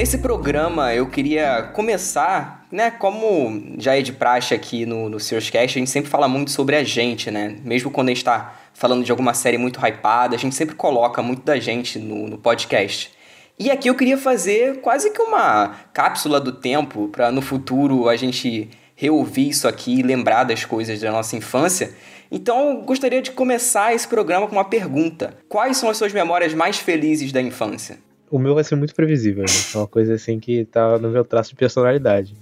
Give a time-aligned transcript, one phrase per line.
[0.00, 2.90] Nesse programa eu queria começar, né?
[2.90, 6.50] Como já é de praxe aqui no, no Seus Cast, a gente sempre fala muito
[6.50, 7.58] sobre a gente, né?
[7.62, 11.20] Mesmo quando a gente tá falando de alguma série muito hypada, a gente sempre coloca
[11.20, 13.12] muito da gente no, no podcast.
[13.58, 18.16] E aqui eu queria fazer quase que uma cápsula do tempo para no futuro a
[18.16, 21.94] gente reouvir isso aqui e lembrar das coisas da nossa infância.
[22.32, 26.54] Então, eu gostaria de começar esse programa com uma pergunta: Quais são as suas memórias
[26.54, 27.98] mais felizes da infância?
[28.30, 29.52] O meu vai ser muito previsível, né?
[29.74, 32.36] é uma coisa assim que tá no meu traço de personalidade.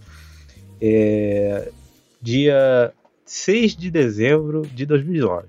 [0.81, 1.71] É...
[2.21, 2.93] Dia
[3.25, 5.47] 6 de dezembro de 2009.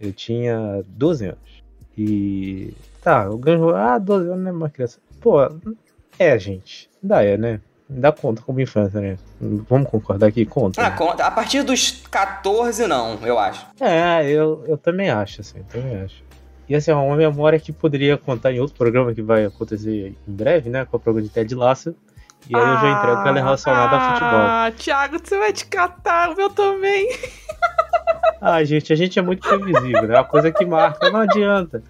[0.00, 1.64] Eu tinha 12 anos.
[1.96, 2.74] E
[3.04, 3.76] Tá, o ganho.
[3.76, 4.98] Ah, 12 anos não é mais criança.
[5.20, 5.36] Pô,
[6.18, 6.88] é, gente.
[7.02, 7.60] Ainda é, né?
[7.86, 9.18] Dá conta como infância, né?
[9.38, 10.46] Vamos concordar aqui?
[10.46, 10.80] Conta.
[10.80, 10.96] Ah, né?
[10.96, 11.26] conta.
[11.26, 13.66] A partir dos 14, não, eu acho.
[13.78, 16.23] É, eu, eu também acho, assim, também acho.
[16.68, 20.32] E assim, é uma memória que poderia contar em outro programa que vai acontecer em
[20.32, 20.84] breve, né?
[20.84, 21.94] Com o programa de Ted Lasso.
[22.48, 24.40] E aí eu já entrego que ela é relacionada ah, a futebol.
[24.40, 27.08] Ah, Thiago, você vai te catar, o meu também.
[28.40, 30.14] ah, gente, a gente é muito previsível, né?
[30.14, 31.82] É uma coisa que marca, não adianta.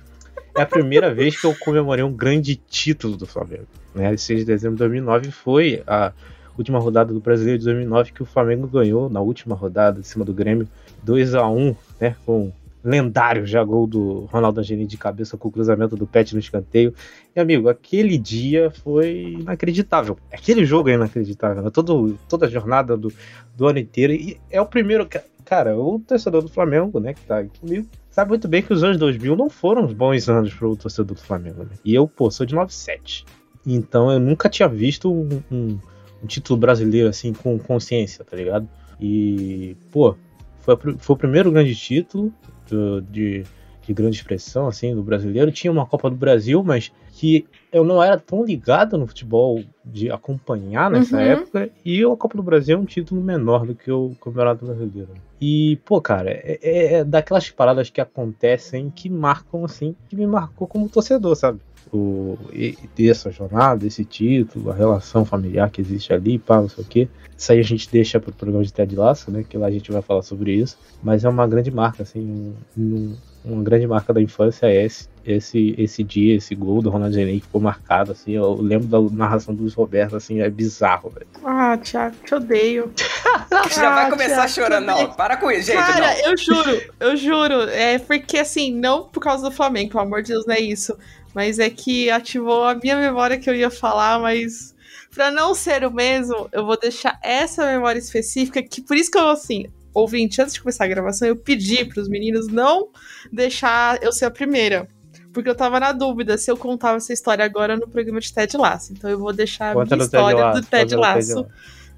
[0.56, 3.66] É a primeira vez que eu comemorei um grande título do Flamengo.
[3.94, 4.16] Né?
[4.16, 6.12] 6 de dezembro de 2009 foi a
[6.56, 10.24] última rodada do Brasileiro de 2009 que o Flamengo ganhou na última rodada, em cima
[10.24, 10.68] do Grêmio,
[11.02, 12.14] 2 a 1 né?
[12.24, 12.52] Com
[12.84, 16.94] lendário já gol do Ronaldo Angelini de cabeça com o cruzamento do Pet no escanteio.
[17.34, 20.18] E, amigo, aquele dia foi inacreditável.
[20.30, 21.62] Aquele jogo é inacreditável.
[21.62, 21.70] Né?
[21.70, 23.10] Todo, toda a jornada do,
[23.56, 24.12] do ano inteiro.
[24.12, 25.08] E é o primeiro.
[25.44, 28.82] Cara, o torcedor do Flamengo, né, que tá aqui comigo, sabe muito bem que os
[28.82, 31.64] anos 2000 não foram bons anos pro torcedor do Flamengo.
[31.64, 31.70] Né?
[31.84, 33.24] E eu, pô, sou de 97.
[33.66, 35.78] Então eu nunca tinha visto um, um,
[36.22, 38.68] um título brasileiro assim com consciência, tá ligado?
[39.00, 40.16] E, pô,
[40.60, 42.32] foi, foi o primeiro grande título
[42.68, 43.44] do, de,
[43.82, 45.52] de grande expressão, assim, do brasileiro.
[45.52, 50.10] Tinha uma Copa do Brasil, mas que eu não era tão ligado no futebol de
[50.10, 51.22] acompanhar nessa uhum.
[51.22, 51.70] época.
[51.84, 55.10] E a Copa do Brasil é um título menor do que o Campeonato Brasileiro.
[55.40, 60.26] E, pô, cara, é, é, é daquelas paradas que acontecem que marcam, assim, que me
[60.26, 61.60] marcou como torcedor, sabe?
[61.92, 62.76] O, e,
[63.08, 67.08] essa jornada, esse título, a relação familiar que existe ali, pá, não sei o quê.
[67.36, 69.44] Isso aí a gente deixa pro programa de Ted Lasso, né?
[69.48, 70.78] Que lá a gente vai falar sobre isso.
[71.02, 75.74] Mas é uma grande marca, assim, um, uma grande marca da infância é esse, esse,
[75.76, 78.32] esse dia, esse gol do Ronald Genei que ficou marcado, assim.
[78.32, 81.26] Eu lembro da narração dos Roberto, assim, é bizarro, velho.
[81.44, 82.90] Ah, Thiago, te odeio.
[82.94, 85.12] Você já vai ah, começar Thiago, chorando, não.
[85.12, 85.76] Para com isso, gente.
[85.76, 86.30] Cara, não.
[86.30, 87.60] eu juro, eu juro.
[87.70, 90.96] É porque, assim, não por causa do Flamengo, pelo amor de Deus, não é isso.
[91.34, 94.74] Mas é que ativou a minha memória que eu ia falar, mas
[95.14, 99.18] para não ser o mesmo, eu vou deixar essa memória específica, que por isso que
[99.18, 102.88] eu, assim, ouvinte, antes de começar a gravação, eu pedi para os meninos não
[103.32, 104.88] deixar eu ser a primeira.
[105.32, 108.56] Porque eu tava na dúvida se eu contava essa história agora no programa de Ted
[108.56, 108.92] Lasso.
[108.92, 111.46] Então eu vou deixar Conta a minha história do Ted Lasso.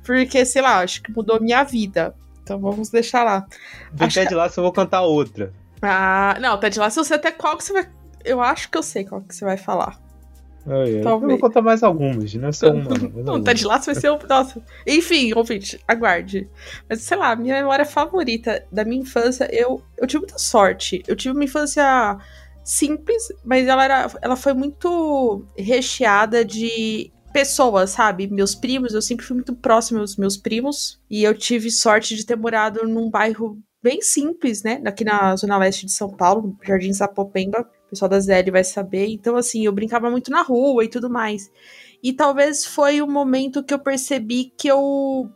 [0.03, 2.15] Porque, sei lá, acho que mudou minha vida.
[2.43, 3.47] Então vamos deixar lá.
[3.93, 4.35] Do acho Ted que...
[4.35, 5.53] Lasso eu vou contar outra.
[5.83, 7.87] Ah, não, Ted Lasso eu sei até qual que você vai.
[8.27, 9.99] Eu acho que eu sei qual que você vai falar.
[10.69, 11.09] Yeah.
[11.09, 12.91] Eu vou contar mais algumas, não é só uma.
[13.23, 14.19] Não, tá de laço vai ser o.
[14.29, 14.61] Nossa.
[14.85, 16.51] Enfim, ouvinte, aguarde.
[16.89, 21.05] Mas sei lá, minha memória favorita da minha infância, eu, eu tive muita sorte.
[21.07, 22.19] Eu tive uma infância
[22.65, 28.27] simples, mas ela, era, ela foi muito recheada de pessoas, sabe?
[28.27, 31.01] Meus primos, eu sempre fui muito próximo aos meus primos.
[31.09, 34.83] E eu tive sorte de ter morado num bairro bem simples, né?
[34.85, 39.07] Aqui na zona leste de São Paulo, Jardim Sapopemba o pessoal da ZL vai saber.
[39.09, 41.51] Então, assim, eu brincava muito na rua e tudo mais.
[42.03, 45.31] E talvez foi o momento que eu percebi que eu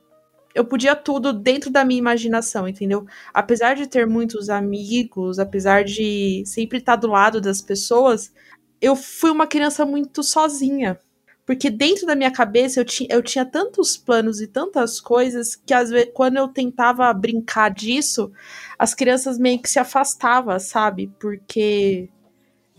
[0.52, 3.06] eu podia tudo dentro da minha imaginação, entendeu?
[3.32, 8.32] Apesar de ter muitos amigos, apesar de sempre estar do lado das pessoas,
[8.80, 10.98] eu fui uma criança muito sozinha.
[11.46, 15.74] Porque dentro da minha cabeça eu, ti, eu tinha tantos planos e tantas coisas que
[15.74, 18.30] às vezes quando eu tentava brincar disso,
[18.78, 21.12] as crianças meio que se afastavam, sabe?
[21.18, 22.08] Porque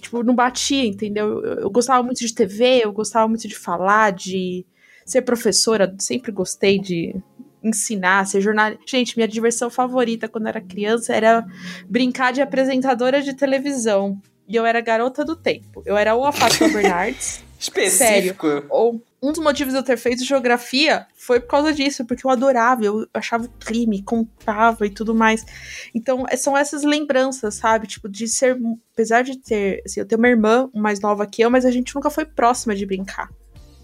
[0.02, 1.44] tipo, não batia, entendeu?
[1.44, 4.66] Eu, eu, gostava muito de TV, eu gostava muito de falar, de
[5.06, 7.16] ser professora, sempre gostei de
[7.64, 8.84] ensinar, ser jornalista.
[8.88, 11.46] Gente, minha diversão favorita quando era criança era
[11.88, 14.20] brincar de apresentadora de televisão.
[14.48, 15.82] E eu era garota do tempo.
[15.86, 17.44] Eu era ou a Fátima Bernardes.
[17.62, 18.48] Específico.
[18.48, 22.26] Sério, ou um dos motivos de eu ter feito geografia foi por causa disso, porque
[22.26, 25.46] eu adorava, eu achava o crime, contava e tudo mais.
[25.94, 27.86] Então, é, são essas lembranças, sabe?
[27.86, 28.58] Tipo, de ser.
[28.94, 29.84] Apesar de ter.
[29.86, 32.76] Assim, eu tenho uma irmã mais nova que eu, mas a gente nunca foi próxima
[32.76, 33.30] de brincar.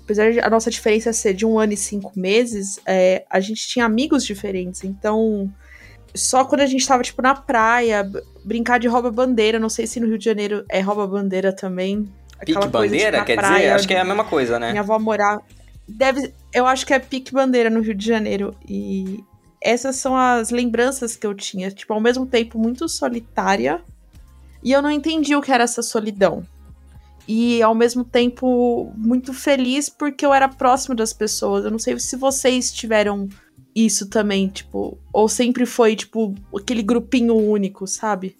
[0.03, 3.67] Apesar de a nossa diferença ser de um ano e cinco meses, é, a gente
[3.67, 4.83] tinha amigos diferentes.
[4.83, 5.53] Então,
[6.15, 8.09] só quando a gente tava, tipo, na praia,
[8.43, 9.59] brincar de rouba-bandeira.
[9.59, 12.11] Não sei se no Rio de Janeiro é rouba-bandeira também.
[12.45, 13.69] Pique bandeira, quer praia, dizer?
[13.71, 14.71] Acho que é a mesma coisa, né?
[14.71, 15.41] Minha avó morava.
[15.87, 18.55] Deve, eu acho que é pique bandeira no Rio de Janeiro.
[18.67, 19.23] E
[19.61, 21.71] essas são as lembranças que eu tinha.
[21.71, 23.81] Tipo, ao mesmo tempo muito solitária.
[24.63, 26.45] E eu não entendi o que era essa solidão.
[27.27, 31.65] E ao mesmo tempo muito feliz porque eu era próximo das pessoas.
[31.65, 33.27] Eu não sei se vocês tiveram
[33.75, 38.35] isso também, tipo, ou sempre foi, tipo, aquele grupinho único, sabe?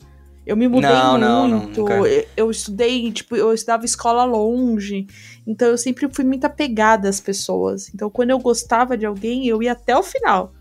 [0.48, 1.82] Eu me mudei não, muito.
[1.82, 2.08] Não, não,
[2.38, 5.06] eu estudei, tipo, eu estudava escola longe.
[5.46, 7.94] Então eu sempre fui muito apegada às pessoas.
[7.94, 10.54] Então quando eu gostava de alguém, eu ia até o final.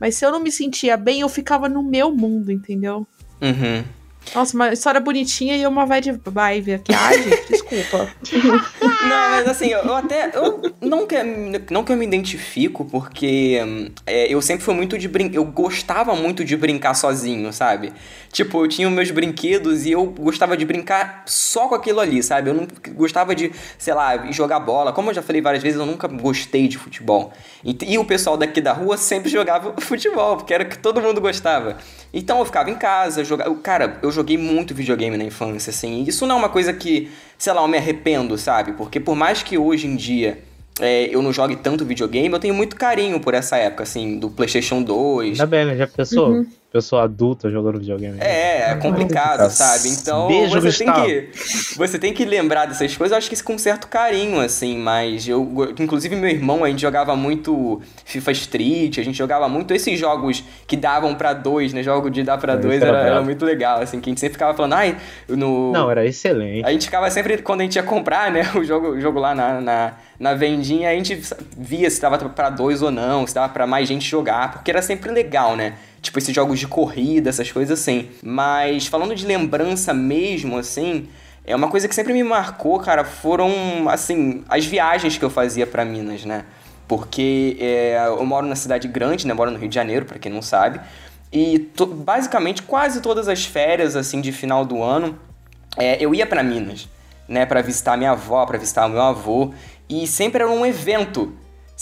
[0.00, 3.04] Mas se eu não me sentia bem, eu ficava no meu mundo, entendeu?
[3.40, 3.84] Uhum.
[4.34, 6.94] Nossa, uma história bonitinha e uma vai de vibe aqui.
[6.94, 8.08] Ai, gente, desculpa.
[9.02, 10.30] Não, mas assim, eu, até.
[10.34, 11.16] Eu não, que,
[11.70, 13.58] não que eu me identifico, porque
[14.06, 15.36] é, eu sempre fui muito de brincar.
[15.36, 17.92] Eu gostava muito de brincar sozinho, sabe?
[18.30, 22.50] Tipo, eu tinha meus brinquedos e eu gostava de brincar só com aquilo ali, sabe?
[22.50, 24.92] Eu não gostava de, sei lá, jogar bola.
[24.92, 27.32] Como eu já falei várias vezes, eu nunca gostei de futebol.
[27.64, 31.00] E, e o pessoal daqui da rua sempre jogava futebol, porque era o que todo
[31.00, 31.76] mundo gostava.
[32.12, 33.54] Então eu ficava em casa, jogava.
[33.56, 36.04] Cara, eu joguei muito videogame na infância, assim.
[36.06, 38.72] Isso não é uma coisa que, sei lá, eu me arrependo, sabe?
[38.72, 40.38] Porque por mais que hoje em dia
[40.80, 44.30] é, eu não jogue tanto videogame, eu tenho muito carinho por essa época, assim, do
[44.30, 45.40] PlayStation 2.
[45.40, 45.76] Ainda bem, né?
[45.76, 46.30] Já pensou?
[46.30, 48.18] Uhum pessoa adulta jogando videogame.
[48.18, 49.90] É, é complicado, sabe?
[49.90, 51.06] Então Beijo, você Gustavo.
[51.06, 53.12] tem que você tem que lembrar dessas coisas.
[53.12, 55.46] Eu acho que isso com um certo carinho, assim, mas eu,
[55.78, 60.42] inclusive meu irmão, a gente jogava muito FIFA Street, a gente jogava muito esses jogos
[60.66, 61.82] que davam para dois, né?
[61.82, 64.54] Jogo de dar para dois era, era, muito legal, assim, que a gente sempre ficava
[64.54, 64.96] falando, ai,
[65.28, 66.66] no Não, era excelente.
[66.66, 69.34] A gente ficava sempre quando a gente ia comprar, né, o jogo, o jogo lá
[69.34, 69.92] na, na,
[70.22, 71.20] na vendinha, a gente
[71.58, 74.80] via se dava para dois ou não, se dava para mais gente jogar, porque era
[74.80, 75.74] sempre legal, né?
[76.00, 78.08] Tipo, esses jogos de corrida, essas coisas assim.
[78.22, 81.08] Mas falando de lembrança mesmo, assim,
[81.44, 85.66] é uma coisa que sempre me marcou, cara, foram, assim, as viagens que eu fazia
[85.66, 86.44] para Minas, né?
[86.86, 89.34] Porque é, eu moro na cidade grande, né?
[89.34, 90.80] Moro no Rio de Janeiro, para quem não sabe.
[91.32, 95.18] E to, basicamente quase todas as férias, assim, de final do ano,
[95.76, 96.88] é, eu ia para Minas,
[97.26, 97.44] né?
[97.44, 99.52] para visitar minha avó, para visitar meu avô.
[99.92, 101.32] E sempre era um evento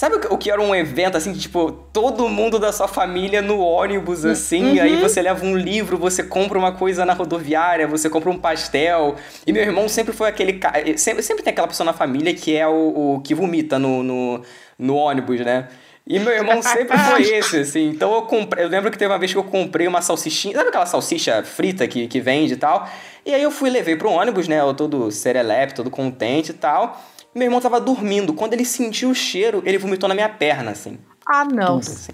[0.00, 4.24] Sabe o que era um evento assim, tipo, todo mundo da sua família no ônibus,
[4.24, 4.82] assim, uhum.
[4.82, 9.16] aí você leva um livro, você compra uma coisa na rodoviária, você compra um pastel.
[9.46, 10.88] E meu irmão sempre foi aquele cara.
[10.88, 14.02] Eh, sempre, sempre tem aquela pessoa na família que é o, o que vomita no,
[14.02, 14.42] no,
[14.78, 15.68] no ônibus, né?
[16.06, 17.90] E meu irmão sempre foi esse, assim.
[17.90, 18.64] Então eu comprei.
[18.64, 20.56] Eu lembro que teve uma vez que eu comprei uma salsichinha.
[20.56, 22.88] Sabe aquela salsicha frita que, que vende e tal?
[23.26, 24.60] E aí eu fui levei pro ônibus, né?
[24.60, 26.98] Eu todo serelepe, todo contente e tal.
[27.34, 28.34] Meu irmão tava dormindo.
[28.34, 30.98] Quando ele sentiu o cheiro, ele vomitou na minha perna, assim.
[31.26, 31.78] Ah, não.
[31.80, 32.12] Tudo, assim.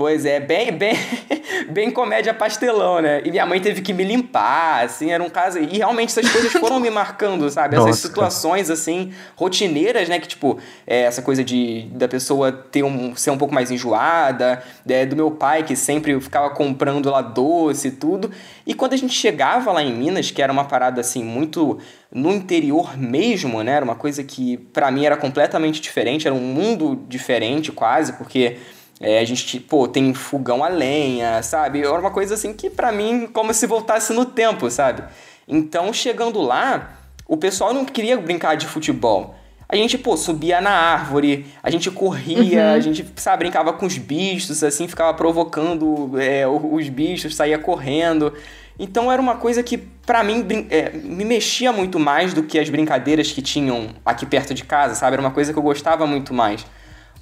[0.00, 0.96] Pois é, bem, bem,
[1.68, 3.20] bem comédia pastelão, né?
[3.22, 5.58] E minha mãe teve que me limpar, assim, era um caso.
[5.58, 7.76] E realmente essas coisas foram me marcando, sabe?
[7.76, 8.72] Essas Nossa, situações, cara.
[8.72, 10.18] assim, rotineiras, né?
[10.18, 14.62] Que, tipo, é, essa coisa de da pessoa ter um, ser um pouco mais enjoada,
[14.88, 18.30] é, do meu pai que sempre ficava comprando lá doce e tudo.
[18.66, 21.78] E quando a gente chegava lá em Minas, que era uma parada, assim, muito
[22.10, 23.72] no interior mesmo, né?
[23.72, 28.56] Era uma coisa que para mim era completamente diferente, era um mundo diferente quase, porque
[29.00, 31.80] é, a gente, pô, tem fogão a lenha, sabe?
[31.80, 35.02] Era uma coisa assim que para mim, como se voltasse no tempo, sabe?
[35.48, 39.34] Então, chegando lá, o pessoal não queria brincar de futebol.
[39.66, 42.74] A gente, pô, subia na árvore, a gente corria, uhum.
[42.74, 48.34] a gente, sabe, brincava com os bichos, assim, ficava provocando é, os bichos, saía correndo.
[48.78, 52.68] Então era uma coisa que, para mim, é, me mexia muito mais do que as
[52.68, 55.14] brincadeiras que tinham aqui perto de casa, sabe?
[55.14, 56.66] Era uma coisa que eu gostava muito mais.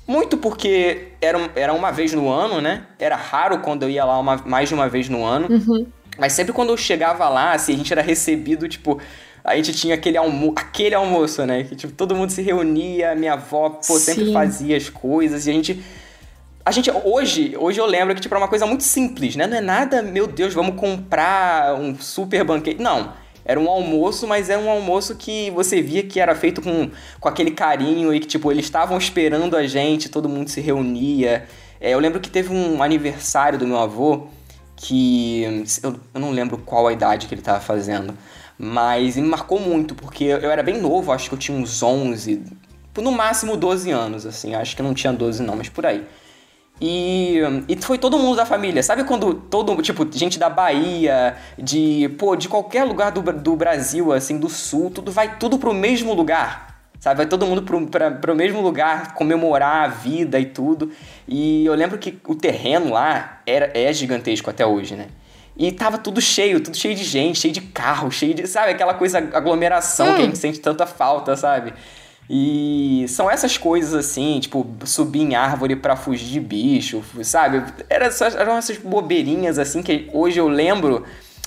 [0.08, 2.86] Muito porque era, era uma vez no ano, né?
[2.98, 5.48] Era raro quando eu ia lá uma, mais de uma vez no ano.
[5.50, 5.86] Uhum.
[6.18, 8.98] Mas sempre quando eu chegava lá, assim, a gente era recebido, tipo,
[9.44, 11.62] a gente tinha aquele, almo aquele almoço, né?
[11.64, 15.52] Que tipo, todo mundo se reunia, minha avó, pô, sempre fazia as coisas e a
[15.52, 15.84] gente.
[16.64, 19.46] A gente, hoje, hoje eu lembro que, tipo, era uma coisa muito simples, né?
[19.46, 22.80] Não é nada, meu Deus, vamos comprar um super banquete.
[22.80, 23.12] Não
[23.48, 27.28] era um almoço, mas era um almoço que você via que era feito com, com
[27.30, 31.46] aquele carinho e que, tipo, eles estavam esperando a gente, todo mundo se reunia.
[31.80, 34.26] É, eu lembro que teve um aniversário do meu avô
[34.76, 35.64] que.
[35.82, 38.12] Eu, eu não lembro qual a idade que ele estava fazendo,
[38.58, 42.42] mas me marcou muito, porque eu era bem novo, acho que eu tinha uns 11,
[42.98, 46.04] no máximo 12 anos, assim, acho que não tinha 12 não, mas por aí.
[46.80, 48.82] E, e foi todo mundo da família.
[48.82, 54.12] Sabe quando todo, tipo, gente da Bahia, de, pô, de qualquer lugar do, do Brasil,
[54.12, 56.68] assim, do sul, tudo vai tudo pro mesmo lugar.
[57.00, 60.90] Sabe, vai todo mundo pro, pra, pro mesmo lugar comemorar a vida e tudo.
[61.28, 65.06] E eu lembro que o terreno lá era, é gigantesco até hoje, né?
[65.56, 68.46] E tava tudo cheio, tudo cheio de gente, cheio de carro, cheio de.
[68.46, 70.14] Sabe, aquela coisa, aglomeração hum.
[70.14, 71.72] que a gente sente tanta falta, sabe?
[72.30, 77.64] E são essas coisas assim, tipo, subir em árvore para fugir de bicho, sabe?
[77.88, 81.04] Era, eram essas bobeirinhas assim que hoje eu lembro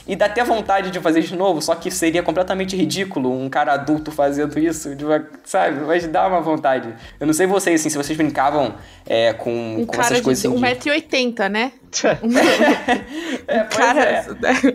[0.08, 3.74] e dá até vontade de fazer de novo, só que seria completamente ridículo um cara
[3.74, 4.90] adulto fazendo isso,
[5.44, 5.82] sabe?
[5.82, 6.94] Mas dá uma vontade.
[7.20, 8.74] Eu não sei vocês, assim, se vocês brincavam
[9.06, 10.80] é, com, um com cara essas coisas de assim.
[10.82, 11.72] 1,80m, né?
[13.48, 14.26] é, cara, é.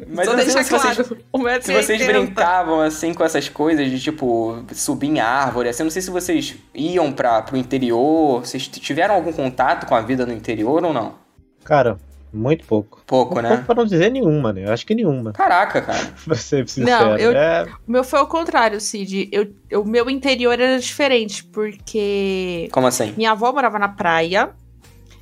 [0.08, 1.62] Mas Só deixar se claro, vocês, 1,80m.
[1.62, 5.90] se vocês brincavam, assim, com essas coisas de, tipo, subir em árvore, assim, eu não
[5.90, 10.32] sei se vocês iam pra, pro interior, vocês tiveram algum contato com a vida no
[10.32, 11.14] interior ou não?
[11.64, 11.98] Cara,
[12.36, 13.02] muito pouco.
[13.06, 13.50] Pouco, Muito né?
[13.50, 14.64] Pouco pra não dizer nenhuma, né?
[14.66, 15.32] Eu acho que nenhuma.
[15.32, 16.12] Caraca, cara.
[16.24, 17.04] pra ser sincero.
[17.06, 19.28] Não, eu- É, O meu foi ao contrário, Cid.
[19.32, 23.12] Eu, eu- o meu interior era diferente, porque Como assim?
[23.16, 24.50] minha avó morava na praia.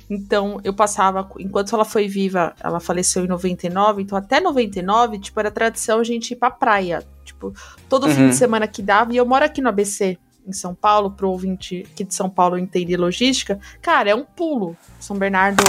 [0.07, 5.39] Então, eu passava, enquanto ela foi viva, ela faleceu em 99, então até 99, tipo,
[5.39, 7.03] era tradição a gente ir pra praia.
[7.23, 7.51] Tipo,
[7.89, 8.29] todo fim Uhum.
[8.29, 10.15] de semana que dava, e eu moro aqui no ABC,
[10.47, 13.59] em São Paulo, pro ouvinte aqui de São Paulo entender logística.
[13.81, 14.77] Cara, é um pulo.
[14.99, 15.63] São Bernardo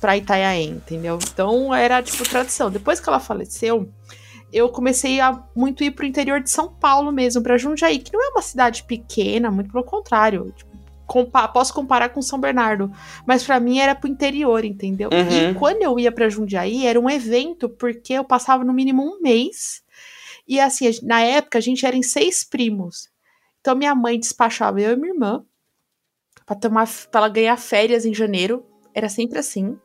[0.00, 1.18] pra Itanhaém, entendeu?
[1.32, 2.70] Então, era, tipo, tradição.
[2.70, 3.88] Depois que ela faleceu,
[4.52, 8.24] eu comecei a muito ir pro interior de São Paulo mesmo, pra Jundiaí, que não
[8.24, 10.52] é uma cidade pequena, muito pelo contrário.
[10.56, 10.70] Tipo,
[11.06, 12.90] compa- posso comparar com São Bernardo,
[13.26, 15.10] mas pra mim era pro interior, entendeu?
[15.12, 15.50] Uhum.
[15.50, 19.20] E quando eu ia pra Jundiaí, era um evento, porque eu passava no mínimo um
[19.20, 19.82] mês.
[20.48, 23.08] E assim, na época a gente era em seis primos.
[23.60, 25.44] Então minha mãe despachava eu e minha irmã
[26.46, 28.64] pra tomar para ela ganhar férias em janeiro.
[28.92, 29.78] Era sempre assim.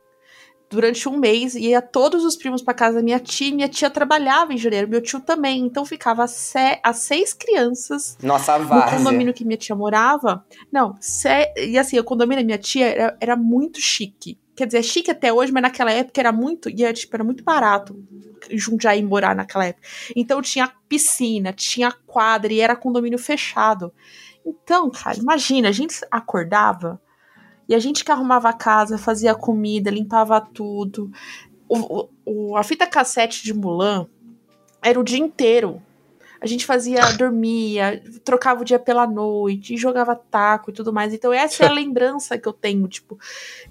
[0.68, 3.54] Durante um mês, ia todos os primos pra casa da minha tia.
[3.54, 5.60] Minha tia trabalhava em janeiro, meu tio também.
[5.60, 8.16] Então ficava as seis crianças
[8.74, 10.44] Nossa, no condomínio que minha tia morava.
[10.72, 10.96] Não,
[11.56, 14.38] e assim, o condomínio da minha tia era, era muito chique.
[14.56, 16.68] Quer dizer, é chique até hoje, mas naquela época era muito.
[16.70, 17.94] E era, tipo, era muito barato
[18.50, 19.86] Jundiaí morar naquela época.
[20.14, 23.92] Então tinha piscina, tinha quadra e era condomínio fechado.
[24.44, 27.00] Então, cara, imagina, a gente acordava
[27.68, 31.10] e a gente que arrumava a casa, fazia comida, limpava tudo.
[31.68, 34.06] O, o- a fita cassete de Mulan
[34.82, 35.82] era o dia inteiro.
[36.38, 41.12] A gente fazia, dormia, trocava o dia pela noite, e jogava taco e tudo mais.
[41.14, 43.18] Então, essa é a lembrança que eu tenho, tipo,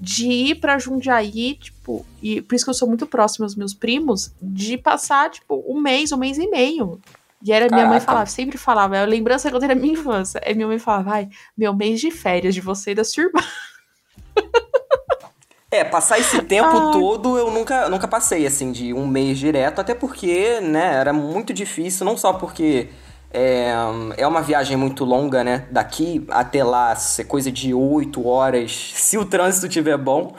[0.02, 3.74] de ir pra Jundiaí, tipo, e por isso que eu sou muito próxima aos meus
[3.74, 7.00] primos, de passar, tipo, um mês, um mês e meio.
[7.44, 8.06] E era minha mãe Caraca.
[8.06, 10.40] falava, sempre falava, a lembrança que eu tenho da minha infância.
[10.44, 13.42] É minha mãe falava, vai, meu mês de férias de você e da sua irmã.
[15.72, 16.92] É, passar esse tempo Ai.
[16.94, 21.54] todo eu nunca, nunca passei, assim, de um mês direto, até porque, né, era muito
[21.54, 22.88] difícil, não só porque
[23.34, 23.74] é,
[24.16, 29.18] é uma viagem muito longa, né, daqui até lá, ser coisa de 8 horas, se
[29.18, 30.34] o trânsito tiver bom,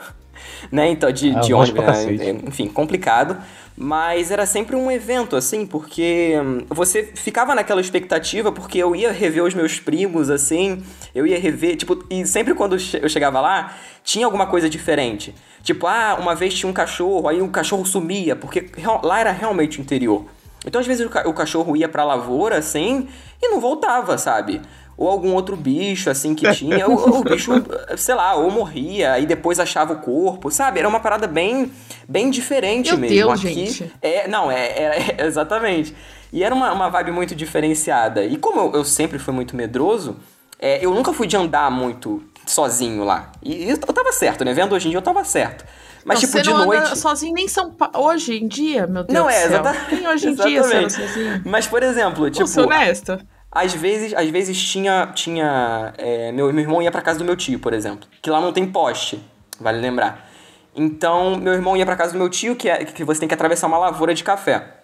[0.71, 3.37] né, então, de, Ah, de ônibus, pra né, enfim, complicado.
[3.79, 9.11] Mas era sempre um evento, assim, porque hum, você ficava naquela expectativa, porque eu ia
[9.11, 13.77] rever os meus primos, assim, eu ia rever, tipo, e sempre quando eu chegava lá,
[14.03, 15.35] tinha alguma coisa diferente.
[15.61, 18.71] Tipo, ah, uma vez tinha um cachorro, aí o cachorro sumia, porque
[19.03, 20.25] lá era realmente interior.
[20.65, 23.07] Então, às vezes, o, o cachorro ia pra lavoura, assim,
[23.39, 24.59] e não voltava, sabe?
[24.97, 26.87] Ou algum outro bicho, assim, que tinha.
[26.87, 27.51] ou, ou o bicho,
[27.97, 30.79] sei lá, ou morria, aí depois achava o corpo, sabe?
[30.79, 31.71] Era uma parada bem,
[32.09, 33.15] bem diferente Meu mesmo.
[33.15, 33.93] Deus, Aqui, gente.
[34.01, 35.95] É, não, é, é- é- exatamente.
[36.33, 38.23] E era uma, uma vibe muito diferenciada.
[38.25, 40.17] E como eu, eu sempre fui muito medroso,
[40.59, 43.31] é, eu nunca fui de andar muito sozinho lá.
[43.43, 44.51] E eu, eu tava certo, né?
[44.53, 45.63] Vendo hoje em dia, eu tava certo.
[46.03, 46.97] Mas, Não, tipo, de noite.
[46.97, 48.07] sozinho nem em São Paulo.
[48.07, 49.45] Hoje em dia, meu Deus Não, do é, céu.
[49.59, 50.93] exata- Nem hoje em dia você exatamente.
[50.93, 51.41] sozinho.
[51.45, 52.47] Mas, por exemplo, tipo.
[52.47, 53.19] ser honesta.
[53.51, 55.07] Às vezes, às vezes tinha.
[55.13, 58.07] tinha é, meu, meu irmão ia pra casa do meu tio, por exemplo.
[58.21, 59.19] Que lá não tem poste,
[59.59, 60.29] vale lembrar.
[60.75, 63.33] Então, meu irmão ia pra casa do meu tio, que, é, que você tem que
[63.33, 64.77] atravessar uma lavoura de café.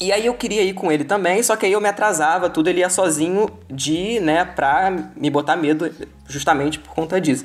[0.00, 2.68] E aí eu queria ir com ele também, só que aí eu me atrasava, tudo,
[2.68, 5.92] ele ia sozinho de, né, pra me botar medo,
[6.28, 7.44] justamente por conta disso.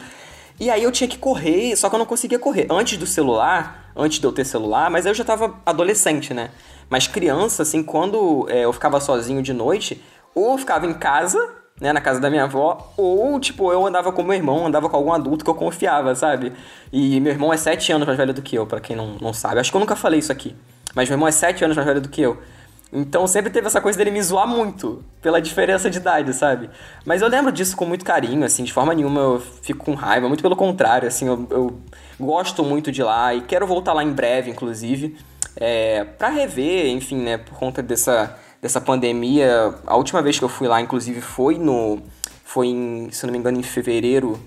[0.59, 2.67] E aí eu tinha que correr, só que eu não conseguia correr.
[2.69, 6.49] Antes do celular, antes de eu ter celular, mas eu já tava adolescente, né?
[6.89, 10.03] Mas criança, assim, quando é, eu ficava sozinho de noite,
[10.37, 11.39] ou eu ficava em casa,
[11.81, 14.95] né, na casa da minha avó, ou, tipo, eu andava com meu irmão, andava com
[14.95, 16.53] algum adulto que eu confiava, sabe?
[16.93, 19.33] E meu irmão é sete anos mais velho do que eu, pra quem não, não
[19.33, 19.59] sabe.
[19.59, 20.55] Acho que eu nunca falei isso aqui.
[20.93, 22.37] Mas meu irmão é sete anos mais velho do que eu.
[22.93, 26.69] Então sempre teve essa coisa dele me zoar muito, pela diferença de idade, sabe?
[27.03, 30.27] Mas eu lembro disso com muito carinho, assim, de forma nenhuma eu fico com raiva,
[30.27, 31.79] muito pelo contrário, assim, eu, eu
[32.19, 35.17] gosto muito de lá e quero voltar lá em breve, inclusive,
[35.57, 39.73] é, pra rever, enfim, né, por conta dessa, dessa pandemia.
[39.85, 41.99] A última vez que eu fui lá, inclusive, foi no.
[42.43, 44.39] Foi em, se não me engano, em fevereiro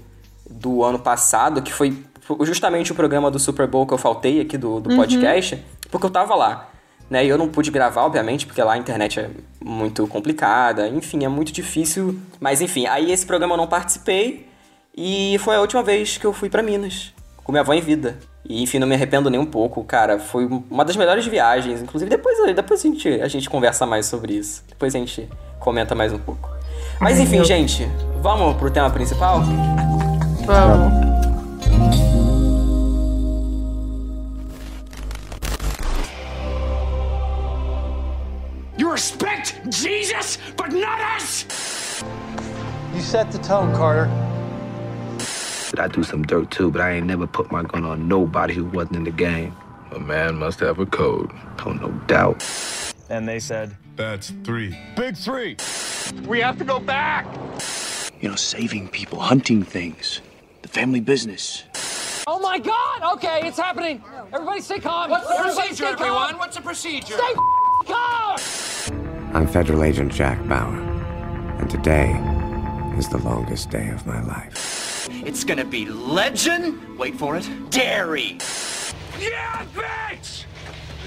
[0.49, 1.97] do ano passado, que foi
[2.43, 5.63] justamente o programa do Super Bowl que eu faltei aqui do, do podcast.
[5.91, 6.69] porque eu tava lá.
[7.09, 11.25] Né, e eu não pude gravar, obviamente, porque lá a internet é muito complicada, enfim,
[11.25, 12.17] é muito difícil.
[12.39, 14.49] Mas enfim, aí esse programa eu não participei
[14.97, 17.13] e foi a última vez que eu fui para Minas,
[17.51, 18.17] com minha avó em vida.
[18.49, 20.19] E enfim, não me arrependo nem um pouco, cara.
[20.19, 21.83] Foi uma das melhores viagens.
[21.83, 24.63] Inclusive, depois, depois a, gente, a gente conversa mais sobre isso.
[24.69, 25.29] Depois a gente
[25.59, 26.49] comenta mais um pouco.
[27.01, 27.87] Mas enfim, gente,
[28.23, 29.41] vamos pro tema principal?
[30.47, 31.11] Vamos.
[38.79, 41.47] You respect Jesus, but not us!
[42.95, 44.30] You set the tone, Carter.
[45.79, 48.65] I do some dirt too, but I ain't never put my gun on nobody who
[48.65, 49.55] wasn't in the game.
[49.93, 51.31] A man must have a code.
[51.65, 52.45] Oh, no doubt.
[53.09, 54.77] And they said, That's three.
[54.97, 55.57] Big three.
[56.27, 57.27] We have to go back!
[58.21, 60.21] You know, saving people, hunting things,
[60.63, 61.65] the family business.
[62.27, 63.15] Oh my god!
[63.15, 64.03] Okay, it's happening.
[64.33, 65.11] Everybody stay calm.
[65.11, 66.03] What's the Everybody procedure, stay calm.
[66.07, 66.39] everyone?
[66.39, 67.17] What's the procedure?
[67.19, 67.35] Stay
[67.87, 68.39] calm!
[69.35, 70.79] I'm Federal Agent Jack Bauer,
[71.61, 72.13] and today
[72.99, 75.09] is the longest day of my life.
[75.25, 76.79] It's gonna be legend.
[76.99, 77.49] Wait for it.
[77.71, 78.39] Dairy.
[79.19, 80.45] Yeah, bitch!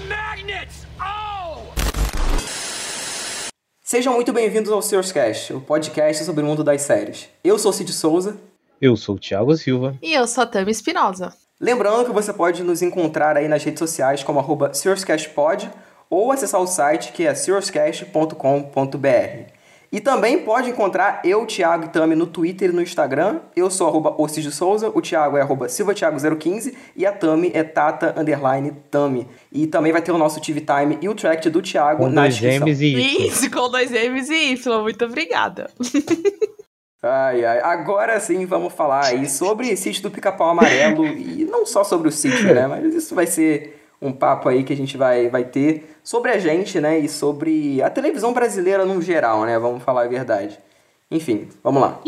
[0.08, 0.86] Magnets!
[1.00, 1.58] Oh!
[3.82, 7.28] Sejam muito bem-vindos ao Seus Cast, o podcast sobre o mundo das séries.
[7.42, 8.36] Eu sou Cid Souza.
[8.80, 9.96] Eu sou o Thiago Silva.
[10.02, 11.32] E eu sou a Tami Espinosa.
[11.60, 15.70] Lembrando que você pode nos encontrar aí nas redes sociais como arroba SearsCastPod
[16.10, 19.53] ou acessar o site que é searscast.com.br.
[19.94, 23.38] E também pode encontrar eu, Thiago e Tami no Twitter e no Instagram.
[23.54, 24.16] Eu sou arroba
[24.50, 29.28] Souza, o Thiago é arroba SilvaThiago015 e a Tami é Tata Underline Tami.
[29.52, 32.22] E também vai ter o nosso TV Time e o track do Thiago Com na
[32.22, 32.66] dois descrição.
[32.66, 33.26] M's e Y.
[33.28, 34.82] Isso, com dois M's e Y.
[34.82, 35.70] Muito obrigada.
[37.00, 37.60] Ai, ai.
[37.60, 42.12] Agora sim vamos falar aí sobre Sítio do Pica-Pau Amarelo e não só sobre o
[42.12, 42.66] sítio, né?
[42.66, 46.38] Mas isso vai ser um papo aí que a gente vai, vai ter sobre a
[46.38, 46.98] gente, né?
[46.98, 49.58] E sobre a televisão brasileira no geral, né?
[49.58, 50.58] Vamos falar a verdade.
[51.10, 52.00] Enfim, vamos lá.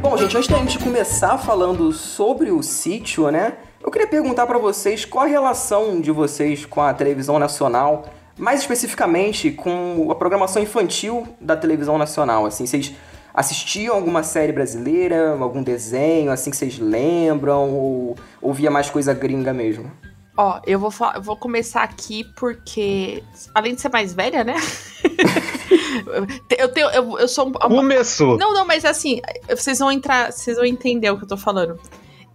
[0.00, 3.56] Bom, gente, antes da gente começar falando sobre o sítio, né?
[3.82, 8.04] Eu queria perguntar pra vocês qual a relação de vocês com a televisão nacional,
[8.38, 12.46] mais especificamente com a programação infantil da televisão nacional.
[12.46, 12.94] Assim, vocês
[13.34, 19.12] assistiam alguma série brasileira, algum desenho, assim que vocês lembram, ou, ou via mais coisa
[19.12, 19.90] gringa mesmo?
[20.36, 24.54] Ó, eu vou, eu vou começar aqui porque, além de ser mais velha, né?
[26.56, 28.38] eu, tenho, eu, eu sou um, Começou!
[28.38, 31.80] Não, não, mas assim, vocês vão entrar, vocês vão entender o que eu tô falando.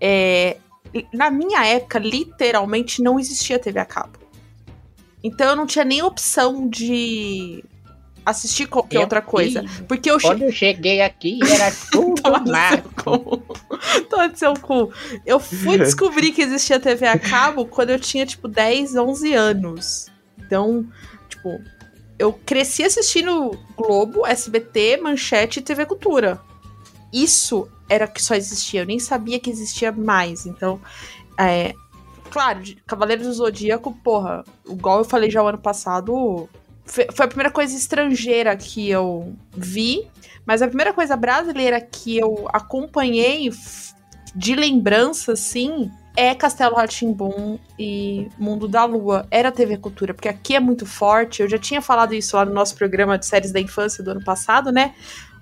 [0.01, 0.57] É,
[1.13, 4.22] na minha época, literalmente não existia TV a cabo.
[5.23, 7.63] Então eu não tinha nem opção de
[8.25, 9.63] assistir qualquer outra coisa.
[9.87, 12.89] Porque eu che- Quando eu cheguei aqui, era tudo Toma no seu mato.
[13.03, 13.43] cu.
[14.35, 14.91] Seu.
[15.25, 20.07] Eu fui descobrir que existia TV a cabo quando eu tinha, tipo, 10, 11 anos.
[20.37, 20.85] Então,
[21.29, 21.61] tipo,
[22.17, 26.39] eu cresci assistindo Globo, SBT, Manchete e TV Cultura.
[27.11, 28.81] Isso era que só existia.
[28.81, 30.45] Eu nem sabia que existia mais.
[30.45, 30.79] Então,
[31.37, 31.73] é.
[32.33, 36.49] Claro, Cavaleiros do Zodíaco, porra, igual eu falei já o ano passado,
[36.83, 40.07] foi a primeira coisa estrangeira que eu vi.
[40.43, 43.51] Mas a primeira coisa brasileira que eu acompanhei
[44.35, 49.27] de lembrança, assim, é Castelo Ratimbum e Mundo da Lua.
[49.29, 51.43] Era TV Cultura, porque aqui é muito forte.
[51.43, 54.23] Eu já tinha falado isso lá no nosso programa de séries da infância do ano
[54.23, 54.95] passado, né?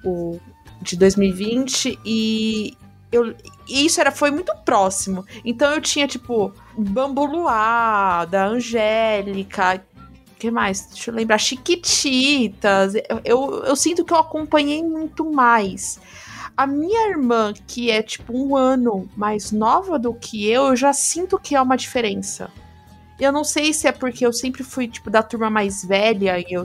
[0.04, 0.38] O
[0.82, 1.98] de 2020.
[2.06, 2.78] E
[3.12, 3.34] eu,
[3.68, 5.26] e isso era, foi muito próximo.
[5.44, 9.84] Então eu tinha, tipo, Bambu Luar, da Angélica,
[10.42, 10.88] que mais?
[10.88, 11.38] Deixa eu lembrar.
[11.38, 12.96] Chiquititas.
[12.96, 16.00] Eu, eu, eu sinto que eu acompanhei muito mais.
[16.58, 20.94] A minha irmã, que é tipo um ano mais nova do que eu, eu já
[20.94, 22.50] sinto que é uma diferença.
[23.20, 26.54] Eu não sei se é porque eu sempre fui, tipo, da turma mais velha e
[26.54, 26.64] eu.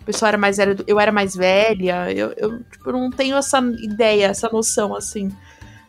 [0.00, 2.10] O pessoal era mais velho, eu era mais velha.
[2.10, 5.30] Eu, eu, tipo, não tenho essa ideia, essa noção, assim.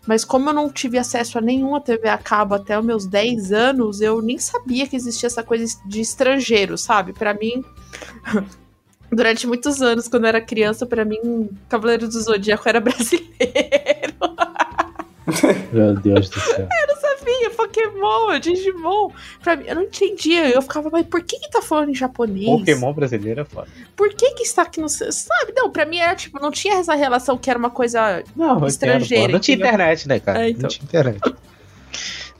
[0.09, 3.51] Mas como eu não tive acesso a nenhuma TV a cabo até os meus 10
[3.51, 7.13] anos, eu nem sabia que existia essa coisa de estrangeiro, sabe?
[7.13, 7.63] Pra mim,
[9.13, 13.29] durante muitos anos, quando eu era criança, pra mim, Cavaleiro do Zodíaco era brasileiro.
[15.71, 16.55] Meu Deus do céu.
[16.57, 16.98] Sabia,
[17.71, 19.11] Pokémon, Digimon.
[19.43, 20.49] Pra mim, eu não entendia.
[20.49, 22.45] Eu ficava, mas por que que tá falando em japonês?
[22.45, 23.67] Pokémon brasileiro é foda.
[23.95, 24.89] Por que que está aqui no...
[24.89, 25.53] Sabe?
[25.55, 29.07] Não, pra mim era, tipo, não tinha essa relação que era uma coisa Não, entendo,
[29.07, 29.27] pô.
[29.27, 30.45] Não tinha internet, né, cara?
[30.45, 30.63] É, então.
[30.63, 31.35] Não tinha internet.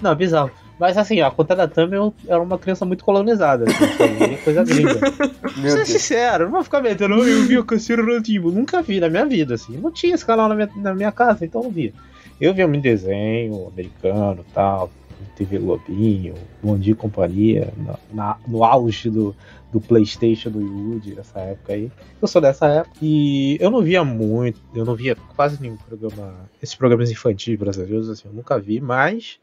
[0.02, 0.52] Não, bizarro.
[0.80, 4.38] Mas assim, a conta da Tami eu era uma criança muito colonizada, assim, sabe?
[4.38, 4.94] coisa gringa.
[5.60, 8.50] Vou ser sincero, não vou ficar metendo, "Ah, eu vi o Cassino Nativo.
[8.50, 9.76] Nunca vi na minha vida, assim.
[9.76, 11.92] Não tinha esse canal na minha, na minha casa, então não via.
[12.40, 14.90] Eu via muito desenho americano tal,
[15.36, 19.36] TV Globinho, Bom Dia e Companhia, na, na- no auge do,
[19.72, 21.92] do Playstation do Yudi, nessa época aí.
[22.22, 22.96] Eu sou dessa época.
[23.02, 28.10] E eu não via muito, eu não via quase nenhum programa, esses programas infantis brasileiros,
[28.10, 29.40] assim, eu nunca vi, mas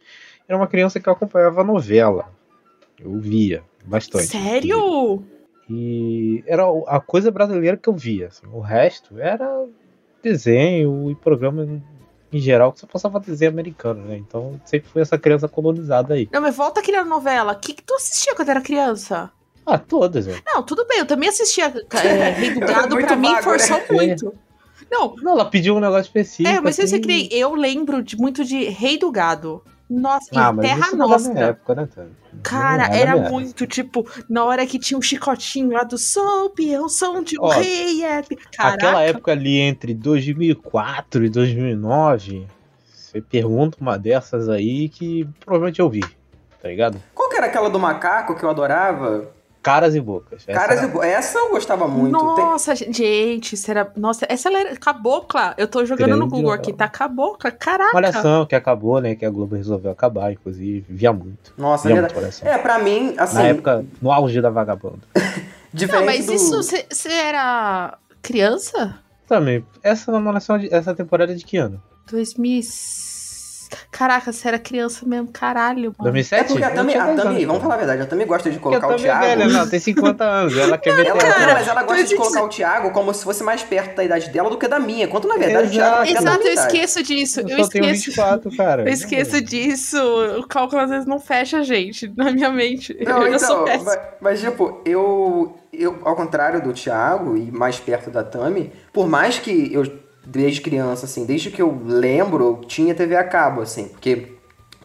[0.49, 2.31] era uma criança que eu acompanhava novela.
[2.99, 4.27] Eu via bastante.
[4.27, 5.23] Sério?
[5.69, 8.29] E era a coisa brasileira que eu via.
[8.29, 8.47] assim.
[8.53, 9.67] O resto era
[10.23, 11.67] desenho e programa
[12.33, 14.17] em geral que só passava desenho americano, né?
[14.17, 16.29] Então sempre fui essa criança colonizada aí.
[16.33, 17.53] Não, mas volta aqui na novela.
[17.53, 19.31] O que, que tu assistia quando era criança?
[19.65, 20.41] Ah, todas, velho.
[20.47, 21.73] Não, tudo bem, eu também assistia
[22.05, 23.85] é, Rei do Gado, pra mim vago, forçou né?
[23.91, 24.33] muito.
[24.91, 26.49] Não, Não, ela pediu um negócio específico.
[26.49, 27.03] é, mas eu sei assim.
[27.03, 29.63] que nem eu lembro de, muito de Rei do Gado.
[29.89, 31.41] Nossa, Ah, e Terra é minha Nostra.
[31.41, 32.11] época, né, Tânia?
[32.43, 36.51] Cara, é era minha muito, tipo, na hora que tinha um chicotinho lá do Sou
[36.51, 38.05] peão, som de um Ó, rei.
[38.05, 38.23] É...
[38.59, 42.47] Aquela época ali entre 2004 e 2009,
[42.93, 46.01] você pergunta uma dessas aí que provavelmente eu vi,
[46.61, 47.01] tá ligado?
[47.15, 49.29] Qual que era aquela do macaco que eu adorava?
[49.67, 50.45] Caras e bocas.
[50.47, 52.17] Essa Caras era- e Bo- Essa eu gostava muito.
[52.19, 53.93] Tem- Nossa, gente, isso era.
[53.97, 55.55] Nossa, essa ela era cabocla.
[55.59, 56.63] Eu tô jogando no Grande Google novela.
[56.63, 57.51] aqui, tá cabocla.
[57.51, 57.93] Caraca.
[57.93, 59.15] Malhação, que acabou, né?
[59.15, 60.87] Que a Globo resolveu acabar, inclusive.
[60.89, 61.53] Via muito.
[61.59, 62.15] Nossa, via é muito.
[62.15, 62.49] Malhação.
[62.49, 65.01] É, pra mim, assim, Na época, no auge da vagabunda.
[65.75, 66.33] diferente Não, mas do...
[66.35, 68.99] isso, você era criança?
[69.29, 69.65] Também.
[69.83, 71.83] Essa Malhação, de- essa temporada é de que ano?
[72.09, 72.63] 2000.
[73.91, 76.13] Caraca, você era criança mesmo, caralho, mano.
[76.13, 76.41] 2007?
[76.41, 78.51] É porque a Eu Tami, a 10 Tami, vamos falar a verdade, a Tami gosta
[78.51, 79.21] de colocar o é Thiago.
[79.25, 80.57] velha, não, tem 50 anos.
[80.57, 82.17] Ela quer meter Ela, Cara, mas ela gosta de 2017.
[82.17, 85.09] colocar o Thiago como se fosse mais perto da idade dela do que da minha.
[85.09, 86.67] Quando na verdade o Thiago é Exato, eu minha idade.
[86.75, 87.41] esqueço disso.
[87.41, 88.11] Eu Eu, só tenho esqueço.
[88.17, 88.83] 24, cara.
[88.83, 89.97] Eu esqueço disso.
[90.39, 92.97] O cálculo às vezes não fecha, gente, na minha mente.
[93.05, 93.85] Não, eu sou então, péssima.
[93.91, 99.07] mas, mas, tipo, eu, eu, ao contrário do Thiago e mais perto da Tami, por
[99.09, 99.85] mais que eu,
[100.27, 104.33] desde criança, assim, desde que eu lembro, tinha TV a cabo, assim, porque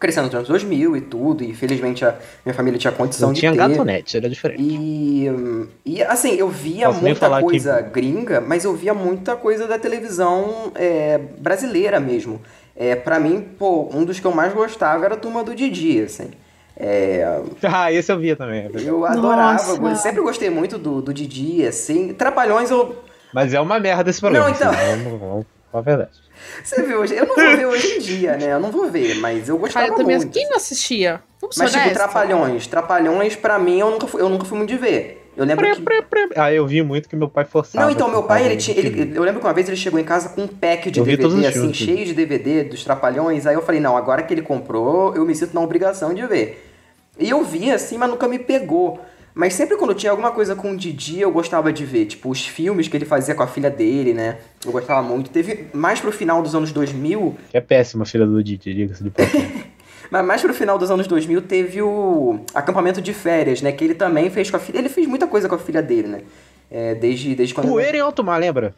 [0.00, 3.40] crescendo nos anos 2000 e tudo, e felizmente a minha família tinha condição Não de
[3.40, 3.58] tinha ter.
[3.58, 4.60] gatonete, era diferente.
[4.60, 5.26] E,
[5.86, 9.78] e assim, eu via Posso muita coisa que- gringa, mas eu via muita coisa da
[9.78, 12.40] televisão é, brasileira mesmo.
[12.74, 16.00] É, para mim, pô, um dos que eu mais gostava era a Turma do Didi,
[16.02, 16.30] assim.
[16.76, 18.70] É, Ah, esse eu via também.
[18.74, 19.80] é eu adorava, Nossa.
[19.88, 22.12] eu sempre gostei muito do, do Didi, assim.
[22.12, 22.96] Trapalhões eu.
[23.32, 24.48] Mas é uma merda esse programa.
[24.48, 24.70] Não, então.
[24.70, 26.10] assim, vamos, vamos falar a verdade.
[26.62, 27.14] Você viu hoje?
[27.14, 28.52] Eu não vou ver hoje em dia, né?
[28.52, 30.16] Eu não vou ver, mas eu gostava Cara, eu também.
[30.16, 30.32] muito.
[30.32, 31.22] Quem não assistia?
[31.40, 31.90] Vamos Mas, tipo.
[31.92, 32.66] Trapalhões.
[32.66, 35.22] Trapalhões, pra mim, eu nunca fui, eu nunca fui muito de ver.
[35.36, 35.82] Eu lembro que.
[36.36, 37.84] Ah, eu vi muito que meu pai forçava.
[37.84, 38.76] Não, então, meu pai, ele tinha.
[38.76, 41.06] Ele, eu lembro que uma vez ele chegou em casa com um pack de Eu
[41.06, 41.76] DVD, assim, filmes.
[41.76, 43.46] cheio de DVD dos Trapalhões.
[43.46, 46.68] Aí eu falei, não, agora que ele comprou, eu me sinto na obrigação de ver.
[47.18, 49.00] E eu vi, assim, mas nunca me pegou.
[49.34, 52.06] Mas sempre quando tinha alguma coisa com o Didi, eu gostava de ver.
[52.06, 54.38] Tipo, os filmes que ele fazia com a filha dele, né?
[54.64, 55.30] Eu gostava muito.
[55.30, 59.10] Teve mais pro final dos anos 2000, Que é péssima, filha do Didi, diga-se de
[59.10, 59.64] passagem.
[60.10, 63.72] mas mais pro final dos anos 2000 teve o acampamento de férias, né?
[63.72, 64.78] Que ele também fez com a filha.
[64.78, 66.20] Ele fez muita coisa com a filha dele, né?
[66.70, 67.68] É, desde, desde quando.
[67.68, 68.74] Poeira em alto mar, lembra?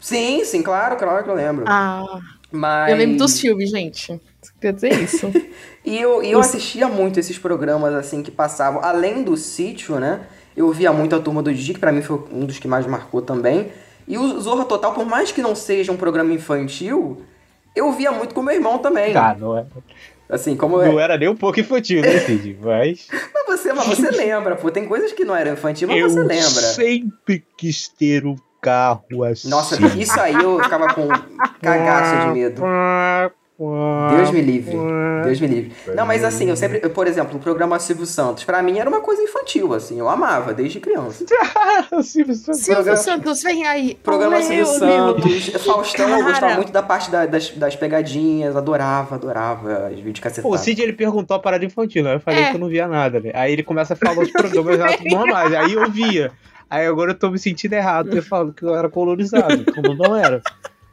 [0.00, 1.64] Sim, sim, claro, claro que eu lembro.
[1.66, 2.90] Ah, Mas...
[2.90, 4.20] eu lembro dos filmes, gente.
[4.60, 5.30] Quer dizer isso.
[5.84, 8.84] E eu, e eu assistia muito esses programas, assim, que passavam.
[8.84, 10.20] Além do sítio, né?
[10.54, 12.86] Eu via muito a Turma do Didi, que pra mim foi um dos que mais
[12.86, 13.72] marcou também.
[14.06, 17.22] E o Zorra Total, por mais que não seja um programa infantil,
[17.74, 19.16] eu via muito com meu irmão também.
[19.16, 19.64] Ah, não, é,
[20.28, 20.88] Assim, como é.
[20.88, 22.58] não era nem um pouco infantil, né, Cid?
[22.60, 23.06] Mas.
[23.32, 24.70] Mas você, mas você lembra, pô.
[24.70, 26.36] Tem coisas que não eram infantil, mas eu você lembra.
[26.44, 29.48] sempre quis ter um carro assim.
[29.48, 31.08] Nossa, isso aí eu ficava com
[31.62, 32.62] cagaço de medo.
[34.16, 34.76] Deus me livre.
[35.24, 35.72] Deus me livre.
[35.92, 38.88] Não, mas assim, eu sempre, eu, por exemplo, o programa Silvio Santos, pra mim era
[38.88, 41.24] uma coisa infantil, assim, eu amava desde criança.
[42.02, 42.60] Silvio Santos.
[42.60, 43.96] Silvio Santos, vem aí.
[44.00, 45.58] Programa Olê, Silvio Santos, olê.
[45.58, 46.30] Faustão, eu Cara.
[46.30, 50.60] gostava muito da parte da- das, das pegadinhas, adorava, adorava as vídeos Pô, o cacetados.
[50.60, 52.14] Cid ele perguntou a parada infantil, né?
[52.14, 52.50] Eu falei É.
[52.50, 53.32] que eu não via nada, né?
[53.34, 55.52] Aí ele começa a falar os programas normais.
[55.52, 56.30] Aí eu via.
[56.70, 60.14] Aí agora eu tô me sentindo errado, ter falado que eu era colonizado, como não
[60.14, 60.42] era.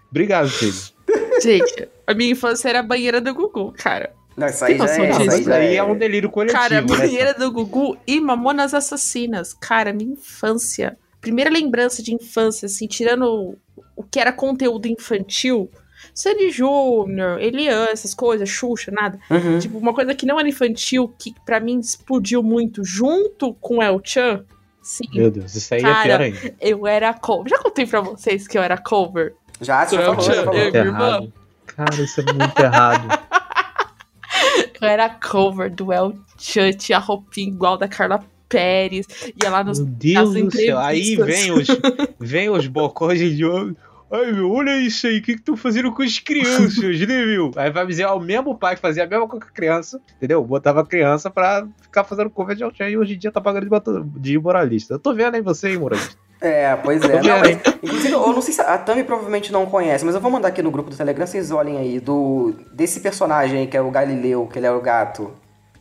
[0.09, 0.93] Obrigado, Cid.
[1.41, 4.13] Gente, a minha infância era a banheira do Gugu, cara.
[4.37, 5.39] Não, isso aí já é, disso?
[5.39, 6.87] isso aí é um delírio coletivo, Cara, a né?
[6.87, 9.53] banheira do Gugu e Mamonas Assassinas.
[9.53, 10.97] Cara, minha infância.
[11.21, 13.57] Primeira lembrança de infância, assim, tirando
[13.95, 15.69] o, que era conteúdo infantil.
[16.13, 19.19] Sandy Júnior, Elian, essas coisas, Xuxa, nada.
[19.29, 19.59] Uhum.
[19.59, 24.01] Tipo, uma coisa que não era infantil, que pra mim explodiu muito, junto com El
[24.03, 24.45] Chan.
[24.85, 26.55] Sim, Meu Deus, isso aí é Cara, pior ainda.
[26.61, 27.49] eu era cover.
[27.49, 29.33] Já contei pra vocês que eu era cover?
[29.59, 30.59] Já, você falou, já falou.
[30.59, 31.07] eu- irmã.
[31.07, 31.33] errado.
[31.65, 33.07] Cara, isso é muito errado.
[34.81, 39.07] Eu era cover do El Chan, tinha roupinha igual da Carla Pérez.
[39.41, 40.77] Ia lá nos, Meu Deus nas do céu.
[40.77, 41.67] Aí vem os,
[42.19, 43.75] vem os bocós de jogo.
[44.11, 47.51] Ai, meu, olha isso aí, o que que estão fazendo com as crianças, né, meu?
[47.55, 49.53] Aí vai me dizer, ó, o mesmo pai que fazia a mesma coisa com a
[49.53, 50.43] criança, entendeu?
[50.43, 53.67] Botava a criança pra ficar fazendo cover de Alchan e hoje em dia tá pagando
[53.67, 54.93] de, de moralista.
[54.93, 56.17] Eu tô vendo aí você, hein, moralista.
[56.39, 57.21] É, pois é.
[57.21, 60.29] Não, mas, inclusive, eu não sei se a Tami provavelmente não conhece, mas eu vou
[60.29, 63.81] mandar aqui no grupo do Telegram, vocês olhem aí, do desse personagem aí, que é
[63.81, 65.31] o Galileu, que ele é o gato.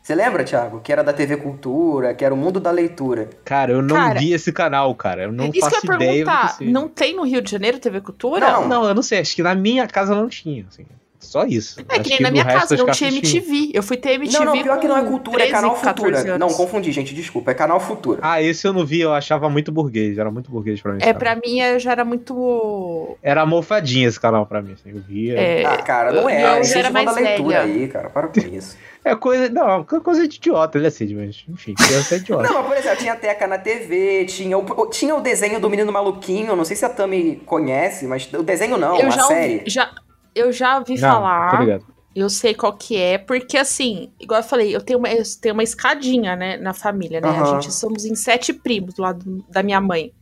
[0.05, 0.83] Você lembra, Thiago?
[0.83, 3.31] Que era da TV Cultura, que era o mundo da leitura.
[3.43, 5.23] Cara, eu não Cara, vi esse canal, cara.
[5.23, 7.51] Eu não Isso que faço eu ia ideia que perguntar, não tem no Rio de
[7.51, 8.51] Janeiro TV Cultura?
[8.51, 8.69] Não.
[8.69, 9.21] Não, eu não sei.
[9.21, 10.85] Acho que na minha casa não tinha, assim.
[11.25, 11.81] Só isso.
[11.89, 13.71] É que nem na minha casa não tinha MTV.
[13.75, 16.17] Eu fui ter MTV não, não, pior que não é cultura, é 13, canal 14
[16.17, 16.39] Futura.
[16.39, 18.21] Não, confundi, gente, desculpa, é canal Futura.
[18.23, 20.17] Ah, esse eu não vi, eu achava muito burguês.
[20.19, 20.99] Era muito burguês pra mim.
[21.01, 21.19] É, cara.
[21.19, 23.17] pra mim eu já era muito.
[23.23, 24.73] Era mofadinha esse canal pra mim.
[24.73, 24.91] Assim.
[24.91, 25.39] Eu via.
[25.39, 26.43] É, Ah, cara, não é.
[26.43, 27.75] eu É já era mais a leitura velha.
[27.83, 28.11] aí, cara.
[28.11, 28.77] Para com isso.
[29.05, 29.49] É coisa.
[29.51, 32.43] Não, é coisa de idiota, ele é assim, mas enfim, criança é idiota.
[32.45, 35.93] Não, mas por exemplo, tinha Teca na TV, tinha o, tinha o desenho do Menino
[35.93, 39.53] Maluquinho, não sei se a Tami conhece, mas o desenho não, eu a já série.
[39.59, 39.91] ouvi, já,
[40.35, 41.61] eu já ouvi Não, falar.
[41.61, 41.85] ligado.
[42.14, 45.53] Eu sei qual que é, porque assim, igual eu falei, eu tenho uma, eu tenho
[45.53, 47.29] uma escadinha, né, na família, né?
[47.29, 47.44] A Aham.
[47.61, 50.12] gente somos em sete primos do lado da minha mãe.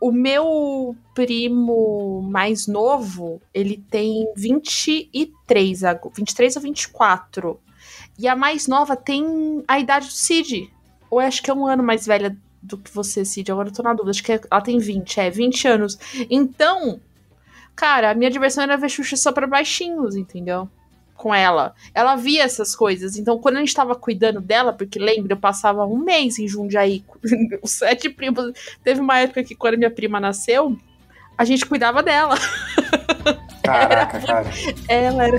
[0.00, 7.60] O meu primo mais novo, ele tem 23, ago- 23 ou 24.
[8.18, 10.68] E a mais nova tem a idade do Cid.
[11.10, 13.50] Ou eu acho que é um ano mais velha do que você, Cid.
[13.50, 14.10] Agora eu tô na dúvida.
[14.10, 15.96] Acho que ela tem 20, é, 20 anos.
[16.28, 17.00] Então,
[17.80, 20.68] cara, a minha diversão era ver Xuxa só pra baixinhos, entendeu?
[21.14, 21.74] Com ela.
[21.94, 23.16] Ela via essas coisas.
[23.16, 27.00] Então, quando a gente tava cuidando dela, porque lembra, eu passava um mês em Jundiaí,
[27.08, 27.18] com
[27.62, 28.52] os sete primos.
[28.84, 30.76] Teve uma época que, quando minha prima nasceu,
[31.38, 32.34] a gente cuidava dela.
[33.64, 34.50] Caraca, cara.
[34.86, 35.38] Ela era.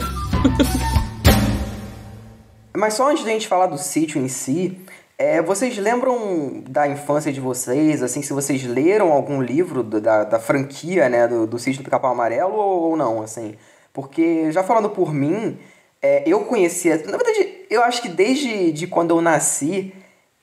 [2.75, 4.81] Mas só antes da gente falar do sítio em si,
[5.21, 10.23] é, vocês lembram da infância de vocês, assim, se vocês leram algum livro do- da,
[10.23, 13.55] da franquia, né, do, do sítio do Capão Amarelo ou, ou não, assim?
[13.93, 15.59] Porque, já falando por mim,
[16.01, 16.97] é, eu conhecia...
[17.05, 19.93] Na verdade, eu acho que desde de quando eu nasci,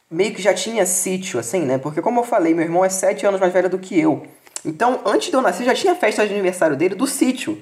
[0.08, 1.76] meio que já tinha sítio, assim, né?
[1.78, 4.22] Porque, como eu falei, meu irmão é sete anos mais velho do que eu.
[4.64, 7.60] Então, antes de eu nascer, já tinha festa de aniversário dele do sítio,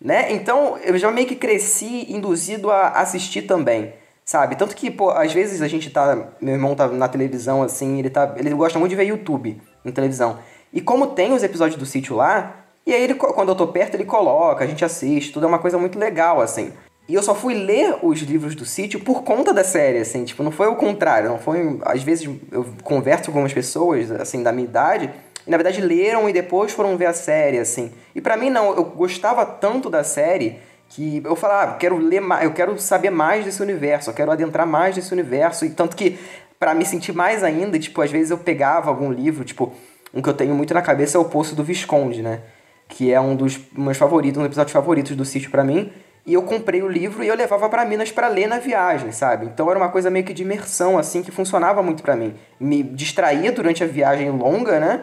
[0.00, 0.32] né?
[0.32, 3.92] Então, eu já meio que cresci induzido a assistir também,
[4.24, 4.56] sabe?
[4.56, 6.28] Tanto que, pô, às vezes a gente tá...
[6.40, 8.34] Meu irmão tá na televisão, assim, ele tá...
[8.36, 10.38] Ele gosta muito de ver YouTube na televisão.
[10.72, 12.56] E como tem os episódios do sítio lá,
[12.86, 15.58] e aí ele, quando eu tô perto, ele coloca, a gente assiste, tudo é uma
[15.58, 16.72] coisa muito legal, assim.
[17.08, 20.42] E eu só fui ler os livros do sítio por conta da série, assim, tipo,
[20.42, 21.78] não foi o contrário, não foi...
[21.84, 25.10] Às vezes eu converso com algumas pessoas, assim, da minha idade,
[25.46, 27.92] e na verdade leram e depois foram ver a série, assim.
[28.14, 30.58] E pra mim não, eu gostava tanto da série
[30.94, 34.14] que eu falava, ah, eu quero ler mais, eu quero saber mais desse universo, eu
[34.14, 36.18] quero adentrar mais desse universo, e tanto que
[36.58, 39.72] pra me sentir mais ainda, tipo, às vezes eu pegava algum livro, tipo,
[40.14, 42.40] um que eu tenho muito na cabeça é o Poço do Visconde, né?
[42.88, 45.90] Que é um dos meus favoritos, um dos episódios favoritos do sítio pra mim.
[46.24, 49.46] E eu comprei o livro e eu levava pra Minas pra ler na viagem, sabe?
[49.46, 52.34] Então era uma coisa meio que de imersão, assim, que funcionava muito pra mim.
[52.60, 55.00] Me distraía durante a viagem longa, né?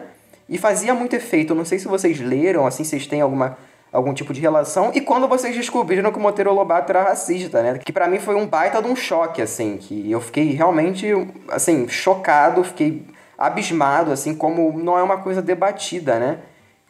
[0.48, 1.52] E fazia muito efeito.
[1.52, 3.58] Eu não sei se vocês leram, assim, vocês têm alguma,
[3.92, 4.90] algum tipo de relação.
[4.94, 7.78] E quando vocês descobriram que o Monteiro Lobato era racista, né?
[7.78, 9.76] Que pra mim foi um baita de um choque, assim.
[9.76, 11.06] Que eu fiquei realmente,
[11.48, 13.04] assim, chocado, fiquei
[13.36, 16.38] abismado, assim, como não é uma coisa debatida, né?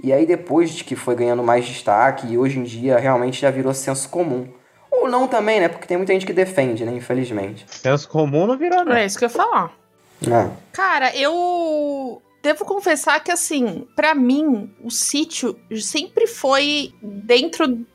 [0.03, 3.51] E aí depois de que foi ganhando mais destaque, e hoje em dia realmente já
[3.51, 4.49] virou senso comum.
[4.91, 5.69] Ou não também, né?
[5.69, 6.93] Porque tem muita gente que defende, né?
[6.93, 7.65] Infelizmente.
[7.69, 8.93] Senso comum não virou, não.
[8.93, 9.73] É isso que eu ia falar.
[10.31, 10.51] Ah.
[10.73, 17.87] Cara, eu devo confessar que, assim, pra mim, o sítio sempre foi dentro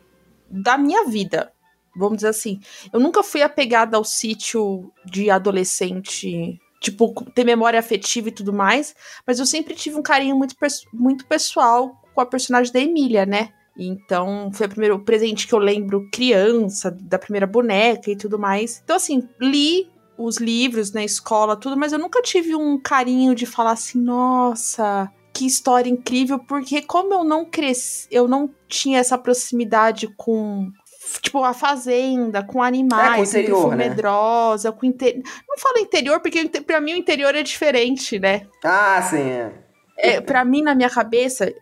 [0.49, 1.51] da minha vida.
[1.95, 2.59] Vamos dizer assim.
[2.91, 8.95] Eu nunca fui apegada ao sítio de adolescente, tipo, ter memória afetiva e tudo mais.
[9.25, 10.55] Mas eu sempre tive um carinho muito,
[10.93, 13.49] muito pessoal com a personagem da Emília, né?
[13.77, 18.81] Então, foi o primeiro presente que eu lembro criança, da primeira boneca e tudo mais.
[18.83, 23.45] Então, assim, li os livros na escola, tudo, mas eu nunca tive um carinho de
[23.45, 29.17] falar assim, nossa, que história incrível, porque como eu não cresci, eu não tinha essa
[29.17, 30.71] proximidade com
[31.21, 33.89] tipo a fazenda, com animais, É, com interior, Perfil né?
[33.89, 35.21] medrosa, com inte...
[35.47, 38.47] não falo interior porque pra mim o interior é diferente, né?
[38.63, 39.64] Ah, sim, é.
[39.97, 41.53] É, para mim, na minha cabeça,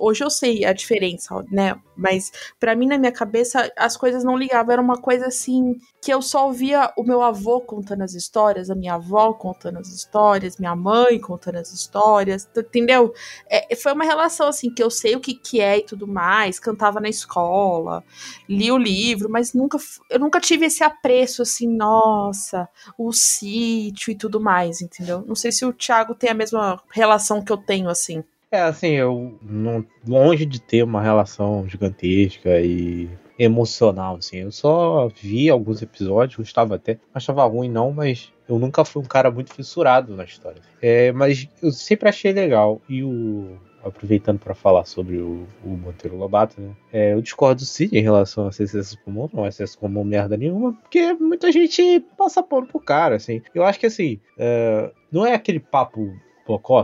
[0.00, 1.78] hoje eu sei a diferença, né?
[1.96, 4.72] Mas pra mim, na minha cabeça, as coisas não ligavam.
[4.72, 5.78] Era uma coisa assim.
[6.02, 9.88] que eu só ouvia o meu avô contando as histórias, a minha avó contando as
[9.88, 13.12] histórias, minha mãe contando as histórias, entendeu?
[13.48, 16.58] É, foi uma relação assim que eu sei o que, que é e tudo mais,
[16.58, 18.02] cantava na escola,
[18.48, 19.78] li o livro, mas nunca
[20.08, 25.22] eu nunca tive esse apreço assim, nossa, o sítio e tudo mais, entendeu?
[25.26, 28.24] Não sei se o Thiago tem a mesma relação que eu tenho assim.
[28.50, 34.38] É, assim, eu não, longe de ter uma relação gigantesca e emocional, assim.
[34.38, 36.98] Eu só vi alguns episódios, gostava até.
[37.14, 40.60] Achava ruim, não, mas eu nunca fui um cara muito fissurado na história.
[40.82, 42.80] É, mas eu sempre achei legal.
[42.88, 43.56] E o.
[43.82, 46.76] Aproveitando para falar sobre o, o Monteiro Lobato, né?
[46.92, 50.74] É, eu discordo sim em relação a excesso comum, não é excesso comum merda nenhuma,
[50.74, 53.40] porque muita gente passa pano pro cara, assim.
[53.54, 56.12] Eu acho que assim, é, não é aquele papo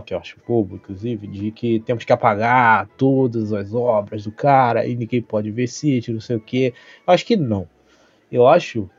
[0.05, 4.87] Que eu acho bobo, inclusive, de que temos que apagar todas as obras do cara
[4.87, 6.73] e ninguém pode ver sítio, não sei o que.
[7.05, 7.67] Eu acho que não.
[8.31, 8.89] Eu acho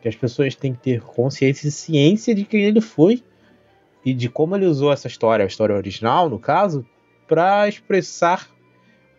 [0.00, 3.22] que as pessoas têm que ter consciência e ciência de quem ele foi
[4.04, 6.84] e de como ele usou essa história, a história original, no caso,
[7.28, 8.48] para expressar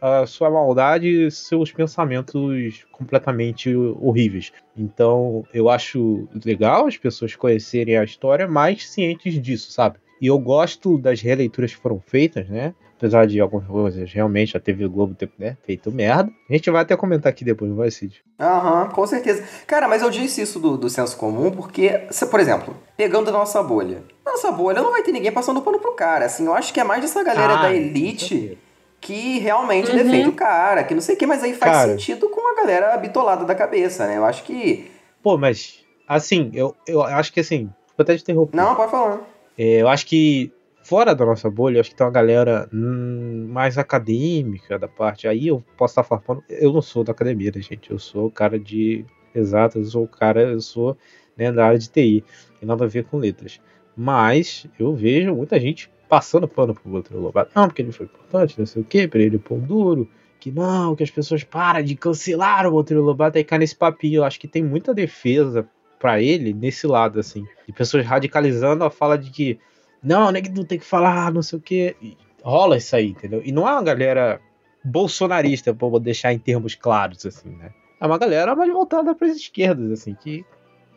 [0.02, 4.52] a sua maldade e seus pensamentos completamente horríveis.
[4.76, 10.00] Então, eu acho legal as pessoas conhecerem a história mais cientes disso, sabe?
[10.22, 12.76] E eu gosto das releituras que foram feitas, né?
[12.96, 16.32] Apesar de algumas coisas realmente a TV Globo ter né, feito merda.
[16.48, 18.24] A gente vai até comentar aqui depois, não vai, Cid?
[18.40, 19.44] Aham, com certeza.
[19.66, 23.34] Cara, mas eu disse isso do, do senso comum porque, se, por exemplo, pegando a
[23.34, 24.04] nossa bolha.
[24.24, 26.26] Nossa bolha não vai ter ninguém passando pano pro cara.
[26.26, 28.60] Assim, eu acho que é mais dessa galera ah, da elite
[29.00, 29.98] que realmente uhum.
[29.98, 32.56] defende o cara, que não sei o que, mas aí faz cara, sentido com a
[32.56, 34.18] galera bitolada da cabeça, né?
[34.18, 34.92] Eu acho que.
[35.24, 37.66] Pô, mas, assim, eu, eu acho que assim.
[37.98, 38.56] Vou até te interromper.
[38.56, 39.31] Não, pode falar.
[39.58, 40.52] É, eu acho que
[40.84, 45.28] fora da nossa bolha, acho que tem uma galera hum, mais acadêmica da parte.
[45.28, 46.44] Aí eu posso estar falando.
[46.50, 47.92] Eu não sou da academia, né, gente?
[47.92, 50.98] Eu sou cara de exatas, eu sou cara, eu sou
[51.38, 52.24] né, da área de TI.
[52.60, 53.60] Tem nada a ver com letras.
[53.96, 57.52] Mas eu vejo muita gente passando pano pro Monteiro Lobato.
[57.56, 60.10] Não, porque ele foi importante, não sei o que, pra ele pôr duro.
[60.40, 64.20] Que não, que as pessoas param de cancelar o Monteiro Lobato e cai nesse papinho.
[64.20, 65.70] Eu acho que tem muita defesa
[66.02, 67.46] para ele nesse lado, assim.
[67.68, 69.60] De pessoas radicalizando a fala de que
[70.02, 71.96] não, né, que não tem que falar, não sei o que.
[72.44, 73.42] Rola isso aí, entendeu?
[73.46, 74.42] E não é uma galera
[74.84, 77.72] bolsonarista, vou deixar em termos claros, assim, né?
[78.00, 80.44] É uma galera mais voltada para as esquerdas, assim, que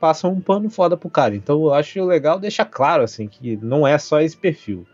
[0.01, 1.37] passam um pano foda pro cara.
[1.37, 4.87] Então eu acho legal deixar claro, assim, que não é só esse perfil.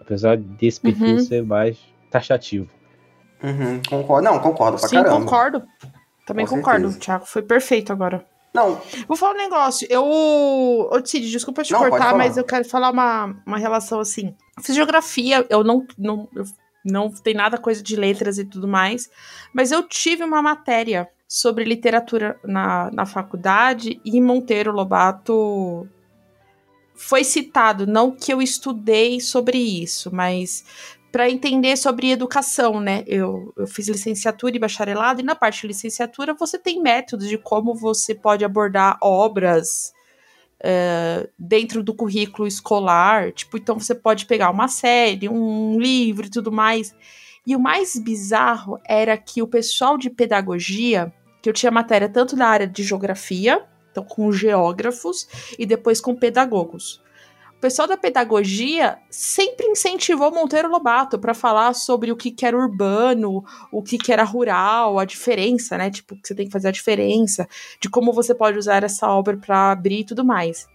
[0.00, 1.20] Apesar desse perfil uhum.
[1.20, 1.78] ser mais
[2.10, 2.68] taxativo.
[3.42, 4.24] Uhum, concordo.
[4.24, 5.20] Não, concordo pra Sim, caramba.
[5.20, 5.62] concordo.
[6.26, 6.88] Também Com concordo.
[6.88, 7.00] Certeza.
[7.00, 8.24] Thiago foi perfeito agora.
[8.52, 8.80] Não.
[9.06, 9.86] Vou falar um negócio.
[9.90, 10.04] Eu.
[10.04, 14.34] Ô, Cid, desculpa te não, cortar, mas eu quero falar uma, uma relação assim.
[14.60, 15.86] Fiz geografia, eu não.
[15.96, 16.44] não eu
[16.84, 19.10] não tem nada coisa de letras e tudo mais,
[19.52, 25.86] mas eu tive uma matéria sobre literatura na, na faculdade e Monteiro Lobato
[26.94, 30.64] foi citado, não que eu estudei sobre isso, mas
[31.10, 33.02] para entender sobre educação, né?
[33.06, 37.36] Eu, eu fiz licenciatura e bacharelado, e na parte de licenciatura você tem métodos de
[37.36, 39.92] como você pode abordar obras
[40.60, 43.32] uh, dentro do currículo escolar.
[43.32, 46.94] Tipo, então você pode pegar uma série, um livro e tudo mais.
[47.46, 52.36] E o mais bizarro era que o pessoal de pedagogia, que eu tinha matéria tanto
[52.36, 55.26] na área de geografia, então com geógrafos,
[55.58, 57.02] e depois com pedagogos
[57.60, 62.56] o pessoal da pedagogia sempre incentivou Monteiro Lobato para falar sobre o que, que era
[62.56, 65.90] urbano, o que, que era rural, a diferença, né?
[65.90, 67.46] Tipo, que você tem que fazer a diferença,
[67.78, 70.66] de como você pode usar essa obra para abrir e tudo mais.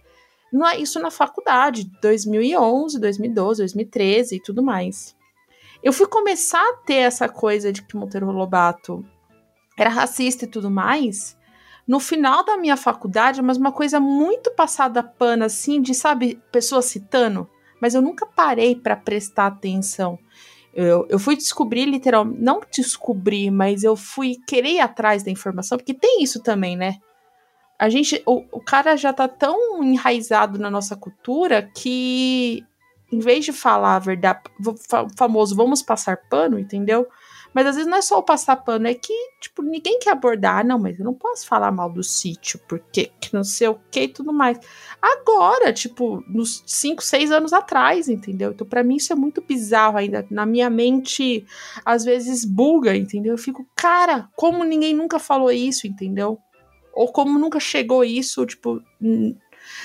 [0.52, 5.16] Não é isso na faculdade, 2011, 2012, 2013 e tudo mais.
[5.82, 9.04] Eu fui começar a ter essa coisa de que Monteiro Lobato
[9.76, 11.36] era racista e tudo mais
[11.86, 16.86] no final da minha faculdade, mas uma coisa muito passada pano, assim, de, sabe, pessoas
[16.86, 17.48] citando,
[17.80, 20.18] mas eu nunca parei para prestar atenção.
[20.74, 25.78] Eu, eu fui descobrir, literalmente, não descobrir, mas eu fui querer ir atrás da informação,
[25.78, 26.96] porque tem isso também, né?
[27.78, 32.64] A gente, o, o cara já tá tão enraizado na nossa cultura que,
[33.12, 34.40] em vez de falar a verdade,
[35.16, 37.06] famoso vamos passar pano, entendeu?
[37.56, 40.62] Mas às vezes não é só o passar pano, é que, tipo, ninguém quer abordar.
[40.62, 44.02] Não, mas eu não posso falar mal do sítio, porque que não sei o que
[44.02, 44.60] e tudo mais.
[45.00, 48.50] Agora, tipo, nos 5, 6 anos atrás, entendeu?
[48.50, 50.26] Então, para mim, isso é muito bizarro ainda.
[50.30, 51.46] Na minha mente,
[51.82, 53.32] às vezes buga, entendeu?
[53.32, 56.38] Eu fico, cara, como ninguém nunca falou isso, entendeu?
[56.92, 58.82] Ou como nunca chegou isso, tipo,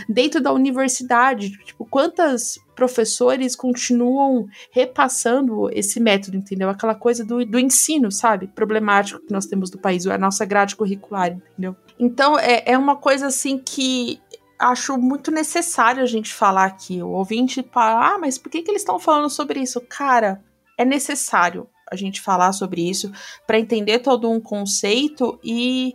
[0.09, 1.51] dentro da universidade.
[1.63, 6.67] Tipo, quantas professores continuam repassando esse método, entendeu?
[6.67, 8.47] Aquela coisa do, do ensino, sabe?
[8.47, 11.75] Problemático que nós temos do país, a nossa grade curricular, entendeu?
[11.99, 14.19] Então, é, é uma coisa assim que
[14.57, 17.03] acho muito necessário a gente falar aqui.
[17.03, 19.79] O ouvinte fala, ah, mas por que, que eles estão falando sobre isso?
[19.82, 20.43] Cara,
[20.75, 23.11] é necessário a gente falar sobre isso
[23.45, 25.93] para entender todo um conceito e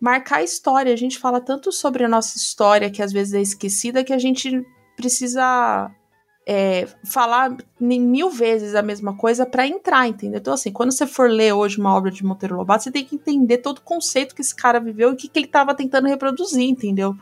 [0.00, 0.92] marcar a história.
[0.92, 4.18] A gente fala tanto sobre a nossa história que às vezes é esquecida que a
[4.18, 4.64] gente
[4.96, 5.90] precisa
[6.46, 10.38] é, falar mil vezes a mesma coisa para entrar, entendeu?
[10.38, 13.14] Então, assim, quando você for ler hoje uma obra de Monteiro Lobato, você tem que
[13.14, 16.08] entender todo o conceito que esse cara viveu e o que, que ele estava tentando
[16.08, 17.14] reproduzir, entendeu?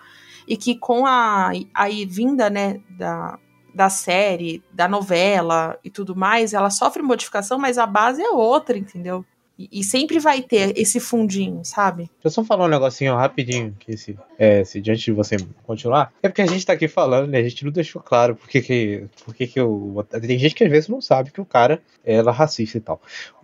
[0.48, 3.38] E que com a, a vinda, né, da,
[3.74, 8.76] da série, da novela e tudo mais, ela sofre modificação, mas a base é outra,
[8.76, 9.24] entendeu?
[9.70, 12.04] E, sempre vai ter esse fundinho, sabe?
[12.04, 16.12] Deixa eu só falar um negocinho rapidinho, que se, é, se diante de você continuar.
[16.22, 17.38] É porque a gente tá aqui falando, né?
[17.38, 20.06] A gente não deixou claro porque que, porque que eu.
[20.08, 23.00] Tem gente que às vezes não sabe que o cara era racista e tal.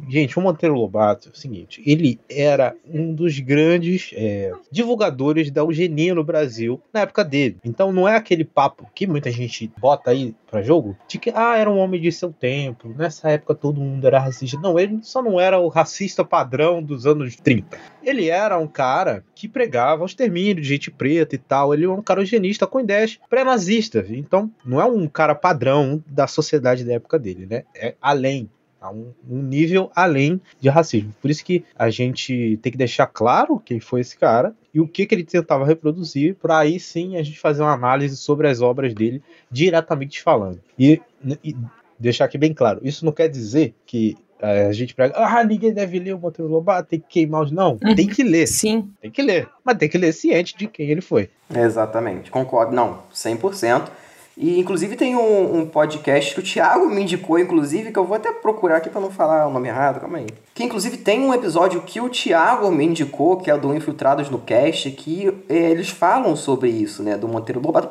[0.09, 5.61] Gente, o Monteiro Lobato é o seguinte: ele era um dos grandes é, divulgadores da
[5.61, 7.59] eugenia no Brasil na época dele.
[7.65, 11.57] Então não é aquele papo que muita gente bota aí para jogo de que, ah,
[11.57, 12.95] era um homem de seu tempo.
[12.97, 14.59] Nessa época todo mundo era racista.
[14.59, 17.77] Não, ele só não era o racista racista padrão dos anos 30.
[18.03, 21.75] Ele era um cara que pregava o extermínio de gente preta e tal.
[21.75, 24.11] Ele era um cara eugenista com ideias pré-nazistas.
[24.11, 27.65] Então, não é um cara padrão da sociedade da época dele, né?
[27.75, 28.49] É além
[28.83, 31.13] um, um, nível além de racismo.
[31.21, 34.87] Por isso que a gente tem que deixar claro quem foi esse cara e o
[34.87, 38.61] que, que ele tentava reproduzir, para aí sim a gente fazer uma análise sobre as
[38.61, 40.61] obras dele diretamente falando.
[40.79, 41.01] E,
[41.43, 41.57] e
[41.99, 45.99] deixar aqui bem claro, isso não quer dizer que a gente prega, ah, ninguém deve
[45.99, 47.51] ler o Monteiro Lobato, tem que queimar os.
[47.51, 47.95] Não, uhum.
[47.95, 48.47] tem que ler.
[48.47, 48.91] Sim.
[49.01, 49.49] Tem que ler.
[49.65, 51.31] Mas tem que ler ciente de quem ele foi.
[51.55, 52.75] Exatamente, concordo.
[52.75, 53.89] Não, 100%.
[54.37, 58.17] E inclusive tem um, um, podcast que o Thiago me indicou, inclusive, que eu vou
[58.19, 60.27] até procurar aqui para não falar o nome errado, calma aí.
[60.55, 64.39] Que inclusive tem um episódio que o Thiago me indicou, que é do Infiltrados no
[64.39, 67.17] Cast, que é, eles falam sobre isso, né?
[67.17, 67.89] Do Monteiro Lobato.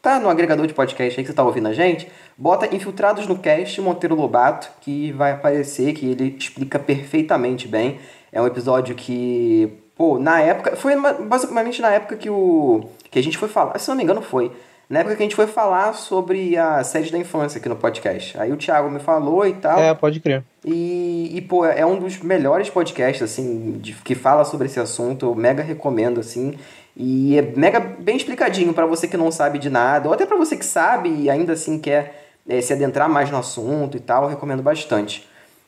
[0.00, 2.10] Tá no agregador de podcast aí que você tá ouvindo a gente?
[2.36, 7.98] Bota Infiltrados no Cast Monteiro Lobato, que vai aparecer, que ele explica perfeitamente bem.
[8.32, 10.76] É um episódio que, pô, na época.
[10.76, 12.88] Foi basicamente na época que o.
[13.10, 13.78] que a gente foi falar.
[13.78, 14.50] Se não me engano, foi
[14.88, 18.38] na época que a gente foi falar sobre a sede da infância aqui no podcast.
[18.38, 19.78] Aí o Thiago me falou e tal.
[19.78, 20.44] É, pode crer.
[20.64, 25.26] E, e pô, é um dos melhores podcasts, assim, de, que fala sobre esse assunto.
[25.26, 26.58] Eu mega recomendo, assim.
[26.96, 30.36] E é mega bem explicadinho para você que não sabe de nada, ou até para
[30.36, 34.24] você que sabe e ainda assim quer é, se adentrar mais no assunto e tal,
[34.24, 35.26] eu recomendo bastante.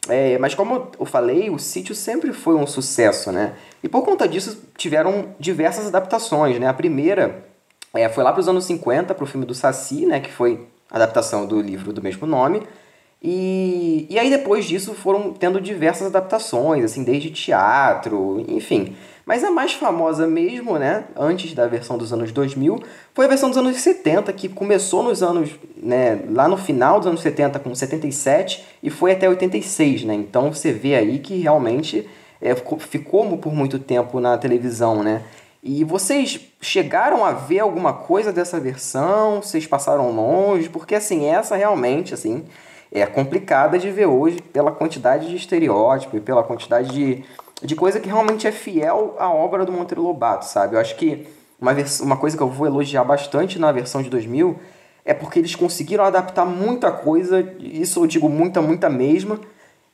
[0.09, 3.55] É, mas como eu falei, o sítio sempre foi um sucesso, né?
[3.83, 6.69] E por conta disso tiveram diversas adaptações, né?
[6.69, 7.45] A primeira
[7.97, 10.67] é, foi lá para os anos 50, para o filme do Saci, né, que foi
[10.91, 12.63] adaptação do livro do mesmo nome.
[13.23, 18.95] E, e aí depois disso foram tendo diversas adaptações, assim, desde teatro, enfim.
[19.25, 22.81] Mas a mais famosa mesmo, né, antes da versão dos anos 2000,
[23.13, 27.09] foi a versão dos anos 70, que começou nos anos, né, lá no final dos
[27.09, 30.15] anos 70 com 77 e foi até 86, né?
[30.15, 32.09] Então você vê aí que realmente
[32.41, 35.23] é, ficou, ficou por muito tempo na televisão, né?
[35.63, 39.43] E vocês chegaram a ver alguma coisa dessa versão?
[39.43, 40.69] Vocês passaram longe?
[40.69, 42.45] Porque assim, essa realmente assim
[42.93, 47.25] é complicada de ver hoje pela quantidade de estereótipo e pela quantidade de,
[47.63, 50.77] de coisa que realmente é fiel à obra do Monteiro Lobato, sabe?
[50.77, 51.27] Eu acho que
[51.61, 54.57] uma, uma coisa que eu vou elogiar bastante na versão de 2000
[55.05, 59.41] é porque eles conseguiram adaptar muita coisa, isso eu digo muita, muita mesma,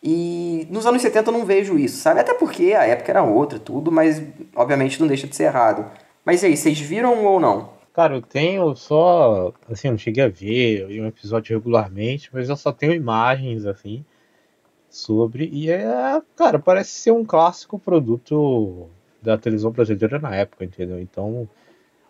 [0.02, 2.20] e nos anos 70 eu não vejo isso, sabe?
[2.20, 4.20] Até porque a época era outra, tudo, mas
[4.56, 5.86] obviamente não deixa de ser errado.
[6.24, 7.70] Mas e aí, vocês viram ou não?
[7.94, 9.52] Cara, eu tenho só.
[9.70, 14.04] Assim, eu não cheguei a ver um episódio regularmente, mas eu só tenho imagens, assim,
[14.88, 15.48] sobre.
[15.52, 16.20] E é.
[16.36, 18.88] Cara, parece ser um clássico produto
[19.20, 21.00] da televisão brasileira na época, entendeu?
[21.00, 21.48] Então.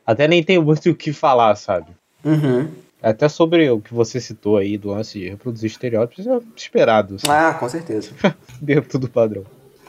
[0.05, 1.93] Até nem tenho muito o que falar, sabe?
[2.25, 2.69] Uhum.
[3.03, 7.17] Até sobre o que você citou aí do lance de reproduzir estereótipos, é esperado.
[7.17, 7.27] Assim.
[7.29, 8.13] Ah, com certeza.
[8.63, 9.45] Dentro do padrão.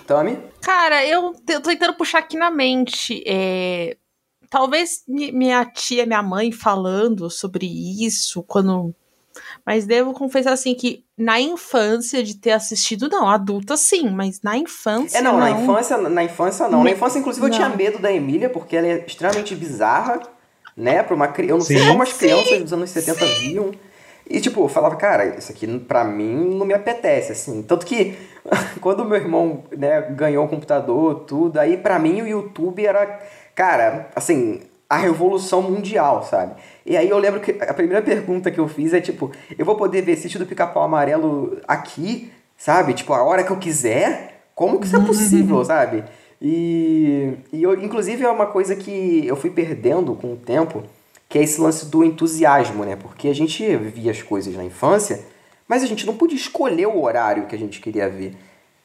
[0.07, 0.37] Tommy?
[0.61, 3.23] Cara, eu tô tentando puxar aqui na mente.
[3.27, 3.97] É...
[4.49, 8.93] Talvez minha tia, minha mãe falando sobre isso, quando.
[9.65, 14.57] Mas devo confessar assim que na infância de ter assistido, não, adulta sim, mas na
[14.57, 15.17] infância.
[15.17, 15.39] É, não, não.
[15.39, 16.83] na infância, na infância não.
[16.83, 17.53] Na infância, inclusive, não.
[17.53, 20.19] eu tinha medo da Emília, porque ela é extremamente bizarra
[20.75, 21.03] né?
[21.03, 21.51] Pra uma criança.
[21.51, 21.77] Eu não sim.
[21.77, 22.61] sei como as crianças sim.
[22.63, 23.33] dos anos 70 sim.
[23.49, 23.71] viam.
[24.29, 27.61] E, tipo, eu falava, cara, isso aqui pra mim não me apetece, assim.
[27.61, 28.15] Tanto que
[28.79, 33.19] quando meu irmão, né, ganhou o computador, tudo, aí pra mim o YouTube era,
[33.53, 36.55] cara, assim, a revolução mundial, sabe?
[36.85, 39.75] E aí eu lembro que a primeira pergunta que eu fiz é tipo, eu vou
[39.75, 42.93] poder ver Sítio do Pica-Pau Amarelo aqui, sabe?
[42.93, 44.43] Tipo, a hora que eu quiser?
[44.55, 46.03] Como que isso é possível, sabe?
[46.45, 50.83] E, e eu, inclusive é uma coisa que eu fui perdendo com o tempo,
[51.29, 52.97] que é esse lance do entusiasmo, né?
[52.97, 55.21] Porque a gente via as coisas na infância,
[55.65, 58.35] mas a gente não podia escolher o horário que a gente queria ver.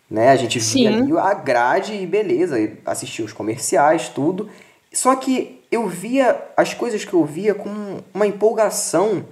[0.09, 0.30] Né?
[0.30, 1.02] A gente via Sim.
[1.02, 2.56] ali a grade e beleza,
[2.86, 4.48] assistia os comerciais, tudo.
[4.92, 9.24] Só que eu via as coisas que eu via com uma empolgação,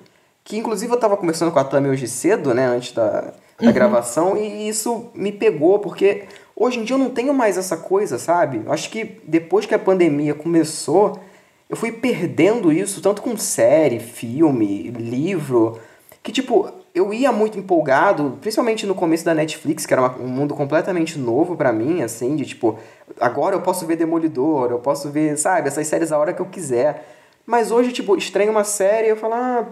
[0.45, 3.73] que inclusive eu tava conversando com a Tami hoje cedo, né, antes da, da Uhum.
[3.73, 6.25] gravação, e isso me pegou, porque
[6.57, 8.63] hoje em dia eu não tenho mais essa coisa, sabe?
[8.65, 11.21] Eu acho que depois que a pandemia começou,
[11.69, 15.79] eu fui perdendo isso, tanto com série, filme, livro,
[16.23, 20.29] que tipo, eu ia muito empolgado, principalmente no começo da Netflix, que era uma- um
[20.29, 22.79] mundo completamente novo pra mim, assim, de tipo,
[23.21, 26.47] agora eu posso ver Demolidor, eu posso ver, sabe, essas séries a hora que eu
[26.47, 27.07] quiser.
[27.45, 29.67] Mas hoje, tipo, estranho uma série, eu falo, ah,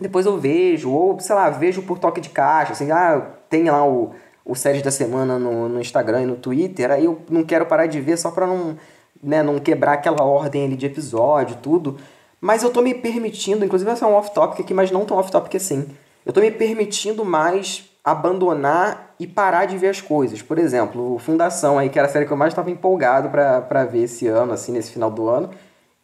[0.00, 3.20] depois eu vejo, ou sei lá, vejo por toque de caixa, assim, ah,
[3.50, 4.12] tem lá o,
[4.44, 7.86] o séries da semana no, no Instagram e no Twitter, aí eu não quero parar
[7.86, 8.76] de ver só pra não,
[9.22, 11.98] né, não quebrar aquela ordem ali de episódio, tudo.
[12.40, 15.54] Mas eu tô me permitindo, inclusive essa é um off-topic aqui, mas não tão off-topic
[15.54, 15.88] assim.
[16.26, 20.42] Eu tô me permitindo mais abandonar e parar de ver as coisas.
[20.42, 23.60] Por exemplo, o Fundação aí, que era a série que eu mais tava empolgado pra,
[23.60, 25.50] pra ver esse ano, assim, nesse final do ano.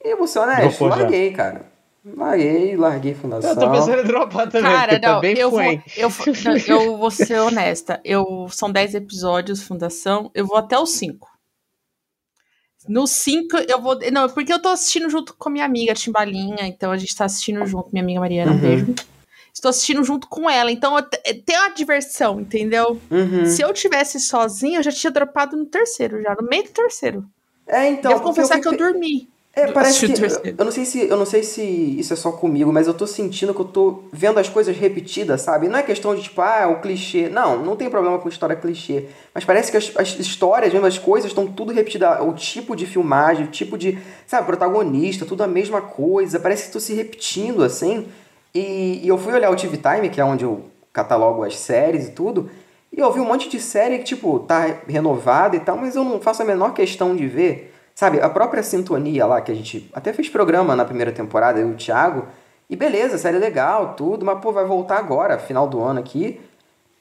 [0.05, 1.67] E eu vou ser honesto, larguei, cara.
[2.17, 3.51] Larguei, larguei Fundação.
[3.51, 5.81] Eu tô pensando em dropar também, Cara, tá não, bem eu vou, eu,
[6.69, 8.01] não, eu vou ser honesta.
[8.05, 10.31] Eu, são 10 episódios, Fundação.
[10.35, 11.29] Eu vou até os 5.
[12.89, 13.99] No 5, eu vou.
[14.13, 16.67] Não, porque eu tô assistindo junto com minha amiga Timbalinha.
[16.67, 18.53] Então a gente tá assistindo junto, minha amiga Mariana.
[18.53, 18.61] Um Uhum.
[18.61, 18.95] beijo.
[19.53, 20.71] Estou assistindo junto com ela.
[20.71, 23.01] Então eu te- tem uma diversão, entendeu?
[23.11, 23.45] Uhum.
[23.45, 27.25] Se eu tivesse sozinha, eu já tinha dropado no terceiro, já, no meio do terceiro.
[27.67, 28.13] É, então.
[28.13, 29.29] Porque confessar que eu dormi.
[29.59, 30.13] É, parece que.
[30.57, 33.07] Eu, não sei se, eu não sei se isso é só comigo, mas eu tô
[33.07, 35.69] sentindo que eu tô vendo as coisas repetidas, sabe?
[35.69, 37.29] Não é questão de tipo, ah, o clichê.
[37.29, 39.07] Não, não tem problema com história clichê.
[39.35, 42.21] Mas parece que as, as histórias, mesmo as coisas, estão tudo repetidas.
[42.21, 43.99] O tipo de filmagem, o tipo de.
[44.27, 46.39] Sabe, protagonista, tudo a mesma coisa.
[46.39, 48.07] Parece que tô se repetindo, assim.
[48.55, 52.07] E, e eu fui olhar o TV Time, que é onde eu catalogo as séries
[52.07, 52.49] e tudo.
[52.93, 56.05] E eu vi um monte de série que, tipo, tá renovada e tal, mas eu
[56.05, 57.68] não faço a menor questão de ver.
[57.99, 61.71] Sabe, a própria sintonia lá, que a gente até fez programa na primeira temporada, eu
[61.71, 62.27] e o Thiago.
[62.71, 66.41] E beleza, série legal, tudo, mas pô, vai voltar agora, final do ano aqui.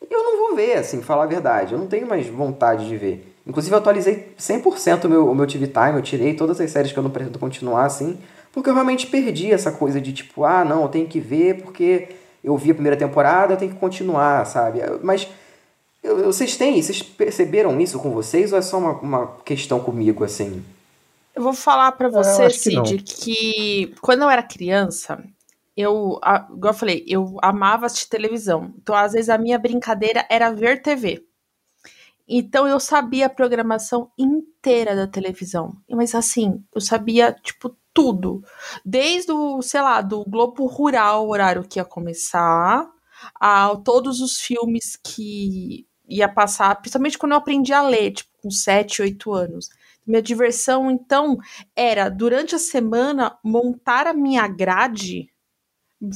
[0.01, 1.73] E eu não vou ver, assim, falar a verdade.
[1.73, 3.31] Eu não tenho mais vontade de ver.
[3.45, 6.91] Inclusive, eu atualizei 100% o meu, o meu TV Time, eu tirei todas as séries
[6.91, 8.17] que eu não pretendo continuar, assim,
[8.51, 12.07] porque eu realmente perdi essa coisa de tipo, ah, não, eu tenho que ver porque
[12.43, 14.79] eu vi a primeira temporada, eu tenho que continuar, sabe?
[15.03, 15.27] Mas
[16.03, 20.23] eu- vocês têm, vocês perceberam isso com vocês ou é só uma, uma questão comigo,
[20.23, 20.63] assim?
[21.37, 22.71] Eu vou falar pra eu você, acho que.
[22.71, 25.23] Cid, que quando eu era criança,
[25.75, 28.73] eu, a- igual eu falei, eu amava assistir televisão.
[28.77, 31.23] Então, às vezes, a minha brincadeira era ver TV.
[32.27, 35.77] Então, eu sabia a programação inteira da televisão.
[35.89, 38.43] Mas, assim, eu sabia, tipo, tudo.
[38.85, 42.89] Desde o, sei lá, do Globo Rural, o horário que ia começar,
[43.39, 48.51] a todos os filmes que ia passar, principalmente quando eu aprendi a ler, tipo, com
[48.51, 49.69] 7, 8 anos.
[50.07, 51.37] Minha diversão, então,
[51.75, 55.27] era, durante a semana, montar a minha grade.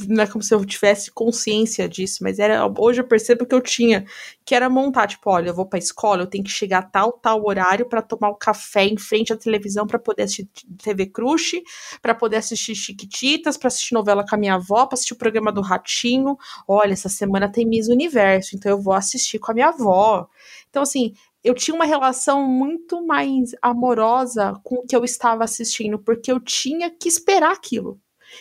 [0.07, 3.61] Não é como se eu tivesse consciência disso, mas era hoje eu percebo que eu
[3.61, 4.05] tinha,
[4.45, 7.13] que era montar, tipo, olha, eu vou pra escola, eu tenho que chegar a tal,
[7.13, 10.49] tal horário pra tomar o café em frente à televisão pra poder assistir
[10.83, 11.61] TV Crush,
[12.01, 15.51] pra poder assistir Chiquititas, pra assistir novela com a minha avó, pra assistir o programa
[15.51, 16.37] do Ratinho.
[16.67, 20.27] Olha, essa semana tem Miss Universo, então eu vou assistir com a minha avó.
[20.69, 21.13] Então, assim,
[21.43, 26.39] eu tinha uma relação muito mais amorosa com o que eu estava assistindo, porque eu
[26.39, 27.99] tinha que esperar aquilo.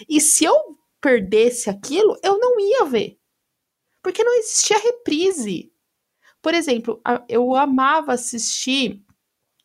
[0.08, 0.54] E se eu
[1.00, 3.18] perdesse aquilo, eu não ia ver.
[4.02, 5.72] Porque não existia reprise.
[6.42, 9.02] Por exemplo, eu amava assistir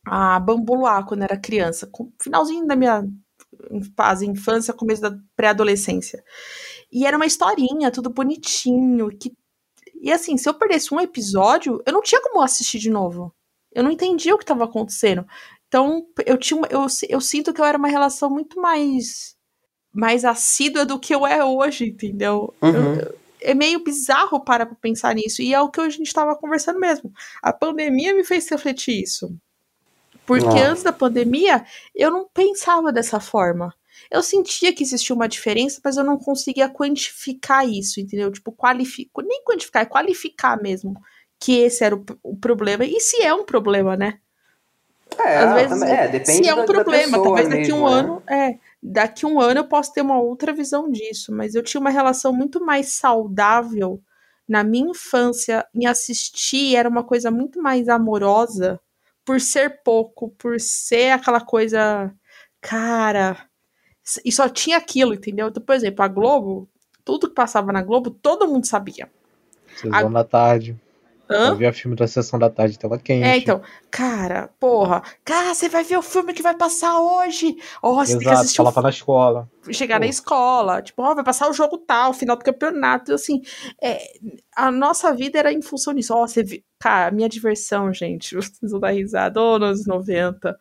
[0.05, 3.03] a Bambu quando era criança, com finalzinho da minha
[3.95, 6.23] fase infância, começo da pré-adolescência.
[6.91, 9.33] E era uma historinha, tudo bonitinho, que
[10.01, 13.33] e assim, se eu perdesse um episódio, eu não tinha como assistir de novo.
[13.73, 15.25] Eu não entendia o que estava acontecendo.
[15.67, 19.35] Então, eu tinha eu, eu sinto que eu era uma relação muito mais
[19.93, 22.53] mais assídua do que eu é hoje, entendeu?
[22.61, 22.95] Uhum.
[22.95, 25.41] Eu- é meio bizarro parar pra pensar nisso.
[25.41, 27.11] E é o que a gente estava conversando mesmo.
[27.43, 29.35] A pandemia me fez refletir isso.
[30.25, 30.69] Porque Ah.
[30.71, 33.71] antes da pandemia, eu não pensava dessa forma.
[34.11, 38.31] Eu sentia que existia uma diferença, mas eu não conseguia quantificar isso, entendeu?
[38.31, 40.95] Tipo, qualificar, nem quantificar, é qualificar mesmo
[41.39, 42.85] que esse era o, o problema.
[42.85, 44.19] E se é um problema, né?
[45.19, 47.77] É, Às vezes, é, depende se é da- um da problema, pessoa talvez daqui mesmo,
[47.79, 47.93] um né?
[47.99, 51.79] ano, é, daqui um ano eu posso ter uma outra visão disso, mas eu tinha
[51.81, 54.01] uma relação muito mais saudável
[54.47, 58.79] na minha infância em assistir, era uma coisa muito mais amorosa,
[59.23, 62.13] por ser pouco, por ser aquela coisa,
[62.61, 63.37] cara,
[64.23, 65.47] e só tinha aquilo, entendeu?
[65.47, 66.69] Então, por exemplo, a Globo,
[67.03, 69.09] tudo que passava na Globo, todo mundo sabia.
[69.75, 70.79] Sessão da tarde.
[71.29, 71.49] Hã?
[71.49, 73.25] Eu via filme da sessão da tarde, tela quente.
[73.25, 77.57] É, então, cara, porra, cara, você vai ver o filme que vai passar hoje.
[77.81, 79.49] Ó, você tem que assistir o na escola.
[79.71, 83.41] chegar na escola, tipo, ó, vai passar o jogo tal, final do campeonato, assim,
[83.81, 83.99] é,
[84.55, 88.35] a nossa vida era em função disso, ó, você viu, cara, a minha diversão, gente,
[88.35, 90.55] vocês vão dar risada, ô, nos 90,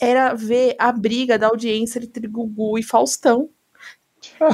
[0.00, 3.50] era ver a briga da audiência entre Gugu e Faustão,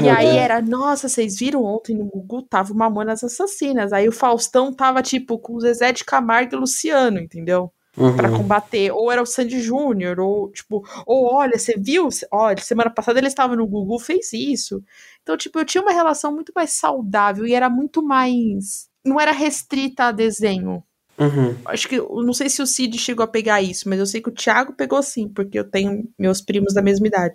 [0.03, 4.13] e aí era, nossa, vocês viram ontem no Gugu tava o Mamonas Assassinas, aí o
[4.13, 7.73] Faustão tava, tipo, com o Zezé de Camargo e Luciano, entendeu?
[8.17, 12.09] Pra combater, ou era o Sandy Júnior, ou tipo, ou olha, você viu?
[12.31, 14.83] Olha, semana passada ele estava no Google, fez isso.
[15.23, 18.89] Então, tipo, eu tinha uma relação muito mais saudável e era muito mais.
[19.05, 20.83] Não era restrita a desenho.
[21.19, 21.57] Uhum.
[21.67, 24.21] Acho que, eu não sei se o Cid chegou a pegar isso, mas eu sei
[24.21, 27.35] que o Thiago pegou sim, porque eu tenho meus primos da mesma idade.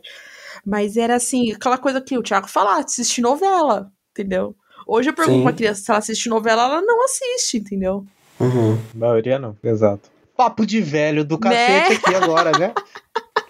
[0.66, 4.56] Mas era assim, aquela coisa que o Thiago fala, assistir novela, entendeu?
[4.86, 5.44] Hoje eu pergunto Sim.
[5.44, 8.06] pra criança se ela assiste novela, ela não assiste, entendeu?
[8.40, 8.78] Uhum.
[8.96, 10.10] A maioria não, exato.
[10.36, 11.82] Papo de velho do Né?
[11.82, 12.74] cacete aqui agora, né?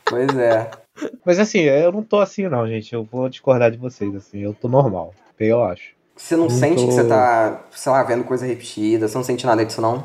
[0.05, 0.71] Pois é.
[1.23, 2.91] Mas assim, eu não tô assim não, gente.
[2.91, 4.39] Eu vou discordar de vocês, assim.
[4.39, 5.93] Eu tô normal, eu acho.
[6.19, 9.45] Você não Não sente que você tá, sei lá, vendo coisa repetida, você não sente
[9.45, 10.03] nada disso, não?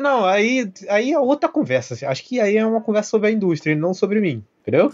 [0.00, 1.92] Não, aí, aí é outra conversa.
[1.94, 2.06] assim.
[2.06, 4.90] Acho que aí é uma conversa sobre a indústria e não sobre mim, entendeu?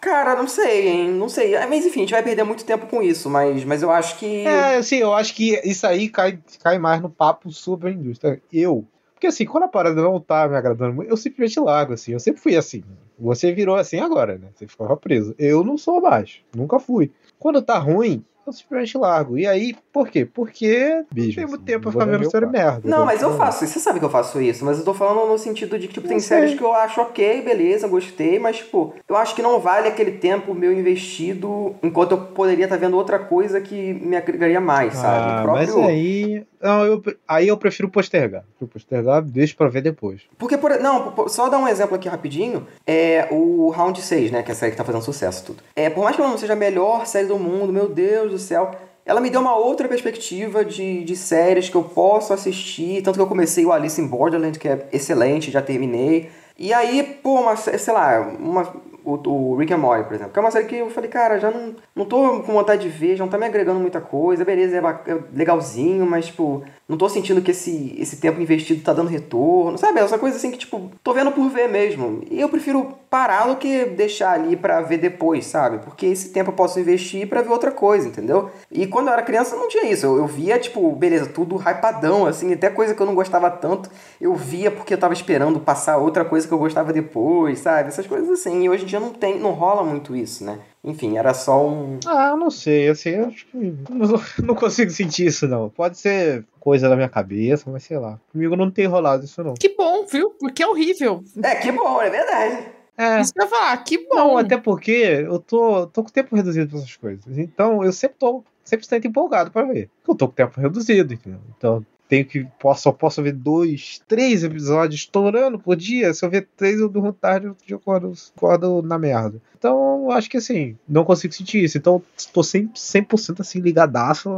[0.00, 1.10] Cara, não sei, hein?
[1.10, 1.56] Não sei.
[1.56, 4.18] Ah, Mas enfim, a gente vai perder muito tempo com isso, mas, mas eu acho
[4.18, 4.44] que.
[4.44, 8.42] É, assim, eu acho que isso aí cai, cai mais no papo sobre a indústria.
[8.52, 8.84] Eu.
[9.14, 12.12] Porque assim, quando a parada não tá me agradando muito, eu simplesmente largo, assim.
[12.12, 12.82] Eu sempre fui assim.
[13.18, 14.48] Você virou assim agora, né?
[14.54, 15.34] Você ficava preso.
[15.38, 16.40] Eu não sou mais.
[16.54, 17.10] Nunca fui.
[17.38, 19.36] Quando tá ruim, eu simplesmente largo.
[19.36, 20.24] E aí, por quê?
[20.24, 22.82] Porque bicho, tem muito tempo pra ficar vendo série merda.
[22.84, 23.74] Não, mas eu faço isso.
[23.74, 26.06] Você sabe que eu faço isso, mas eu tô falando no sentido de que, tipo,
[26.06, 29.88] tem séries que eu acho ok, beleza, gostei, mas, tipo, eu acho que não vale
[29.88, 34.94] aquele tempo meu investido enquanto eu poderia estar vendo outra coisa que me agregaria mais,
[34.94, 35.32] sabe?
[35.32, 35.78] Ah, O próprio...
[35.80, 36.46] mas aí.
[36.60, 38.44] Não, eu, aí eu prefiro postergar.
[38.60, 40.22] Eu postergar, deixo pra ver depois.
[40.36, 44.50] Porque, por, não, só dar um exemplo aqui rapidinho, é o Round 6, né, que
[44.50, 45.62] é a série que tá fazendo sucesso tudo.
[45.74, 48.38] É, por mais que ela não seja a melhor série do mundo, meu Deus do
[48.38, 48.70] céu,
[49.08, 53.22] ela me deu uma outra perspectiva de, de séries que eu posso assistir, tanto que
[53.22, 56.30] eu comecei o Alice in Borderland, que é excelente, já terminei.
[56.58, 58.70] E aí, pô, uma, sei lá, uma,
[59.02, 61.38] o, o Rick and Morty, por exemplo, que é uma série que eu falei, cara,
[61.38, 64.44] já não, não tô com vontade de ver, já não tá me agregando muita coisa,
[64.44, 68.94] beleza, é, é legalzinho, mas, tipo, não tô sentindo que esse, esse tempo investido tá
[68.94, 70.00] dando retorno, sabe?
[70.00, 72.22] Essa coisa assim que, tipo, tô vendo por ver mesmo.
[72.30, 75.78] E eu prefiro parar do que deixar ali pra ver depois, sabe?
[75.84, 78.50] Porque esse tempo eu posso investir pra ver outra coisa, entendeu?
[78.72, 80.06] E quando eu era criança não tinha isso.
[80.06, 83.90] Eu, eu via, tipo, beleza, tudo hypadão, assim, até coisa que eu não gostava tanto,
[84.18, 87.88] eu via porque eu tava esperando passar outra coisa que eu gostava depois, sabe?
[87.88, 88.62] Essas coisas assim.
[88.62, 90.58] E hoje em dia não tem, não rola muito isso, né?
[90.82, 91.98] Enfim, era só um.
[92.06, 93.56] Ah, eu não sei, assim, eu acho que
[93.90, 95.68] não, não consigo sentir isso, não.
[95.68, 98.18] Pode ser coisa da minha cabeça, mas sei lá.
[98.32, 99.54] Comigo não tem rolado isso, não.
[99.54, 100.30] Que bom, viu?
[100.30, 101.22] Porque é horrível.
[101.42, 102.68] É, que bom, é verdade.
[102.96, 103.20] É.
[103.20, 104.16] Isso que eu ia falar, que bom.
[104.16, 104.90] Não, até porque
[105.26, 107.38] eu tô, tô com tempo reduzido pra essas coisas.
[107.38, 109.88] Então eu sempre tô sempre tento empolgado pra ver.
[109.98, 111.40] Porque eu tô com tempo reduzido, entendeu?
[111.56, 112.46] Então tenho que.
[112.58, 116.12] Posso, só posso ver dois, três episódios estourando por dia.
[116.14, 119.40] Se eu ver três, eu durmo tarde, outro dia eu acordo, acordo na merda.
[119.58, 121.76] Então, eu acho que assim, não consigo sentir isso.
[121.76, 122.02] Então,
[122.32, 123.06] tô 100%, 100
[123.40, 124.30] assim, ligadaço.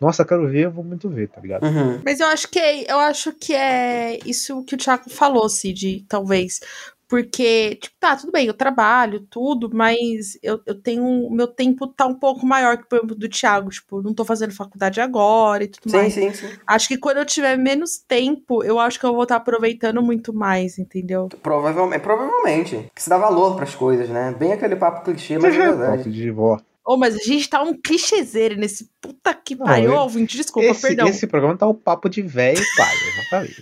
[0.00, 1.64] Nossa, quero ver, vou muito ver, tá ligado?
[1.64, 2.00] Uhum.
[2.04, 6.04] Mas eu acho que é, eu acho que é isso que o Thiago falou, Cid,
[6.08, 6.60] talvez.
[7.08, 11.02] Porque, tipo, tá, tudo bem, eu trabalho, tudo, mas eu, eu tenho.
[11.04, 13.70] O meu tempo tá um pouco maior que o do Thiago.
[13.70, 16.12] Tipo, não tô fazendo faculdade agora e tudo Sim, mais.
[16.12, 16.50] sim, sim.
[16.66, 20.34] Acho que quando eu tiver menos tempo, eu acho que eu vou estar aproveitando muito
[20.34, 21.28] mais, entendeu?
[21.42, 22.90] Provavelmente, provavelmente.
[22.94, 24.34] Que se dá valor pras coisas, né?
[24.38, 25.98] Bem aquele papo clichê, mas é verdade.
[25.98, 26.58] Papo de vó.
[26.84, 30.80] Ô, mas a gente tá um clichêzeiro nesse puta que pariu, eu- ouvinte, desculpa, esse,
[30.80, 31.06] perdão.
[31.06, 33.60] esse programa tá o papo de velho pai, exatamente.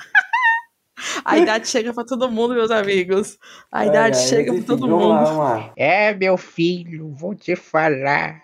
[1.24, 3.38] A idade chega pra todo mundo, meus amigos.
[3.70, 5.38] A idade Ai, chega enfim, todo mundo.
[5.38, 5.72] Lá.
[5.76, 8.42] É, meu filho, vou te falar.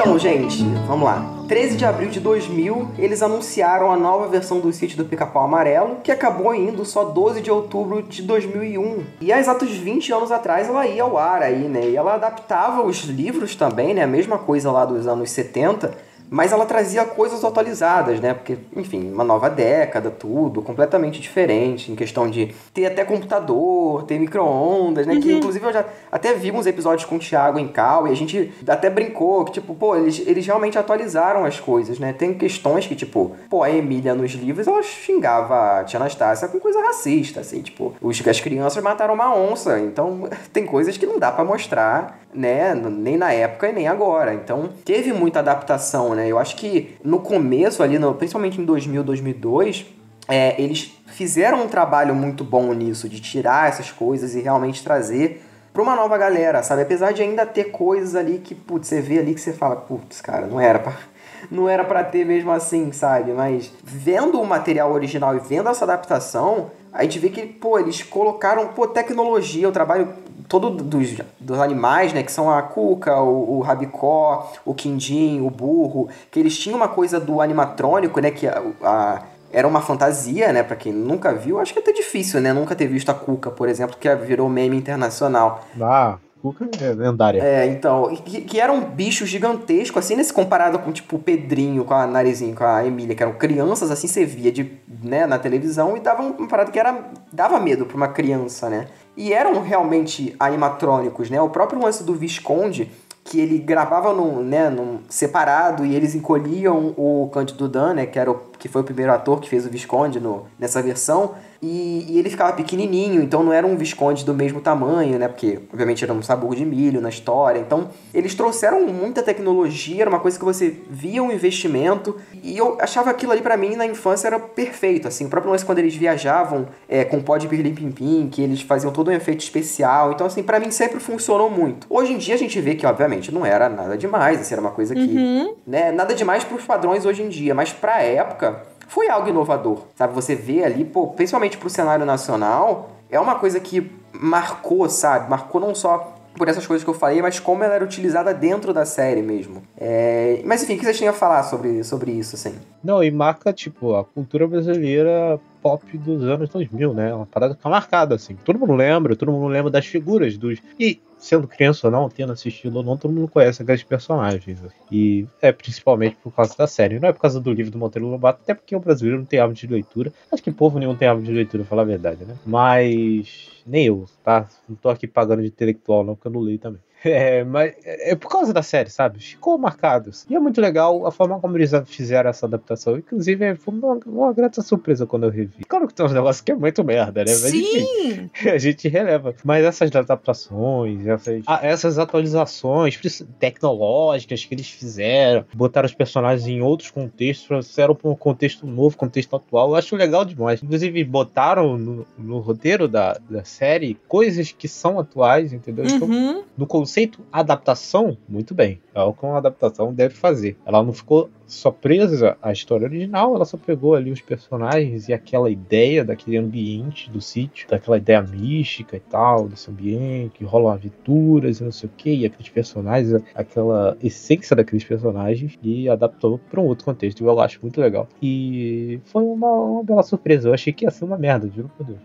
[0.00, 1.22] Então, gente, vamos lá.
[1.46, 5.96] 13 de abril de 2000, eles anunciaram a nova versão do sítio do Pica-Pau Amarelo,
[6.02, 9.04] que acabou indo só 12 de outubro de 2001.
[9.20, 11.82] E há exatos 20 anos atrás ela ia ao ar aí, né?
[11.90, 14.02] E ela adaptava os livros também, né?
[14.04, 15.92] A mesma coisa lá dos anos 70,
[16.30, 18.32] mas ela trazia coisas atualizadas, né?
[18.32, 24.18] Porque, enfim, uma nova década, tudo, completamente diferente, em questão de ter até computador, ter
[24.18, 25.18] micro-ondas, né?
[25.20, 28.14] Que, inclusive, eu já até vi uns episódios com o Thiago em Cal e a
[28.14, 32.12] gente até brincou que, tipo, pô, eles, eles realmente atualizaram as coisas, né?
[32.12, 36.60] Tem questões que, tipo, pô, a Emília nos livros, ela xingava a Tia Anastácia com
[36.60, 41.18] coisa racista, assim, tipo, os, as crianças mataram uma onça, então tem coisas que não
[41.18, 42.74] dá para mostrar, né?
[42.74, 44.34] Nem na época e nem agora.
[44.34, 46.28] Então, teve muita adaptação, né?
[46.28, 49.86] Eu acho que no começo ali, no, principalmente em 2000, 2002,
[50.28, 55.42] é, eles fizeram um trabalho muito bom nisso, de tirar essas coisas e realmente trazer
[55.72, 56.82] pra uma nova galera, sabe?
[56.82, 60.20] Apesar de ainda ter coisas ali que, putz, você vê ali que você fala, putz,
[60.20, 60.92] cara, não era pra,
[61.50, 63.32] não era pra ter mesmo assim, sabe?
[63.32, 68.02] Mas vendo o material original e vendo essa adaptação, a gente vê que, pô, eles
[68.02, 70.08] colocaram, pô, tecnologia, o trabalho
[70.50, 75.48] todo dos, dos animais, né, que são a cuca, o, o rabicó, o quindim, o
[75.48, 79.22] burro, que eles tinham uma coisa do animatrônico, né, que a, a
[79.52, 80.62] era uma fantasia, né?
[80.62, 82.52] Pra quem nunca viu, acho que é até difícil, né?
[82.52, 85.64] Nunca ter visto a Cuca, por exemplo, que virou meme internacional.
[85.80, 87.42] Ah, Cuca é lendária.
[87.42, 91.84] É, então, que, que era um bicho gigantesco, assim, nesse comparado com, tipo, o Pedrinho,
[91.84, 94.70] com a Narizinho, com a Emília, que eram crianças, assim, você via de,
[95.02, 98.86] né, na televisão e dava uma parada que era, dava medo pra uma criança, né?
[99.20, 101.38] E eram realmente animatrônicos, né?
[101.42, 102.90] O próprio lance do Visconde,
[103.22, 108.18] que ele gravava num, né, num separado e eles encolhiam o Cândido Dan, né, que,
[108.18, 112.06] era o, que foi o primeiro ator que fez o Visconde no, nessa versão, e,
[112.08, 116.02] e, ele ficava pequenininho, então não era um Visconde do mesmo tamanho, né, porque obviamente
[116.02, 120.38] era um sabugo de milho na história, então eles trouxeram muita tecnologia, era uma coisa
[120.38, 124.38] que você via um investimento, e eu achava aquilo ali para mim na infância era
[124.38, 128.28] perfeito, assim, o próprio lance quando eles viajavam é, com pó de pirlim pim pim,
[128.30, 131.86] que eles faziam todo um efeito especial, então assim, para mim sempre funcionou muito.
[131.90, 134.70] Hoje em dia a gente vê que obviamente não era nada demais, assim, era uma
[134.70, 135.54] coisa que, Uhum.
[135.66, 140.12] né, nada demais pros padrões hoje em dia, mas pra época foi algo inovador, sabe?
[140.14, 145.30] Você vê ali, pô, principalmente pro cenário nacional, é uma coisa que marcou, sabe?
[145.30, 148.74] Marcou não só por essas coisas que eu falei, mas como ela era utilizada dentro
[148.74, 149.62] da série mesmo.
[149.76, 150.42] É...
[150.44, 152.54] Mas enfim, o que vocês tinham a falar sobre, sobre isso, assim?
[152.82, 157.14] Não, e marca, tipo, a cultura brasileira pop dos anos 2000, né?
[157.14, 158.34] Uma parada que tá marcada, assim.
[158.44, 160.58] Todo mundo lembra, todo mundo lembra das figuras dos.
[160.78, 164.58] E, sendo criança ou não, tendo assistido ou não, todo mundo conhece aqueles personagens.
[164.90, 166.98] E é principalmente por causa da série.
[166.98, 169.38] Não é por causa do livro do Monteiro Lobato, até porque o brasileiro não tem
[169.38, 170.12] hábito de leitura.
[170.32, 172.34] Acho que povo nenhum tem hábito de leitura, falar a verdade, né?
[172.44, 173.50] Mas.
[173.66, 174.48] Nem eu, tá?
[174.68, 176.80] Não tô aqui pagando de intelectual, não, porque eu não leio também.
[177.10, 179.20] É, mas é por causa da série, sabe?
[179.20, 180.10] Ficou marcado.
[180.28, 182.98] E é muito legal a forma como eles fizeram essa adaptação.
[182.98, 185.64] Inclusive, foi uma, uma grata surpresa quando eu revi.
[185.66, 187.30] Claro que tem uns negócios que é muito merda, né?
[187.32, 187.58] Mas, Sim!
[188.04, 189.34] enfim, a gente releva.
[189.42, 192.98] Mas essas adaptações, essas, ah, essas atualizações
[193.38, 198.96] tecnológicas que eles fizeram, botaram os personagens em outros contextos, trouxeram para um contexto novo,
[198.96, 200.62] contexto atual, eu acho legal demais.
[200.62, 205.86] Inclusive, botaram no, no roteiro da, da série coisas que são atuais, entendeu?
[205.86, 206.42] Então, Uhum.
[206.56, 206.89] no conceito
[207.32, 208.80] adaptação, muito bem.
[208.94, 210.56] É o que uma adaptação deve fazer.
[210.66, 215.12] Ela não ficou só presa à história original, ela só pegou ali os personagens e
[215.12, 220.72] aquela ideia daquele ambiente do sítio, daquela ideia mística e tal, desse ambiente, que rolam
[220.72, 226.38] aventuras e não sei o que, e aqueles personagens, aquela essência daqueles personagens, e adaptou
[226.50, 227.24] para um outro contexto.
[227.24, 228.08] Eu acho muito legal.
[228.22, 230.48] E foi uma, uma bela surpresa.
[230.48, 232.00] Eu achei que ia ser uma merda, juro por Deus.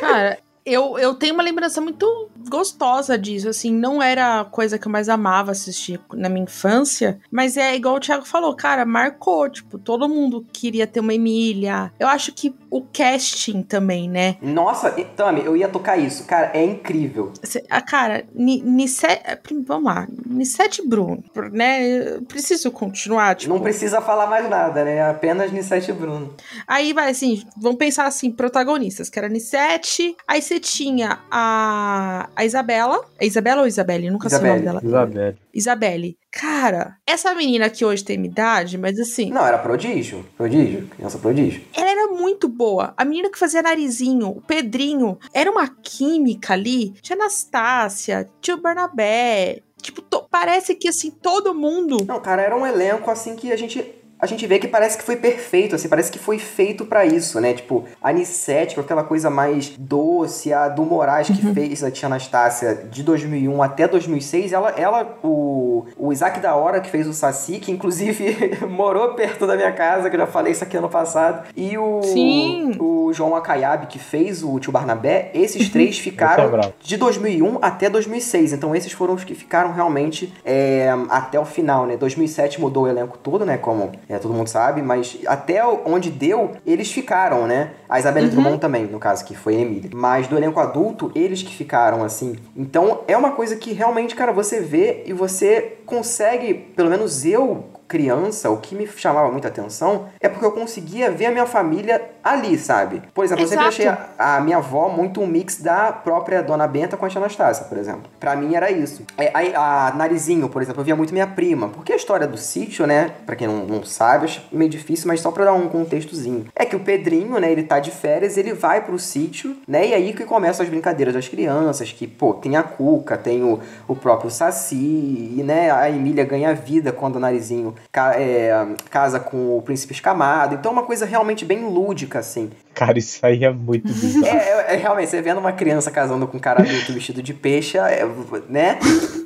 [0.00, 4.86] Cara, eu, eu tenho uma lembrança muito gostosa disso, assim, não era a coisa que
[4.86, 9.48] eu mais amava assistir na minha infância, mas é igual o Thiago falou, cara, marcou,
[9.48, 11.92] tipo, todo mundo queria ter uma Emília.
[11.98, 14.36] Eu acho que o casting também, né?
[14.40, 16.24] Nossa, Tami, eu ia tocar isso.
[16.24, 17.32] Cara, é incrível.
[17.42, 19.22] Cê- ah, cara, Ni- Nissete,
[19.66, 22.14] vamos lá, Nissete Bruno, né?
[22.16, 23.52] Eu Preciso continuar, tipo.
[23.52, 25.02] Não precisa falar mais nada, né?
[25.02, 26.34] Apenas Nissete e Bruno.
[26.66, 32.44] Aí vai assim, vamos pensar assim, protagonistas, que era Nissete, aí você tinha a, a
[32.44, 33.04] Isabela.
[33.20, 34.10] É Isabela ou Isabelle?
[34.10, 34.80] Nunca sei o nome dela.
[34.82, 35.36] Isabelle.
[35.54, 36.18] Isabelle.
[36.32, 40.24] Cara, essa menina que hoje tem idade, mas assim, Não, era prodígio.
[40.36, 40.88] Prodígio.
[40.88, 41.62] Criança prodígio.
[41.76, 42.92] ela era muito boa.
[42.96, 46.90] A menina que fazia narizinho, o Pedrinho, era uma química ali.
[47.00, 49.60] Tinha Anastácia, tinha o Barnabé.
[49.80, 52.04] Tipo, to- parece que assim, todo mundo.
[52.06, 53.82] Não, cara, era um elenco assim que a gente.
[54.20, 57.40] A gente vê que parece que foi perfeito, assim, parece que foi feito pra isso,
[57.40, 57.54] né?
[57.54, 62.06] Tipo, a Anissete, com aquela coisa mais doce, a do Moraes que fez a Tia
[62.06, 65.50] Anastácia de 2001 até 2006, ela, ela o
[65.96, 70.08] o, Isaac da Hora, que fez o Saci, que inclusive morou perto da minha casa,
[70.08, 71.48] que eu já falei isso aqui ano passado.
[71.56, 72.72] E o, Sim.
[72.78, 75.30] o João Akayabe, que fez o Tio Barnabé.
[75.34, 78.52] Esses três Esse é ficaram de 2001 até 2006.
[78.52, 81.96] Então esses foram os que ficaram realmente é, até o final, né?
[81.96, 83.56] 2007 mudou o elenco todo, né?
[83.56, 87.70] Como é, todo mundo sabe, mas até onde deu, eles ficaram, né?
[87.88, 89.88] A Isabelle Drummond também, no caso, que foi a Emília.
[89.94, 92.34] Mas do elenco adulto, eles que ficaram, assim.
[92.56, 97.66] Então é uma coisa que realmente, cara, você vê e você consegue, pelo menos eu
[97.90, 102.00] criança, o que me chamava muita atenção é porque eu conseguia ver a minha família
[102.22, 103.02] ali, sabe?
[103.12, 103.90] Por exemplo, eu sempre Exato.
[103.90, 107.20] achei a, a minha avó muito um mix da própria Dona Benta com a Tia
[107.20, 108.02] Anastácia, por exemplo.
[108.20, 109.04] Pra mim era isso.
[109.18, 111.68] É, aí, a Narizinho, por exemplo, eu via muito minha prima.
[111.68, 113.10] Porque a história do sítio, né?
[113.26, 116.46] Pra quem não, não sabe, acho meio difícil, mas só pra dar um contextozinho.
[116.54, 117.50] É que o Pedrinho, né?
[117.50, 119.88] Ele tá de férias, ele vai pro sítio, né?
[119.88, 123.58] E aí que começam as brincadeiras das crianças, que, pô, tem a Cuca, tem o,
[123.88, 125.72] o próprio Saci, e, né?
[125.72, 130.54] A Emília ganha vida quando o Narizinho ca- é, casa com o Príncipe Escamado.
[130.54, 132.50] Então é uma coisa realmente bem lúdica, assim.
[132.74, 134.26] Cara, isso aí é muito bizarro.
[134.26, 137.34] É, é- é realmente, você vendo uma criança casando com um cara adulto vestido de
[137.34, 138.06] peixe, é,
[138.48, 138.78] né?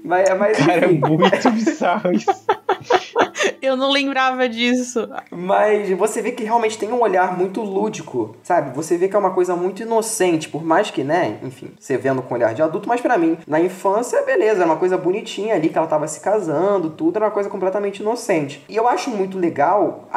[0.05, 1.01] Mas, mas Cara, é enfim.
[1.07, 2.31] muito bizarro isso.
[3.63, 5.09] Eu não lembrava disso.
[5.31, 8.75] Mas você vê que realmente tem um olhar muito lúdico, sabe?
[8.77, 12.23] Você vê que é uma coisa muito inocente, por mais que, né, enfim, você vendo
[12.23, 15.69] com olhar de adulto, mas pra mim, na infância, beleza, era uma coisa bonitinha ali,
[15.69, 18.65] que ela tava se casando, tudo, era uma coisa completamente inocente.
[18.69, 20.09] E eu acho muito legal,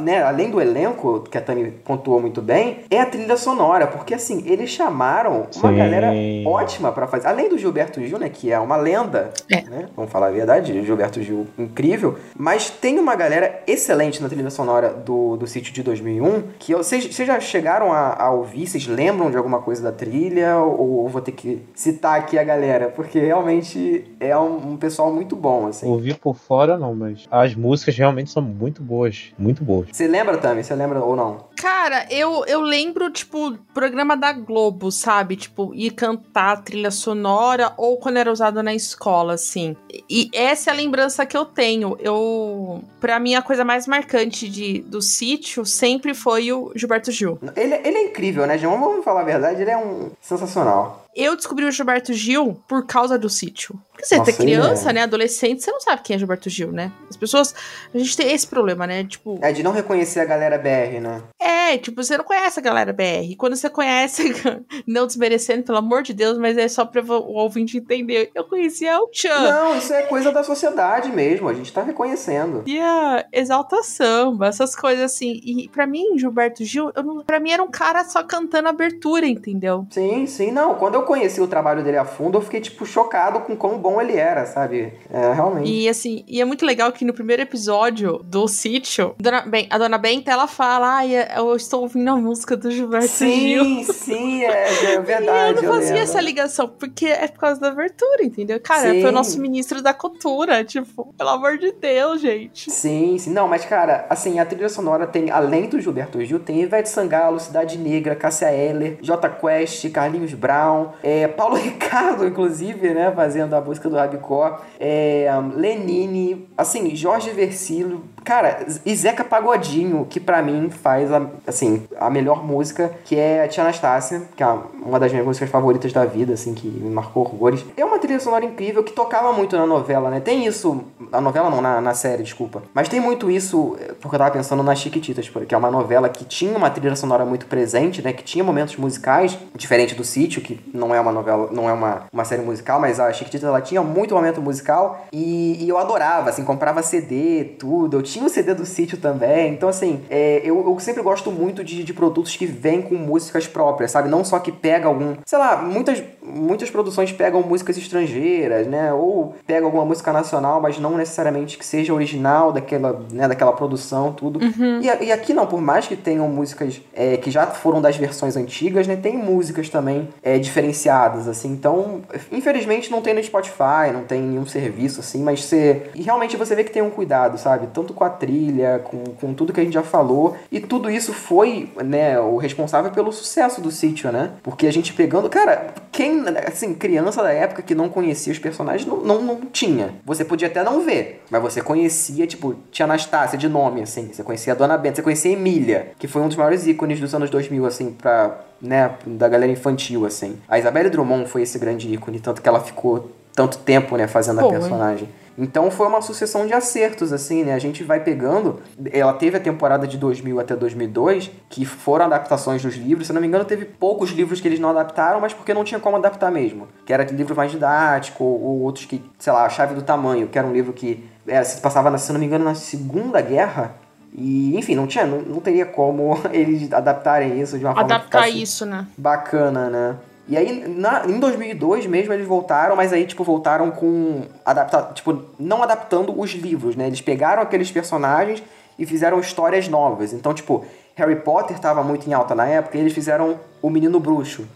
[0.00, 4.14] né, além do elenco, que a Tami pontuou muito bem, é a trilha sonora, porque
[4.14, 5.76] assim, eles chamaram uma Sim.
[5.76, 6.08] galera
[6.46, 7.26] ótima pra fazer.
[7.28, 9.62] Além do Gilberto Gil, né, que é uma lenda, É.
[9.62, 9.88] né?
[9.96, 14.90] Vamos falar a verdade, Gilberto Gil incrível, mas tem uma galera excelente na trilha sonora
[14.90, 19.30] do, do sítio de 2001, que vocês vocês já chegaram a, a ouvir, vocês lembram
[19.30, 23.18] de alguma coisa da trilha, ou, ou vou ter que citar aqui a galera, porque
[23.18, 25.86] realmente é um, um pessoal muito bom, assim.
[25.86, 29.32] Ouvir por fora não, mas as músicas realmente são muito boas.
[29.38, 29.88] Muito boas.
[29.92, 30.62] Você lembra, Tami?
[30.62, 31.48] Você lembra ou não?
[31.56, 35.36] Cara, eu, eu lembro, tipo, programa da Globo, sabe?
[35.36, 39.76] Tipo, ir cantar trilha sonora ou quando era usado na escola, assim.
[40.08, 41.96] E essa é a lembrança que eu tenho.
[42.00, 42.59] Eu.
[43.00, 47.38] Pra mim, a coisa mais marcante de, do sítio sempre foi o Gilberto Gil.
[47.56, 48.78] Ele, ele é incrível, né, João?
[48.78, 51.06] Vamos falar a verdade, ele é um sensacional.
[51.14, 53.80] Eu descobri o Gilberto Gil por causa do sítio.
[53.90, 55.02] Porque você Nossa, é criança, é- né?
[55.02, 56.90] Adolescente, você não sabe quem é Gilberto Gil, né?
[57.08, 57.54] As pessoas.
[57.92, 59.04] A gente tem esse problema, né?
[59.04, 59.38] Tipo.
[59.42, 61.22] É de não reconhecer a galera BR, né?
[61.38, 63.36] É, tipo, você não conhece a galera BR.
[63.36, 64.22] Quando você conhece,
[64.86, 68.30] não desmerecendo, pelo amor de Deus, mas é só pra o ouvinte entender.
[68.34, 69.28] Eu conhecia o Chan.
[69.28, 72.62] Não, isso é coisa da sociedade mesmo, a gente tá reconhecendo.
[72.66, 75.40] E a Exalta Samba, essas coisas assim.
[75.44, 79.26] E pra mim, Gilberto Gil, eu não, pra mim era um cara só cantando abertura,
[79.26, 79.86] entendeu?
[79.90, 80.74] Sim, sim, não.
[80.76, 84.00] Quando eu conheci o trabalho dele a fundo, eu fiquei, tipo, chocado com quão bom
[84.00, 84.92] ele era, sabe?
[85.10, 85.70] É, realmente.
[85.70, 89.78] E assim, e é muito legal que no primeiro episódio do sítio, Dona, bem, a
[89.78, 93.64] Dona Benta, ela fala, ai, eu estou ouvindo a música do Gilberto Gil.
[93.64, 95.30] Sim, sim, é, é verdade.
[95.40, 96.02] E eu não fazia lembro.
[96.02, 98.60] essa ligação, porque é por causa da abertura, entendeu?
[98.60, 99.00] Cara, Sim.
[99.00, 102.70] foi o nosso ministro da cultura, tipo, pelo amor de Deus, gente.
[102.70, 103.30] Sim, sim.
[103.30, 107.40] Não, mas, cara, assim, a trilha sonora tem, além do Gilberto Gil, tem Ivete Sangalo,
[107.40, 113.60] Cidade Negra, Cássia Eller, J Quest, Carlinhos Brown, é, Paulo Ricardo, inclusive, né, fazendo a
[113.60, 120.70] música do Rabicó, é, Lenine, assim, Jorge Versilo, cara, e Zeca Pagodinho, que pra mim
[120.70, 124.46] faz, a, assim, a melhor música, que é a Tia Anastácia, que é
[124.84, 127.64] uma das minhas músicas favoritas da vida, assim, que me marcou horrores.
[127.76, 130.20] É uma trilha sonora incrível que tocava muito na novela, né?
[130.20, 132.62] Tem isso, na novela não, na, na série, desculpa.
[132.74, 136.08] Mas tem muito isso, eh, porque eu tava pensando nas Chiquititas, porque é uma novela
[136.08, 138.12] que tinha uma trilha sonora muito presente, né?
[138.12, 142.02] Que tinha momentos musicais, diferente do Sítio, que não é uma novela, não é uma,
[142.12, 146.30] uma série musical, mas a Chiquititas, ela tinha muito momento musical e, e eu adorava,
[146.30, 147.98] assim, comprava CD, tudo.
[147.98, 149.52] Eu tinha o CD do Sítio também.
[149.52, 153.46] Então, assim, é, eu, eu sempre gosto muito de, de produtos que vêm com músicas
[153.46, 154.08] próprias, sabe?
[154.08, 155.14] Não só que pega algum...
[155.24, 158.92] Sei lá, muitas, muitas produções pegam músicas estrangeiras, né?
[158.92, 164.12] Ou pegam alguma música nacional, mas não necessariamente que seja original daquela, né, daquela produção,
[164.12, 164.40] tudo.
[164.82, 167.96] E, a- e aqui não, por mais que tenham músicas é, que já foram das
[167.96, 168.96] versões antigas, né?
[168.96, 171.48] Tem músicas também é, diferenciadas, assim.
[171.50, 172.00] Então,
[172.32, 175.90] infelizmente não tem no Spotify, não tem nenhum serviço, assim, mas você...
[175.94, 177.68] E realmente você vê que tem um cuidado, sabe?
[177.72, 180.34] Tanto com a trilha, com, com tudo que a gente já falou.
[180.50, 184.30] E tudo isso foi, né, o responsável pelo sucesso do sítio, né?
[184.42, 185.28] Porque a gente pegando...
[185.28, 189.96] Cara, quem, assim, criança da época que não conhecia os personagens, não, não, não tinha.
[190.06, 194.08] Você podia até não ver, mas você conhecia, tipo, tinha Anastácia de nome, assim.
[194.10, 196.98] Você conhecia a Dona Benta, você conhecia a Emília, que foi um dos maiores ícones
[196.98, 200.38] dos anos 2000, assim, pra, né, da galera infantil, assim.
[200.48, 204.38] A Isabelle Drummond foi esse grande ícone, tanto que ela ficou tanto tempo, né, fazendo
[204.38, 204.52] a Foi.
[204.52, 205.06] personagem.
[205.38, 207.54] Então foi uma sucessão de acertos, assim, né?
[207.54, 208.60] A gente vai pegando.
[208.92, 213.06] Ela teve a temporada de 2000 até 2002, que foram adaptações dos livros.
[213.06, 215.64] Se eu não me engano, teve poucos livros que eles não adaptaram, mas porque não
[215.64, 216.68] tinha como adaptar mesmo.
[216.84, 220.28] Que era livro mais didático, ou, ou outros que, sei lá, A Chave do Tamanho,
[220.28, 223.20] que era um livro que era, se passava, se eu não me engano, na Segunda
[223.20, 223.74] Guerra.
[224.12, 227.94] E, enfim, não tinha, não, não teria como eles adaptarem isso de uma forma que
[227.94, 228.86] Adaptar isso, né?
[228.96, 229.96] bacana, né?
[230.30, 234.22] E aí, na- em 2002 mesmo, eles voltaram, mas aí, tipo, voltaram com...
[234.46, 236.86] Adapta, tipo, não adaptando os livros, né?
[236.86, 238.42] Eles pegaram aqueles personagens
[238.78, 240.12] e fizeram histórias novas.
[240.12, 240.64] Então, tipo,
[240.94, 244.46] Harry Potter tava muito em alta na época e eles fizeram O Menino Bruxo.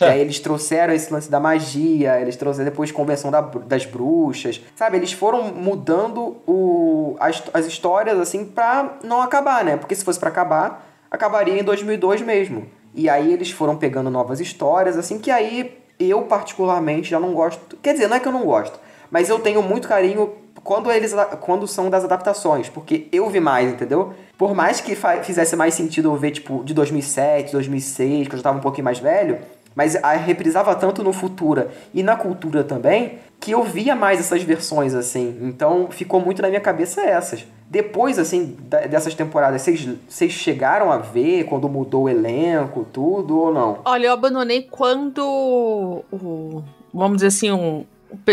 [0.00, 4.60] E aí eles trouxeram esse lance da magia, eles trouxeram depois Convenção da das Bruxas,
[4.74, 4.96] sabe?
[4.96, 9.76] Eles foram mudando o, as, as histórias, assim, pra não acabar, né?
[9.76, 12.66] Porque se fosse pra acabar, acabaria em 2002 mesmo.
[12.96, 17.76] E aí eles foram pegando novas histórias, assim, que aí eu particularmente já não gosto.
[17.82, 18.80] Quer dizer, não é que eu não gosto,
[19.10, 20.32] mas eu tenho muito carinho
[20.64, 24.14] quando eles quando são das adaptações, porque eu vi mais, entendeu?
[24.38, 28.42] Por mais que fizesse mais sentido eu ver, tipo, de 2007, 2006, que eu já
[28.42, 29.38] tava um pouquinho mais velho,
[29.74, 34.42] mas a reprisava tanto no Futura e na Cultura também, que eu via mais essas
[34.42, 35.38] versões, assim.
[35.42, 37.46] Então, ficou muito na minha cabeça essas.
[37.68, 38.56] Depois, assim,
[38.88, 39.62] dessas temporadas,
[40.08, 43.80] vocês chegaram a ver quando mudou o elenco, tudo, ou não?
[43.84, 46.62] Olha, eu abandonei quando o.
[46.94, 47.84] Vamos dizer assim, um,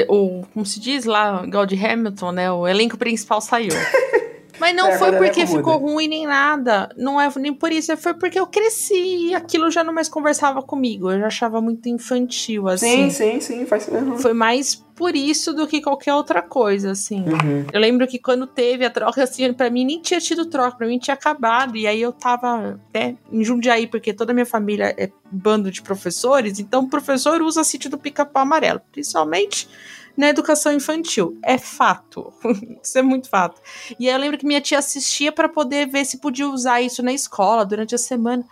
[0.07, 2.51] o, Como se diz lá, igual de Hamilton, né?
[2.51, 3.73] O elenco principal saiu.
[4.59, 6.89] Mas não É, foi o porque ficou ruim nem nada.
[6.95, 7.95] Não é nem por isso.
[7.97, 11.11] Foi porque eu cresci e aquilo já não mais conversava comigo.
[11.11, 13.09] Eu já achava muito infantil, assim.
[13.09, 14.17] Sim, sim, sim, faz uhum.
[14.17, 17.21] Foi mais por isso do que qualquer outra coisa, assim.
[17.21, 17.65] Uhum.
[17.71, 20.87] Eu lembro que quando teve a troca, assim, pra mim nem tinha tido troca, pra
[20.87, 21.75] mim tinha acabado.
[21.75, 25.81] E aí eu tava até em Jundiaí, porque toda a minha família é bando de
[25.81, 29.67] professores, então o professor usa sítio do pica-pau amarelo, principalmente
[30.15, 31.37] na educação infantil.
[31.43, 32.31] É fato.
[32.81, 33.61] isso é muito fato.
[33.99, 37.01] E aí eu lembro que minha tia assistia pra poder ver se podia usar isso
[37.01, 38.45] na escola durante a semana.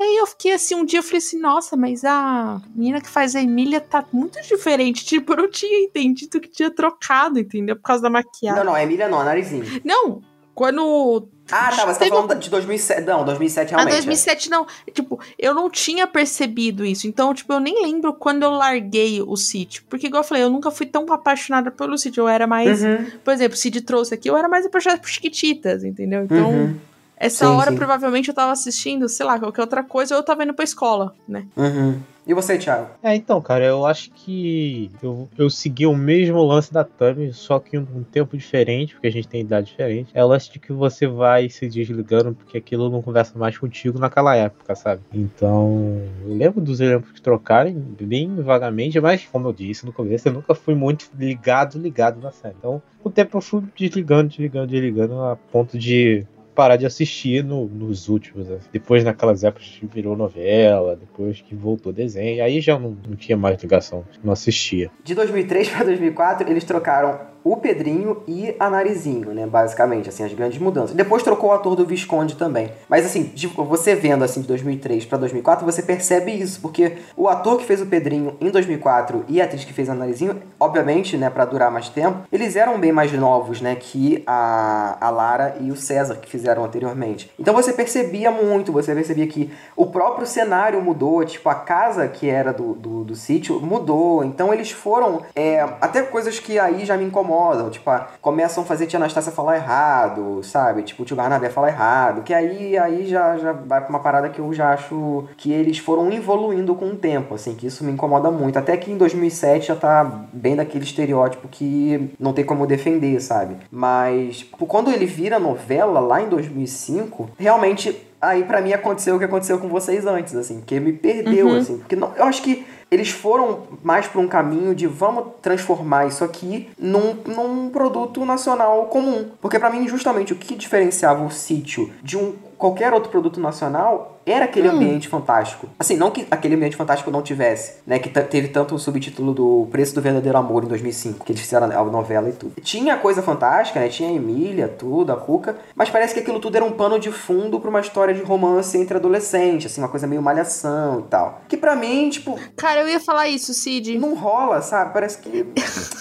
[0.00, 3.08] E aí eu fiquei assim, um dia eu falei assim, nossa, mas a menina que
[3.08, 5.04] faz a Emília tá muito diferente.
[5.08, 7.74] Tipo, eu não tinha entendido que tinha trocado, entendeu?
[7.76, 8.58] Por causa da maquiagem.
[8.58, 9.64] Não, não, a Emília não, a Narizinho.
[9.84, 10.22] Não,
[10.54, 11.28] quando.
[11.50, 13.00] Ah, tá, você tá falando de 2007.
[13.06, 13.92] Não, 2007 Ah, realmente.
[13.94, 13.96] é.
[13.96, 14.66] 2007 não.
[14.92, 17.06] Tipo, eu não tinha percebido isso.
[17.08, 19.82] Então, tipo, eu nem lembro quando eu larguei o sítio.
[19.88, 22.20] Porque, igual eu falei, eu nunca fui tão apaixonada pelo sítio.
[22.22, 22.82] Eu era mais.
[22.84, 23.06] Uhum.
[23.24, 26.24] Por exemplo, o Cid trouxe aqui, eu era mais apaixonada por Chiquititas, entendeu?
[26.24, 26.76] Então, Uhum.
[27.18, 27.76] Essa Sim, hora sim.
[27.76, 31.14] provavelmente eu tava assistindo, sei lá, qualquer outra coisa, ou eu tava indo pra escola,
[31.26, 31.46] né?
[31.56, 32.00] Uhum.
[32.28, 32.90] E você, Thiago?
[33.02, 37.58] É, então, cara, eu acho que eu, eu segui o mesmo lance da Tami, só
[37.58, 40.10] que um, um tempo diferente, porque a gente tem idade diferente.
[40.12, 43.98] É o lance de que você vai se desligando, porque aquilo não conversa mais contigo
[43.98, 45.00] naquela época, sabe?
[45.10, 50.28] Então, eu lembro dos exemplos que trocarem, bem vagamente, mas como eu disse no começo,
[50.28, 52.56] eu nunca fui muito ligado, ligado na série.
[52.58, 56.26] Então, com o tempo eu fui desligando, desligando, desligando, a ponto de
[56.58, 58.48] parar de assistir no- nos últimos.
[58.48, 58.58] né?
[58.72, 63.62] Depois, naquelas épocas virou novela, depois que voltou desenho, aí já não, não tinha mais
[63.62, 64.90] ligação, não assistia.
[65.04, 69.46] De 2003 pra 2004, eles trocaram o Pedrinho e a Narizinho, né?
[69.46, 70.94] Basicamente, assim, as grandes mudanças.
[70.94, 72.70] Depois trocou o ator do Visconde também.
[72.88, 76.60] Mas, assim, de- você vendo, assim, de 2003 pra 2004, você percebe isso.
[76.60, 79.94] Porque o ator que fez o Pedrinho em 2004 e a atriz que fez a
[79.94, 84.96] Narizinho, obviamente, né, pra durar mais tempo, eles eram bem mais novos, né, que a,
[85.00, 87.30] a Lara e o César que fizeram anteriormente.
[87.38, 92.28] Então você percebia muito, você percebia que o próprio cenário mudou, tipo, a casa que
[92.28, 94.24] era do, do, do sítio mudou.
[94.24, 95.22] Então eles foram.
[95.34, 97.27] é, até coisas que aí já me incomodam.
[97.70, 100.82] Tipo, ah, começam a fazer tia Anastácia falar errado, sabe?
[100.82, 102.22] Tipo, o tio Barnabé falar errado.
[102.22, 105.78] Que aí, aí já, já vai pra uma parada que eu já acho que eles
[105.78, 108.58] foram evoluindo com o tempo, assim, que isso me incomoda muito.
[108.58, 113.56] Até que em 2007 já tá bem daquele estereótipo que não tem como defender, sabe?
[113.70, 119.18] Mas tipo, quando ele vira novela lá em 2005, realmente aí pra mim aconteceu o
[119.18, 121.56] que aconteceu com vocês antes, assim, que me perdeu, Uhum.
[121.58, 126.06] assim, porque não- eu acho que eles foram mais pra um caminho de vamos transformar
[126.06, 129.30] isso aqui num, num produto nacional comum.
[129.40, 134.16] Porque pra mim, justamente, o que diferenciava o sítio de um qualquer outro produto nacional
[134.26, 134.72] era aquele Hum.
[134.72, 135.66] ambiente fantástico.
[135.78, 137.98] Assim, não que aquele ambiente fantástico não tivesse, né?
[137.98, 141.66] Que teve tanto o subtítulo do Preço do Verdadeiro Amor em 2005, que eles fizeram
[141.66, 142.60] a novela e tudo.
[142.60, 143.88] Tinha coisa fantástica, né?
[143.88, 147.10] Tinha a Emília, tudo, a Cuca, mas parece que aquilo tudo era um pano de
[147.10, 151.40] fundo pra uma história de romance entre adolescentes, assim, uma coisa meio malhação e tal.
[151.48, 153.96] Que pra mim, tipo, Cara, eu ia falar isso, Cid.
[153.98, 154.92] não rola, sabe?
[154.92, 155.46] Parece que,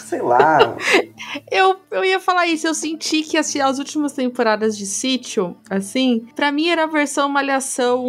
[0.09, 0.75] sei lá.
[1.49, 6.27] Eu, eu ia falar isso, eu senti que assim, as últimas temporadas de Sítio, assim,
[6.35, 8.05] pra Pra mim era a versão malhação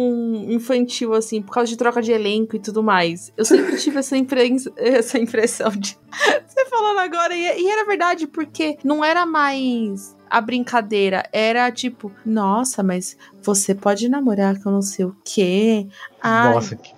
[0.47, 3.33] infantil, assim, por causa de troca de elenco e tudo mais.
[3.35, 4.15] Eu sempre tive essa,
[4.77, 5.99] essa impressão de.
[6.47, 11.27] Você falando agora, e, e era verdade, porque não era mais a brincadeira.
[11.33, 15.85] Era tipo, nossa, mas você pode namorar com não sei o quê.
[16.21, 16.93] Ai, Nossa, que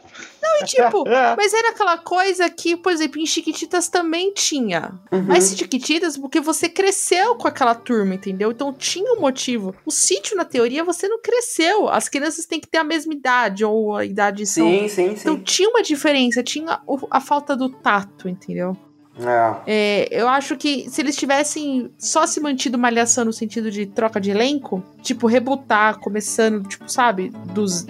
[0.51, 1.03] não, e tipo,
[1.37, 4.99] mas era aquela coisa que, por exemplo, em Chiquititas também tinha.
[5.11, 5.25] Uhum.
[5.27, 8.51] Mas Chiquititas, porque você cresceu com aquela turma, entendeu?
[8.51, 9.75] Então tinha um motivo.
[9.85, 11.89] O sítio, na teoria, você não cresceu.
[11.89, 14.67] As crianças têm que ter a mesma idade, ou a idade são.
[14.67, 15.21] Sim, sim, sim.
[15.21, 18.75] Então tinha uma diferença, tinha a falta do tato, entendeu?
[19.19, 19.55] É.
[19.67, 24.21] É, eu acho que se eles tivessem só se mantido malhação no sentido de troca
[24.21, 27.85] de elenco, tipo, rebutar, começando, tipo, sabe, dos.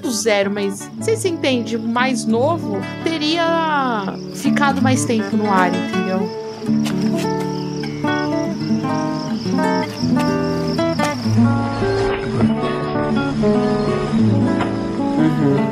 [0.00, 6.47] Do zero, mas se você entende, mais novo, teria ficado mais tempo no ar, entendeu?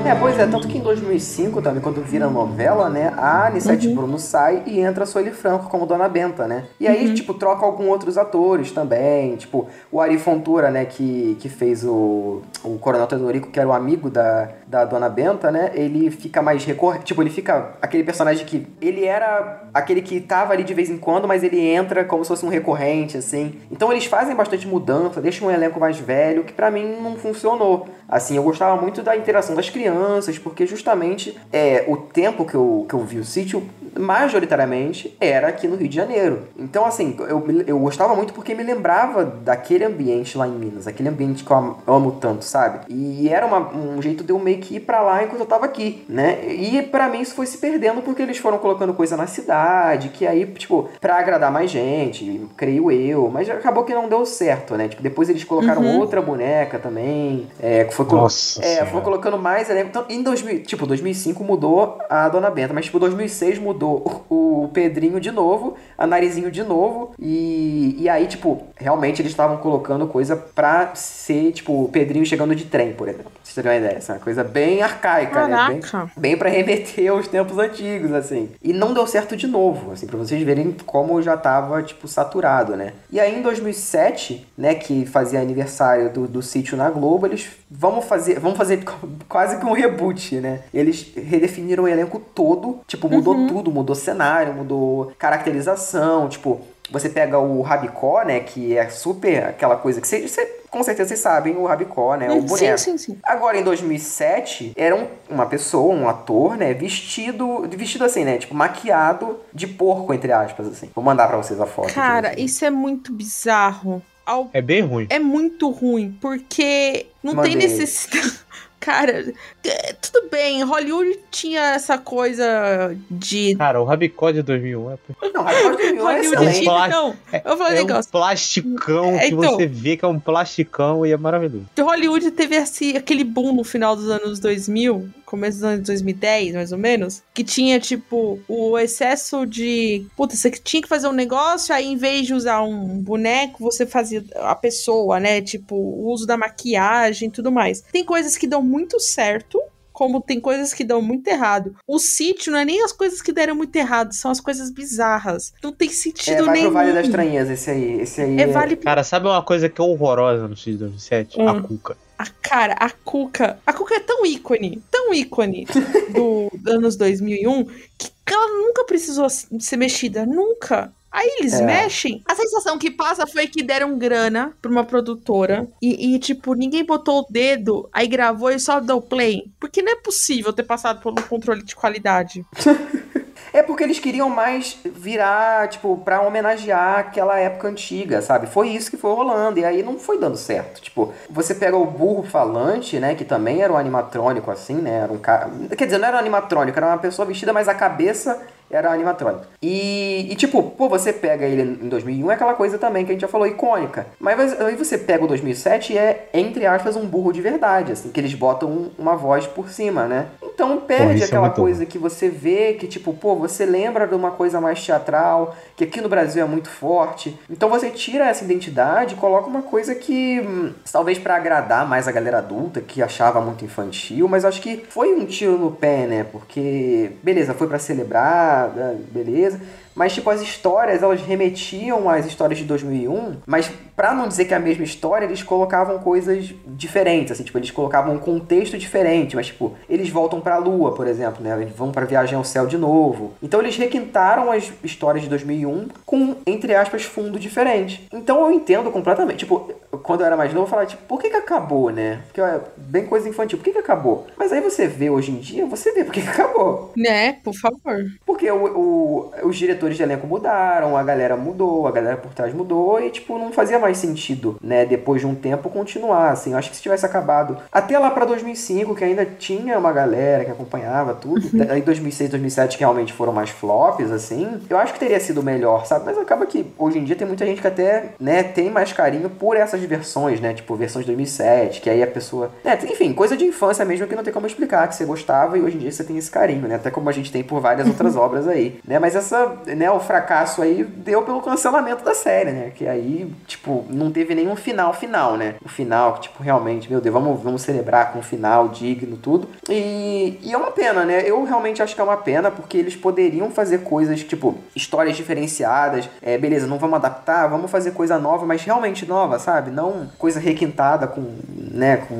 [0.07, 4.21] É, pois é, tanto que em 2005, também, quando vira novela, né, a Anissete Bruno
[4.21, 6.67] sai e entra a Sueli Franco como Dona Benta, né?
[6.79, 11.49] E aí, tipo, troca alguns outros atores também, tipo, o Ari Fontoura, né, que, que
[11.49, 16.09] fez o, o Coronel Teodorico, que era o amigo da, da Dona Benta, né, ele
[16.13, 20.63] fica mais recorrente, tipo, ele fica aquele personagem que, ele era aquele que tava ali
[20.63, 23.57] de vez em quando, mas ele entra como se fosse um recorrente, assim.
[23.73, 27.89] Então eles fazem bastante mudança, deixam um elenco mais velho, que pra mim não funcionou.
[28.09, 32.87] Assim, eu gostava muito da interação das crianças, porque justamente é, o tempo que eu,
[32.89, 33.63] que eu vi o sítio,
[33.99, 36.43] majoritariamente, era aqui no Rio de Janeiro.
[36.59, 41.09] Então, assim, eu, eu gostava muito porque me lembrava daquele ambiente lá em Minas, aquele
[41.09, 42.81] ambiente que eu am- amo tanto, sabe?
[42.89, 45.65] E era uma- um jeito de eu meio que ir pra lá enquanto eu tava
[45.65, 46.39] aqui, né?
[46.49, 50.27] E pra mim isso foi se perdendo porque eles foram colocando coisa na cidade, que
[50.27, 54.89] aí, tipo, pra agradar mais gente, creio eu, mas acabou que não deu certo, né?
[54.89, 55.99] Tipo, depois eles colocaram Uhum.
[55.99, 59.89] outra boneca também, é, foi, colo- Nossa é, foi colocando mais elenco.
[59.89, 65.21] Então, em 2000, tipo, 2005 mudou a Dona Benta, mas tipo, 2006 mudou o Pedrinho
[65.21, 70.37] de novo, a Narizinho de novo, e, e aí, tipo, realmente eles estavam colocando coisa
[70.37, 73.31] pra ser, tipo, o Pedrinho chegando de trem, por exemplo.
[73.33, 75.67] Pra vocês terem uma ideia, essa é uma coisa bem arcaica, né?
[75.69, 76.11] Bem, Caraca.
[76.17, 78.51] bem pra remeter aos tempos antigos, assim.
[78.63, 82.77] E não deu certo de novo, assim, pra vocês verem como já tava, tipo, saturado,
[82.77, 82.93] né?
[83.11, 87.49] E aí em 2007, né, que fazia aniversário do, do sítio na Globo, eles
[87.91, 88.85] vamos fazer, vamos fazer
[89.29, 90.61] quase que um reboot, né?
[90.73, 96.61] Eles redefiniram o elenco todo, tipo, mudou tudo, mudou cenário, mudou caracterização, tipo,
[96.91, 101.09] você pega o Rabicó, né, que é super aquela coisa que você, você- com certeza
[101.09, 102.79] vocês sabem, o Rabicó, né, o Sim, boneco.
[102.79, 103.19] sim, sim.
[103.25, 108.55] Agora, em 2007, era um- uma pessoa, um ator, né, vestido, vestido assim, né, tipo,
[108.55, 110.89] maquiado de porco, entre aspas, assim.
[110.95, 111.87] Vou mandar pra vocês a foto.
[111.87, 111.95] aqui.
[111.95, 114.01] Cara, isso é muito bizarro.
[114.27, 115.07] Ao- É bem ruim.
[115.09, 117.53] É muito ruim, porque não Mandei.
[117.57, 118.41] tem necessidade.
[118.81, 119.33] Cara,
[119.69, 123.55] é, tudo bem, Hollywood tinha essa coisa de.
[123.57, 124.97] Cara, o Rabicó de 2001 é
[125.33, 126.59] Não, Rabicó de 2001 é Hollywood excelente.
[126.61, 126.71] tinha.
[126.71, 126.97] Plástico.
[127.03, 127.17] Não,
[127.53, 128.11] eu falei É um um negócio.
[128.13, 129.55] plasticão É, que então.
[129.57, 131.67] você vê que é um plasticão e é maravilhoso.
[131.79, 136.73] Hollywood teve esse, aquele boom no final dos anos 2000, começo dos anos 2010, mais
[136.73, 140.07] ou menos, que tinha, tipo, o excesso de.
[140.17, 143.87] Puta, você tinha que fazer um negócio, aí em vez de usar um boneco, você
[143.87, 145.41] fazia a pessoa, né?
[145.41, 147.81] Tipo, o uso da maquiagem e tudo mais.
[147.93, 149.56] Tem coisas que dão muito certo.
[149.97, 151.75] Como tem coisas que dão muito errado.
[151.89, 155.55] O sítio não é nem as coisas que deram muito errado, são as coisas bizarras.
[155.63, 156.67] Não tem É, sentido vai nenhum.
[156.67, 158.01] pro Vale da Estranheza esse aí.
[158.03, 161.41] Esse aí É vale Cara, sabe uma coisa que é horrorosa no Sítio de 2007?
[161.41, 161.49] Hum.
[161.49, 161.97] A Cuca.
[162.19, 163.59] A cara, a Cuca.
[163.67, 165.67] A Cuca é tão ícone, tão ícone
[166.15, 167.65] do dos anos 2001,
[167.97, 170.27] que ela nunca precisou ser mexida.
[170.27, 170.93] Nunca.
[171.17, 171.65] Aí eles É.
[171.65, 172.23] mexem.
[172.29, 176.85] A sensação que passa foi que deram grana pra uma produtora e, e, tipo, ninguém
[176.85, 179.45] botou o dedo, aí gravou e só deu play.
[179.59, 182.45] Porque não é possível ter passado por um controle de qualidade.
[183.53, 188.47] É porque eles queriam mais virar, tipo, pra homenagear aquela época antiga, sabe?
[188.49, 190.83] Foi isso que foi rolando, e aí não foi dando certo.
[190.83, 193.15] Tipo, você pega o burro falante, né?
[193.15, 195.01] Que também era um animatrônico, assim, né?
[195.05, 195.51] Era um cara.
[195.77, 199.47] Quer dizer, não era um animatrônico, era uma pessoa vestida, mas a cabeça era animatrônico.
[199.63, 203.15] E, e, tipo, pô, você pega ele em 2001, é aquela coisa também que a
[203.15, 204.07] gente já falou, icônica.
[204.19, 208.11] Mas aí você pega o 2007 e é, entre aspas, um burro de verdade, assim,
[208.11, 210.27] que eles botam um- uma voz por cima, né?
[210.43, 214.07] Então perde isso é aquela muito coisa que você vê que, tipo, pô, você lembra
[214.07, 217.39] de uma coisa mais teatral, que aqui no Brasil é muito forte.
[217.51, 222.09] Então você tira essa identidade e coloca uma coisa que, hum, talvez pra agradar mais
[222.09, 226.07] a galera adulta, que achava muito infantil, mas acho que foi um tiro no pé,
[226.07, 226.25] né?
[226.33, 229.61] Porque, beleza, foi pra celebrar, né, beleza.
[229.97, 234.53] Mas tipo as histórias, elas remetiam às histórias de 2001, mas para não dizer que
[234.55, 239.35] é a mesma história, eles colocavam coisas diferentes, assim, tipo, eles colocavam um contexto diferente,
[239.35, 241.57] mas tipo, eles voltam para a lua, por exemplo, né?
[241.63, 243.33] Eles vão para viagem ao céu de novo.
[243.43, 248.07] Então eles requintaram as histórias de 2001 com entre aspas fundo diferente.
[248.13, 251.31] Então eu entendo completamente, tipo, quando eu era mais novo, eu falava, tipo, por que
[251.31, 252.21] que acabou, né?
[252.27, 254.27] Porque é bem coisa infantil, por que que acabou?
[254.37, 256.93] Mas aí você vê hoje em dia, você vê por que que acabou.
[256.97, 258.05] Né, por favor.
[258.27, 262.53] Porque o, o- os diretores de elenco mudaram, a galera mudou, a galera por trás
[262.53, 266.53] mudou e, tipo, não fazia mais sentido, né, depois de um tempo continuar, assim.
[266.53, 270.45] Eu acho que se tivesse acabado até lá pra 2005, que ainda tinha uma galera
[270.45, 271.41] que acompanhava tudo,
[271.71, 275.87] aí 2006, 2007 que realmente foram mais flops, assim, eu acho que teria sido melhor,
[275.87, 276.05] sabe?
[276.07, 279.29] Mas acaba que hoje em dia tem muita gente que até, né, tem mais carinho
[279.31, 283.37] por essas versões, né, tipo, versões de 2007, que aí a pessoa, né, enfim, coisa
[283.37, 285.93] de infância mesmo que não tem como explicar, que você gostava e hoje em dia
[285.93, 288.79] você tem esse carinho, né, até como a gente tem por várias outras obras aí,
[288.87, 293.31] né, mas essa, né, o fracasso aí deu pelo cancelamento da série, né, que aí,
[293.47, 297.43] tipo, não teve nenhum final final, né, o final que, tipo, realmente, meu Deus, vamos,
[297.43, 301.83] vamos celebrar com um final digno, tudo, e, e é uma pena, né, eu realmente
[301.83, 306.67] acho que é uma pena, porque eles poderiam fazer coisas, tipo, histórias diferenciadas, é, beleza,
[306.67, 311.23] não vamos adaptar, vamos fazer coisa nova, mas realmente nova, sabe, não coisa requintada com,
[311.57, 312.15] né, com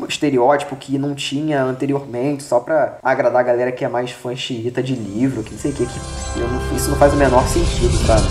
[0.00, 4.34] um estereótipo que não tinha anteriormente, só pra agradar a galera que é mais fã
[4.36, 7.16] xiita de livro, que não sei o que, que eu não- isso não faz o
[7.16, 8.26] menor sentido, sabe?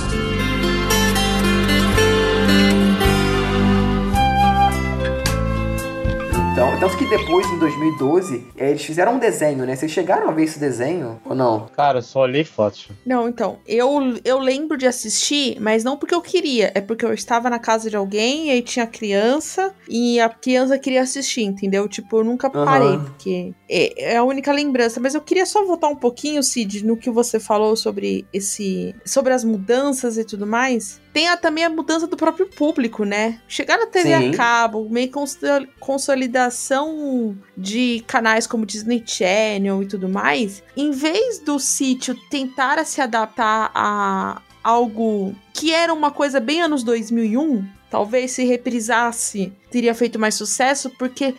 [6.57, 9.75] Então, tanto que depois, em 2012, eh, eles fizeram um desenho, né?
[9.75, 11.67] Vocês chegaram a ver esse desenho ou não?
[11.67, 12.89] Cara, eu só olhei fotos.
[13.05, 17.13] Não, então, eu, eu lembro de assistir, mas não porque eu queria, é porque eu
[17.13, 21.87] estava na casa de alguém e aí tinha criança e a criança queria assistir, entendeu?
[21.87, 24.99] Tipo, eu nunca parei, porque é, é a única lembrança.
[24.99, 28.95] Mas eu queria só voltar um pouquinho, Cid, no que você falou sobre esse.
[29.05, 30.99] sobre as mudanças e tudo mais.
[31.17, 33.39] Tem a- também a mudança do próprio público, né?
[33.47, 34.29] Chegar na TV Sim.
[34.29, 41.39] a cabo, meio consol- consolidação de canais como Disney Channel e tudo mais, em vez
[41.39, 48.31] do sítio tentar se adaptar a algo que era uma coisa bem anos 2001, talvez
[48.31, 51.33] se reprisasse, teria feito mais sucesso, porque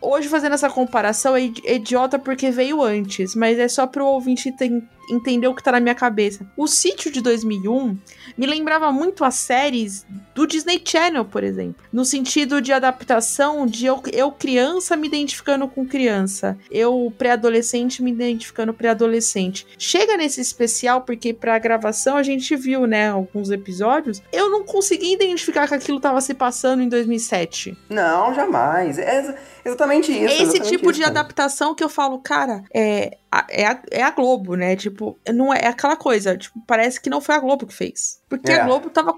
[0.00, 4.50] hoje fazendo essa comparação é idi- idiota porque veio antes, mas é só pro ouvinte
[4.52, 6.46] ten- entender o que tá na minha cabeça.
[6.56, 7.96] O sítio de 2001
[8.36, 11.84] me lembrava muito as séries do Disney Channel, por exemplo.
[11.92, 18.10] No sentido de adaptação de eu, eu criança me identificando com criança, eu pré-adolescente me
[18.10, 19.66] identificando pré-adolescente.
[19.78, 25.12] Chega nesse especial porque pra gravação a gente viu, né, alguns episódios, eu não consegui
[25.12, 27.76] identificar que aquilo tava se passando em 2007.
[27.90, 28.98] Não, jamais.
[28.98, 30.24] É exa- exatamente isso.
[30.24, 33.18] Esse exatamente tipo isso, de adaptação que eu falo, cara, é
[33.48, 34.76] é, a, é a Globo, né?
[34.76, 38.20] Tipo, não é, é aquela coisa, tipo, parece que não foi a Globo que fez.
[38.28, 38.60] Porque É.
[38.60, 39.14] a Globo tava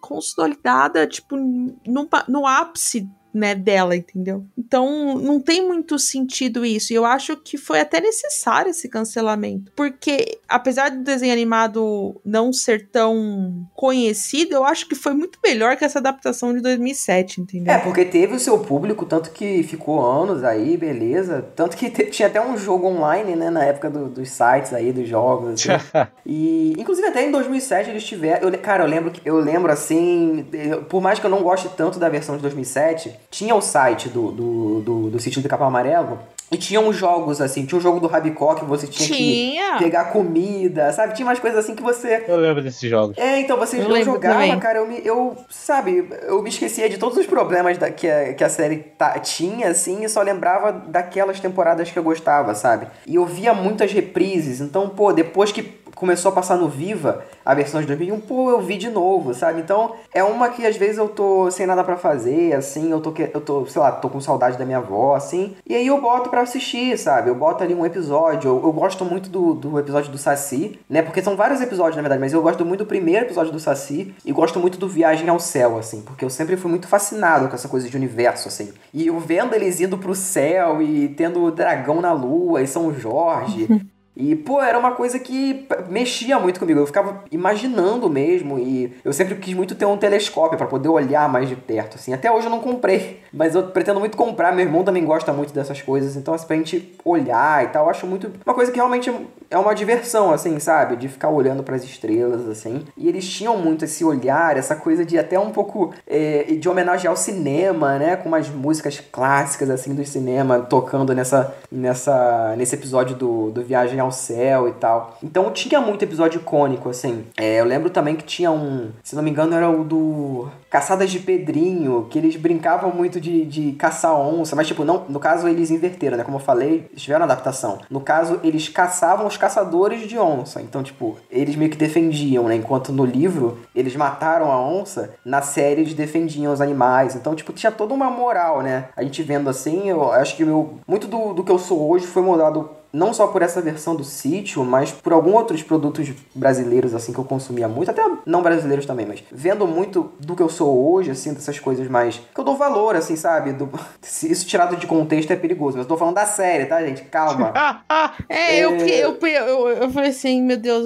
[0.00, 4.44] consolidada, tipo, no ápice né, dela, entendeu?
[4.56, 6.92] Então, não tem muito sentido isso.
[6.92, 9.70] E eu acho que foi até necessário esse cancelamento.
[9.76, 15.76] Porque, apesar do desenho animado não ser tão conhecido, eu acho que foi muito melhor
[15.76, 17.74] que essa adaptação de 2007, entendeu?
[17.74, 21.44] É, porque teve o seu público, tanto que ficou anos aí, beleza.
[21.54, 25.06] Tanto que tinha até um jogo online, né, na época do- dos sites aí, dos
[25.08, 25.68] jogos, assim.
[26.24, 28.48] e, inclusive, até em 2007 eles tiveram...
[28.48, 31.68] Eu, cara, eu lembro, que- eu lembro, assim, eu- por mais que eu não goste
[31.76, 35.66] tanto da versão de 2007, tinha o site do, do, do, do sítio do Capão
[35.66, 36.18] Amarelo...
[36.48, 39.72] E tinha uns jogos, assim, tinha um jogo do Rabicó que você tinha, Tinha.
[39.78, 41.12] que pegar comida, sabe?
[41.12, 42.24] Tinha umas coisas assim que você...
[42.28, 43.18] Eu lembro desses jogos.
[43.18, 44.56] É, então você Eu eu, jogava, também.
[44.60, 45.00] cara, eu me.
[45.04, 48.76] Eu, sabe, eu me esquecia de todos os problemas da, que, a, que a série
[48.76, 52.86] ta- tinha, assim, e só lembrava daquelas temporadas que eu gostava, sabe?
[53.08, 55.62] E eu via muitas reprises, então, pô, depois que
[55.96, 59.62] começou a passar no Viva, a versão de 2001, pô, eu vi de novo, sabe?
[59.62, 63.14] Então, é uma que às vezes eu tô sem nada pra fazer, assim, eu tô,
[63.16, 66.28] eu tô, sei lá, tô com saudade da minha avó, assim, e aí eu boto
[66.28, 67.30] pra assistir, sabe?
[67.30, 71.00] Eu boto ali um episódio, eu, eu gosto muito do, do episódio do Saci, né?
[71.00, 74.14] Porque são vários episódios, na verdade, mas eu gosto muito do primeiro episódio do Saci
[74.22, 77.54] e gosto muito do Viagem ao Céu, assim, porque eu sempre fui muito fascinado com
[77.54, 78.72] essa coisa de universo, assim.
[78.92, 82.92] E eu vendo eles indo pro céu e tendo o dragão na lua e São
[82.92, 83.66] Jorge.
[84.16, 86.80] E, pô, era uma coisa que mexia muito comigo.
[86.80, 88.58] Eu ficava imaginando mesmo.
[88.58, 92.14] E eu sempre quis muito ter um telescópio pra poder olhar mais de perto, assim.
[92.14, 94.52] Até hoje eu não comprei, mas eu pretendo muito comprar.
[94.52, 96.16] Meu irmão também gosta muito dessas coisas.
[96.16, 98.32] Então, assim, pra gente olhar e tal, eu acho muito.
[98.44, 99.12] Uma coisa que realmente
[99.50, 100.96] é uma diversão, assim, sabe?
[100.96, 102.84] De ficar olhando para as estrelas, assim.
[102.96, 107.12] E eles tinham muito esse olhar, essa coisa de até um pouco é, de homenagear
[107.12, 108.16] o cinema, né?
[108.16, 114.00] Com umas músicas clássicas, assim, do cinema tocando nessa, nessa, nesse episódio do, do Viagem
[114.00, 115.18] ao Céu e tal.
[115.22, 117.26] Então tinha muito episódio icônico, assim.
[117.36, 121.10] É, eu lembro também que tinha um, se não me engano, era o do Caçadas
[121.10, 125.48] de Pedrinho, que eles brincavam muito de, de caçar onça, mas tipo, não, no caso
[125.48, 126.24] eles inverteram, né?
[126.24, 127.78] Como eu falei, eles tiveram adaptação.
[127.90, 130.60] No caso, eles caçavam os caçadores de onça.
[130.60, 132.56] Então, tipo, eles meio que defendiam, né?
[132.56, 137.14] Enquanto no livro eles mataram a onça, na série eles defendiam os animais.
[137.14, 138.88] Então, tipo, tinha toda uma moral, né?
[138.96, 142.06] A gente vendo assim, eu acho que meu, muito do, do que eu sou hoje
[142.06, 146.94] foi mudado não só por essa versão do sítio, mas por alguns outros produtos brasileiros,
[146.94, 150.48] assim, que eu consumia muito, até não brasileiros também, mas vendo muito do que eu
[150.48, 152.16] sou hoje, assim, dessas coisas mais.
[152.34, 153.52] que eu dou valor, assim, sabe?
[153.52, 153.68] Do...
[154.02, 157.02] Isso tirado de contexto é perigoso, mas eu tô falando da série, tá, gente?
[157.02, 157.52] Calma.
[158.30, 160.84] é, eu, eu, eu, eu, falei assim, meu Deus,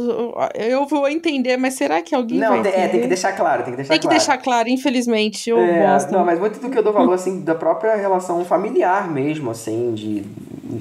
[0.55, 3.73] eu vou entender, mas será que alguém não, vai é, tem que deixar claro, tem
[3.73, 4.01] que deixar tem claro.
[4.01, 6.11] Tem que deixar claro, infelizmente, eu é, gosto.
[6.11, 9.95] Não, mas muito do que eu dou valor, assim, da própria relação familiar mesmo, assim,
[9.95, 10.25] de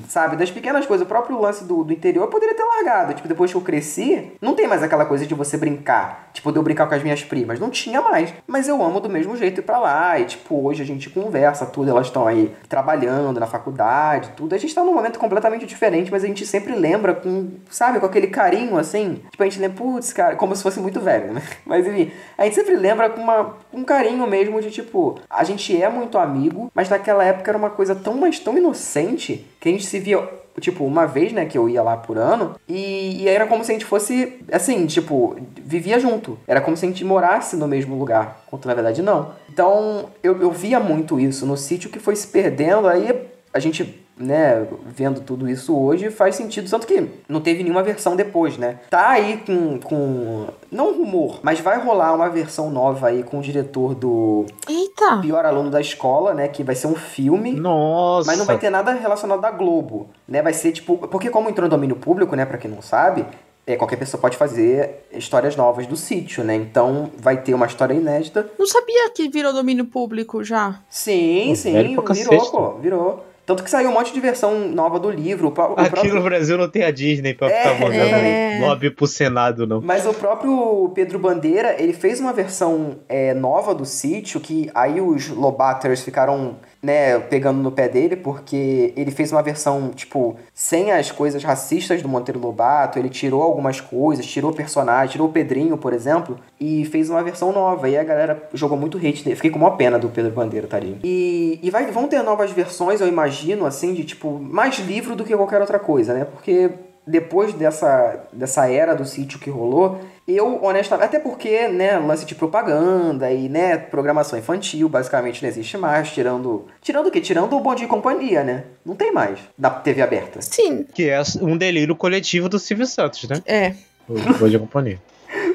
[0.08, 0.36] sabe?
[0.36, 1.06] Das pequenas coisas.
[1.06, 3.14] O próprio lance do, do interior eu poderia ter largado.
[3.14, 6.30] Tipo, depois que eu cresci, não tem mais aquela coisa de você brincar.
[6.34, 7.60] Tipo, de eu brincar com as minhas primas.
[7.60, 8.34] Não tinha mais.
[8.48, 10.20] Mas eu amo do mesmo jeito ir pra lá.
[10.20, 11.90] E, tipo, hoje a gente conversa tudo.
[11.90, 14.56] Elas estão aí trabalhando na faculdade, tudo.
[14.56, 18.06] A gente tá num momento completamente diferente, mas a gente sempre lembra com, sabe, com
[18.06, 19.22] aquele carinho, assim.
[19.30, 21.42] Tipo, a gente lembra, putz, cara, como se fosse muito velho, né?
[21.66, 25.80] Mas, enfim, a gente sempre lembra com uma, um carinho mesmo de, tipo, a gente
[25.80, 29.72] é muito amigo, mas naquela época era uma coisa tão, mas tão inocente que a
[29.72, 30.28] gente se via
[30.60, 33.72] tipo, uma vez, né, que eu ia lá por ano, e, e era como se
[33.72, 36.38] a gente fosse, assim, tipo, vivia junto.
[36.48, 39.34] Era como se a gente morasse no mesmo lugar, quando na verdade não.
[39.52, 44.06] Então, eu, eu via muito isso no sítio que foi se perdendo, aí a gente
[44.20, 46.70] né, vendo tudo isso hoje, faz sentido.
[46.70, 48.80] Tanto que não teve nenhuma versão depois, né?
[48.90, 49.80] Tá aí com.
[49.80, 54.46] com não rumor, mas vai rolar uma versão nova aí com o diretor do.
[54.68, 55.20] Eita!
[55.22, 56.50] Pior aluno da escola, né?
[56.50, 57.54] Que vai ser um filme.
[57.54, 58.28] Nossa!
[58.28, 60.42] Mas não vai ter nada relacionado à Globo, né?
[60.42, 60.98] Vai ser tipo.
[60.98, 62.46] Porque, como entrou no domínio público, né?
[62.46, 63.26] Pra quem não sabe.
[63.66, 66.56] É, qualquer pessoa pode fazer histórias novas do sítio, né?
[66.56, 68.50] Então vai ter uma história inédita.
[68.58, 70.80] Não sabia que virou domínio público já.
[70.90, 73.29] Sim, sim, virou, pô, virou.
[73.50, 75.48] Tanto que saiu um monte de versão nova do livro.
[75.48, 76.14] Aqui próprio...
[76.14, 78.60] no Brasil não tem a Disney pra É, ficar mandando é.
[78.62, 79.82] lobby pro Senado, não.
[79.82, 85.02] Mas o próprio Pedro Bandeira, ele fez uma versão é, nova do sítio, que aí
[85.02, 90.92] os Lobaters ficaram, né, pegando no pé dele, porque ele fez uma versão, tipo, sem
[90.92, 95.78] as coisas racistas do Monteiro Lobato, ele tirou algumas coisas, tirou personagem, tirou o Pedrinho,
[95.78, 97.90] por exemplo, e fez uma versão nova.
[97.90, 99.36] E a galera jogou muito hate dele.
[99.36, 101.00] Fiquei com uma pena do Pedro Bandeira, tadinho.
[101.04, 105.26] E, e vai, vão ter novas versões, eu imagino, assim, de, tipo, mais livro do
[105.26, 106.26] que qualquer outra coisa, né?
[106.26, 106.72] Porque
[107.06, 110.00] depois dessa, dessa era do sítio que rolou,
[110.36, 115.78] eu, honestamente, até porque, né, lance de propaganda e, né, programação infantil, basicamente não existe
[115.78, 116.66] mais, tirando...
[116.82, 117.22] Tirando o quê?
[117.22, 118.64] Tirando o Bom Dia e Companhia, né?
[118.86, 120.42] Não tem mais da TV aberta.
[120.42, 120.86] Sim.
[120.94, 123.42] Que é um delírio coletivo do Silvio Santos, né?
[123.46, 123.74] É.
[124.08, 125.00] O Bom Dia e Companhia.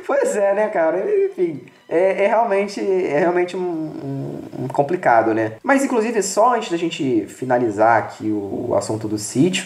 [0.07, 1.03] Pois é, né, cara?
[1.27, 5.53] Enfim, é, é realmente, é realmente um, um- um complicado, né?
[5.63, 9.65] Mas, inclusive, só antes da gente finalizar aqui o, o assunto do sítio,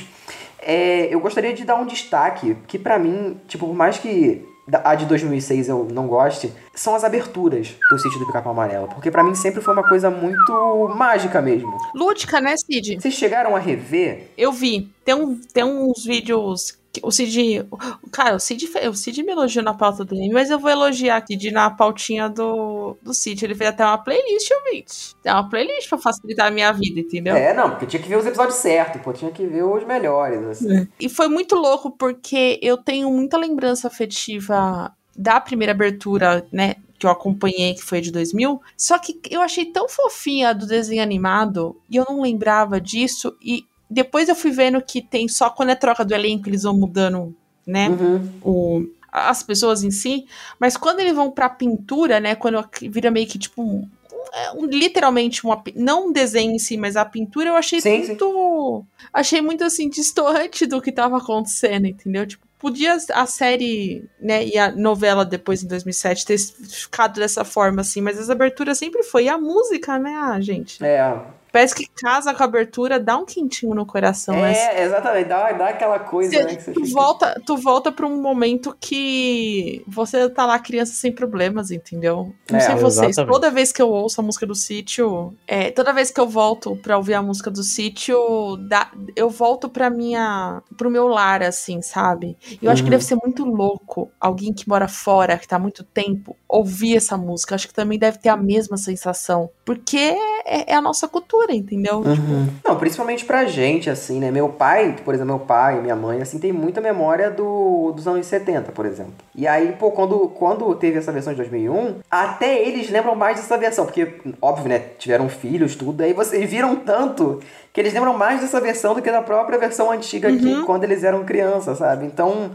[0.63, 4.95] é, eu gostaria de dar um destaque que, pra mim, tipo, por mais que a
[4.95, 8.89] de 2006 eu não goste, são as aberturas do sítio do Pica-Pau Amarelo.
[8.89, 11.77] Porque pra mim sempre foi uma coisa muito mágica mesmo.
[11.95, 13.01] Lúdica, né, Cid?
[13.01, 14.31] Vocês chegaram a rever?
[14.37, 14.91] Eu vi.
[15.05, 16.79] Tem, um, tem uns vídeos.
[17.03, 17.67] O Cid.
[18.11, 21.17] Cara, o Cid, o Cid me elogiou na pauta do anime, mas eu vou elogiar
[21.17, 23.45] aqui de na pautinha do, do Cid.
[23.45, 25.15] Ele fez até uma playlist, ouvinte.
[25.23, 27.37] Tem uma playlist pra facilitar a minha vida, entendeu?
[27.37, 30.43] É, não, porque tinha que ver os episódios certos, pô, tinha que ver os melhores,
[30.45, 30.89] assim.
[31.01, 36.77] E foi muito louco porque eu tenho muita lembrança afetiva da primeira abertura, né?
[36.99, 38.61] Que eu acompanhei, que foi de 2000.
[38.77, 43.37] Só que eu achei tão fofinha do desenho animado e eu não lembrava disso.
[43.43, 46.75] E depois eu fui vendo que tem só quando é troca do elenco, eles vão
[46.75, 47.35] mudando,
[47.67, 47.89] né?
[47.89, 48.31] Uhum.
[48.43, 50.27] O, as pessoas em si.
[50.59, 52.35] Mas quando eles vão pra pintura, né?
[52.35, 53.89] Quando vira meio que tipo um,
[54.33, 57.99] é um- literalmente uma não um desenho em si, mas a pintura eu achei Sim,
[58.07, 62.27] muito achei muito assim distante do que tava acontecendo, entendeu?
[62.27, 67.81] Tipo, podia a série, né, e a novela depois em 2007 ter ficado dessa forma
[67.83, 70.85] assim, mas as aberturas sempre foi e a música, né, ah, gente.
[70.85, 71.17] É,
[71.53, 74.35] Parece que casa com a abertura dá um quentinho no coração.
[74.45, 76.57] É, exatamente, dá, dá aquela coisa, Você- né?
[76.57, 80.93] Que você tu, fica- volta, tu volta pra um momento que você tá lá criança
[80.95, 82.33] sem problemas, entendeu?
[82.51, 83.33] Não É, sei vocês, exatamente.
[83.33, 86.77] toda vez que eu ouço a música do sítio, é, toda vez que eu volto
[86.77, 91.81] pra ouvir a música do sítio, dá- eu volto pra minha, pro meu lar, assim,
[91.83, 92.37] sabe?
[92.61, 92.91] E eu acho que Uhum.
[92.91, 97.17] deve ser muito louco alguém que mora fora, que tá há muito tempo, ouvir essa
[97.17, 97.55] música.
[97.55, 99.97] Acho que também deve ter a mesma sensação, porque
[100.45, 101.99] é, é a nossa cultura, entendeu?
[101.99, 102.49] Uhum.
[102.65, 104.31] Não, principalmente pra gente, assim, né?
[104.31, 108.07] Meu pai, por exemplo, meu pai e minha mãe, assim, tem muita memória do, dos
[108.07, 109.13] anos 70, por exemplo.
[109.35, 113.57] E aí, pô, quando, quando teve essa versão de 2001, até eles lembram mais dessa
[113.57, 114.79] versão, porque, óbvio, né?
[114.99, 117.41] Tiveram filhos, tudo, aí vocês viram tanto
[117.73, 121.05] que eles lembram mais dessa versão do que da própria versão antiga aqui, quando eles
[121.05, 122.07] eram crianças, sabe?
[122.07, 122.51] Então,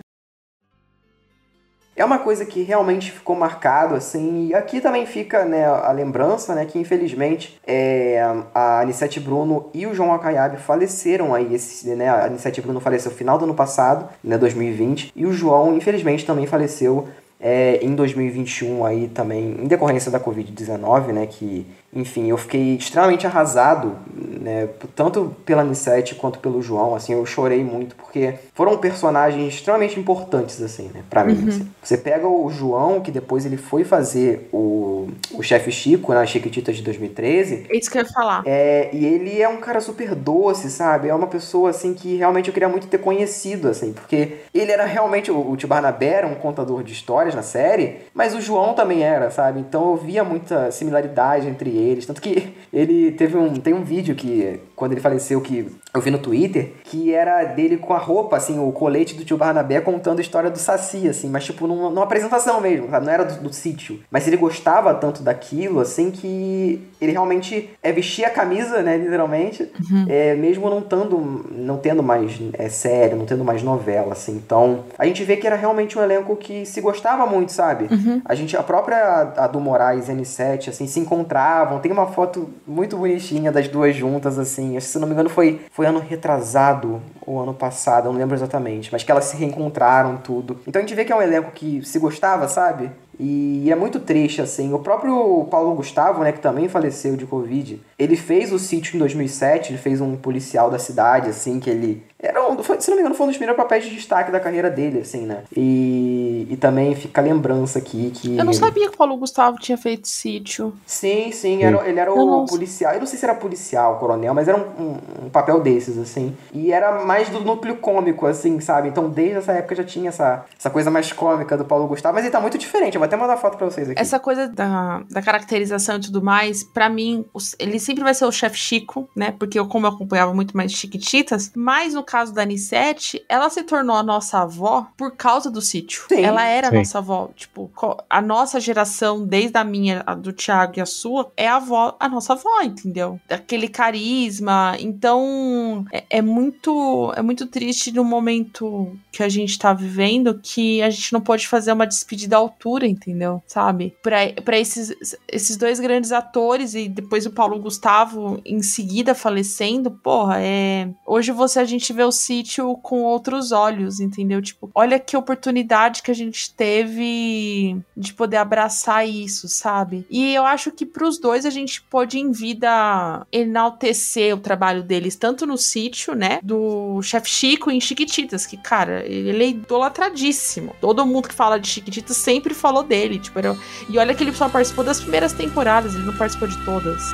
[1.95, 6.55] é uma coisa que realmente ficou marcado, assim, e aqui também fica, né, a lembrança,
[6.55, 8.19] né, que infelizmente é,
[8.53, 13.11] a Anissete Bruno e o João Akayabe faleceram aí, esse, né, a Anissete Bruno faleceu
[13.11, 17.07] no final do ano passado, né, 2020, e o João, infelizmente, também faleceu
[17.39, 23.25] é, em 2021 aí também, em decorrência da Covid-19, né, que, enfim, eu fiquei extremamente
[23.27, 23.95] arrasado,
[24.41, 29.99] né, tanto pela Anissete quanto pelo João, assim, eu chorei muito, porque foram personagens extremamente
[29.99, 31.47] importantes, assim, né, pra mim, Uhum.
[31.49, 31.67] assim.
[31.81, 36.75] Você pega o João, que depois ele foi fazer o, o chefe Chico na Chiquititas
[36.77, 38.41] de 2013, É isso que eu ia falar.
[38.45, 41.09] é, e ele é um cara super doce, sabe?
[41.09, 44.85] É uma pessoa, assim, que realmente eu queria muito ter conhecido, assim, porque ele era
[44.85, 48.73] realmente, o, o Tio Barnabé era um contador de histórias na série, mas o João
[48.73, 49.59] também era, sabe?
[49.59, 54.15] Então eu via muita similaridade entre eles, tanto que ele teve um, tem um vídeo
[54.15, 58.35] que, quando ele faleceu, que eu vi no Twitter, que era dele com a roupa,
[58.35, 61.89] assim, o colete do Tio Barnabé contando a história do Saci, assim, mas tipo numa,
[61.89, 63.05] numa apresentação mesmo, sabe?
[63.05, 63.99] Não era do, do sítio.
[64.09, 69.71] Mas ele gostava tanto daquilo, assim, que ele realmente é, vestia a camisa, né, literalmente,
[70.07, 74.33] é, mesmo não tendo, não tendo mais é, série, não tendo mais novela, assim.
[74.33, 77.87] Então, a gente vê que era realmente um elenco que se gostava muito, sabe?
[78.25, 81.79] A gente, a própria a do Moraes e N7, assim, se encontravam.
[81.79, 84.79] Tem uma foto muito bonitinha das duas juntas, assim.
[84.79, 88.91] Se não me engano, foi, foi ano retrasado ou ano passado, não lembro exatamente.
[88.91, 90.59] Mas que elas se reencontraram, tudo.
[90.67, 92.91] Então a gente vê que é um elenco que se gostava, sabe?
[93.19, 94.73] E é muito triste, assim.
[94.73, 98.99] O próprio Paulo Gustavo, né, que também faleceu de Covid, ele fez o sítio em
[98.99, 102.03] 2007, ele fez um policial da cidade, assim, que ele...
[102.23, 104.39] Era um, foi, se não me engano, foi um dos primeiros papéis de destaque da
[104.39, 105.43] carreira dele, assim, né?
[105.55, 108.37] E, e também fica a lembrança aqui que...
[108.37, 110.73] Eu não sabia que o Paulo Gustavo tinha feito sítio.
[110.85, 112.93] Sim, sim, era- ele era Eu o não- policial.
[112.93, 116.35] Eu não sei se era policial, coronel, mas era um, um- um papel desses, assim.
[116.53, 118.87] E era mais do núcleo cômico, assim, sabe?
[118.89, 122.23] Então desde essa época já tinha essa, essa coisa mais cômica do Paulo Gustavo, mas
[122.23, 122.95] ele tá muito diferente.
[122.95, 123.99] Eu vou até mandar foto pra vocês aqui.
[123.99, 128.25] Essa coisa da, da caracterização e tudo mais, pra mim, os- ele sempre vai ser
[128.25, 129.33] o chefe Chico, né?
[129.37, 133.63] Porque eu, como eu acompanhava muito mais Chiquititas, mas no caso da Anissete, ela se
[133.63, 136.03] tornou a nossa avó por causa do sítio.
[136.07, 136.21] Sim.
[136.21, 136.75] Ela era Sim.
[136.75, 137.31] a nossa avó.
[137.35, 137.71] Tipo,
[138.07, 141.97] a nossa geração, desde a minha, a do Thiago e a sua, é a avó,
[141.99, 143.19] a nossa avó, entendeu?
[143.27, 144.75] Aquele carisma.
[144.79, 150.83] Então, é, é muito é muito triste no momento que a gente tá vivendo que
[150.83, 153.41] a gente não pode fazer uma despedida à altura, entendeu?
[153.47, 153.95] Sabe?
[154.03, 159.89] Pra, pra esses, esses dois grandes atores e depois o Paulo Gustavo em seguida falecendo,
[159.89, 160.89] porra, é.
[161.07, 164.41] Hoje você a gente vê o sítio com outros olhos, entendeu?
[164.41, 170.05] Tipo, olha que oportunidade que a gente teve de poder abraçar isso, sabe?
[170.09, 175.15] E eu acho que pros dois a gente pode em vida enaltecer o trabalho deles,
[175.15, 176.39] tanto no sítio, né?
[176.43, 180.75] Do chefe Chico em Chiquititas, que, cara, ele é idolatradíssimo.
[180.79, 183.19] Todo mundo que fala de Chiquititas sempre falou dele.
[183.19, 183.57] Tipo, era...
[183.89, 187.13] E olha que ele só participou das primeiras temporadas, ele não participou de todas.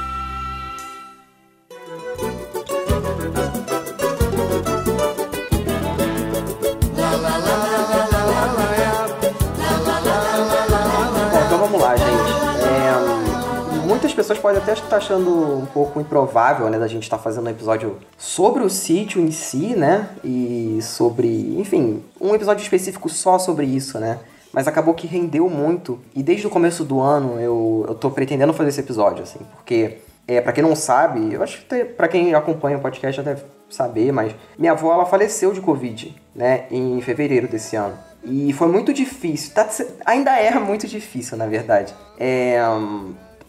[14.20, 18.00] Pessoas podem até estar achando um pouco improvável, né, da gente estar fazendo um episódio
[18.18, 20.10] sobre o sítio em si, né?
[20.26, 24.20] E sobre, enfim, um episódio específico só sobre isso, né?
[24.52, 26.00] Mas acabou que rendeu muito.
[26.14, 30.00] E desde o começo do ano eu, eu tô pretendendo fazer esse episódio, assim, porque,
[30.28, 33.44] é, para quem não sabe, eu acho que pra quem acompanha o podcast já deve
[33.70, 37.98] saber, mas minha avó ela faleceu de Covid, né, em fevereiro desse ano.
[38.22, 39.66] E foi muito difícil, tá,
[40.06, 42.60] ainda é muito difícil, na verdade, é,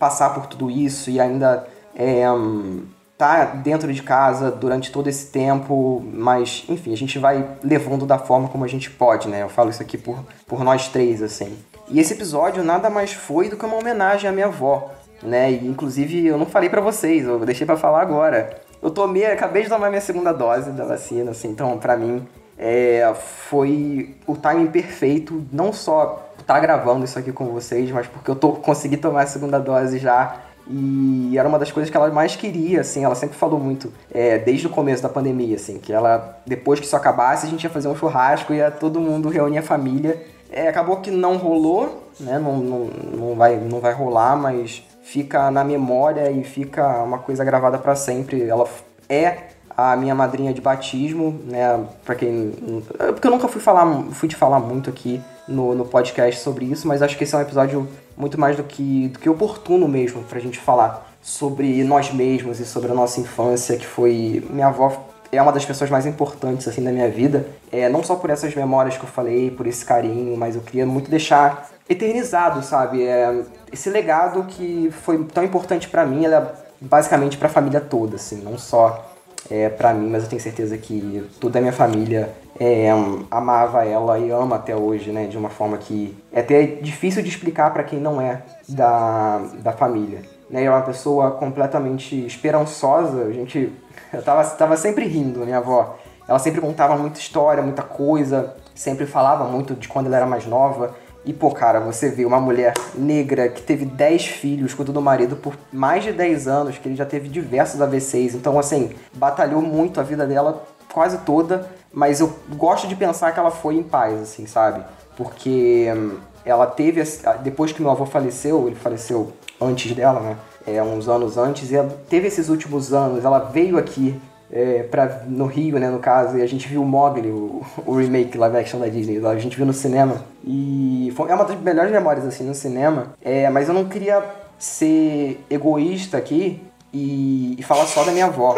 [0.01, 2.87] passar por tudo isso e ainda é, hum,
[3.19, 8.19] tá dentro de casa durante todo esse tempo, mas enfim, a gente vai levando da
[8.19, 9.43] forma como a gente pode, né?
[9.43, 11.59] Eu falo isso aqui por, por nós três, assim.
[11.91, 14.91] E esse episódio nada mais foi do que uma homenagem à minha avó,
[15.23, 15.53] né?
[15.53, 18.59] E inclusive eu não falei pra vocês, eu deixei pra falar agora.
[18.81, 23.13] Eu tomei, acabei de tomar minha segunda dose da vacina, assim, então pra mim é,
[23.15, 28.31] foi o timing perfeito, não só estar tá gravando isso aqui com vocês, mas porque
[28.31, 30.37] eu tô, consegui tomar a segunda dose já
[30.67, 34.39] e era uma das coisas que ela mais queria, assim, ela sempre falou muito, é,
[34.39, 37.71] desde o começo da pandemia, assim, que ela, depois que isso acabasse, a gente ia
[37.71, 40.25] fazer um churrasco, ia todo mundo reunir a família.
[40.51, 45.51] É, acabou que não rolou, né, não, não, não, vai, não vai rolar, mas fica
[45.51, 48.43] na memória e fica uma coisa gravada para sempre.
[48.43, 48.69] Ela
[49.09, 49.39] é
[49.77, 52.83] a minha madrinha de batismo, né, para quem...
[52.97, 55.21] Porque eu nunca fui falar, fui te falar muito aqui
[55.51, 58.63] no, no podcast sobre isso, mas acho que esse é um episódio muito mais do
[58.63, 63.21] que, do que oportuno mesmo pra gente falar sobre nós mesmos e sobre a nossa
[63.21, 64.43] infância, que foi.
[64.51, 67.47] Minha avó é uma das pessoas mais importantes assim da minha vida.
[67.71, 70.87] É, não só por essas memórias que eu falei, por esse carinho, mas eu queria
[70.87, 73.03] muito deixar eternizado, sabe?
[73.03, 77.81] É, esse legado que foi tão importante para mim, ela é basicamente para a família
[77.81, 79.10] toda, assim, não só
[79.49, 82.89] é, para mim, mas eu tenho certeza que toda a minha família é,
[83.31, 85.27] amava ela e ama até hoje, né?
[85.27, 89.73] De uma forma que é até difícil de explicar para quem não é da, da
[89.73, 90.23] família.
[90.51, 90.65] Né?
[90.65, 93.23] É uma pessoa completamente esperançosa.
[93.25, 93.73] A gente
[94.13, 95.97] eu tava, tava sempre rindo, minha avó.
[96.29, 100.47] Ela sempre contava muita história, muita coisa, sempre falava muito de quando ela era mais
[100.47, 100.95] nova.
[101.25, 105.03] E, pô, cara, você vê uma mulher negra que teve 10 filhos com todo o
[105.03, 108.35] marido por mais de 10 anos, que ele já teve diversos AVCs.
[108.35, 113.41] Então, assim, batalhou muito a vida dela quase toda mas eu gosto de pensar que
[113.41, 114.85] ela foi em paz, assim, sabe?
[115.17, 117.03] Porque hum, ela teve,
[117.43, 120.37] depois que meu avô faleceu, ele faleceu antes dela, né?
[120.67, 124.21] É, uns anos antes, e ela teve esses últimos anos, ela veio aqui
[124.53, 127.97] é, pra, no Rio, né, no caso, e a gente viu o Mogli, o, o
[127.97, 131.61] remake live action da Disney, a gente viu no cinema, e foi, é uma das
[131.61, 134.23] melhores memórias, assim, no cinema, é, mas eu não queria
[134.59, 136.63] ser egoísta aqui
[136.93, 138.57] e, e falar só da minha avó,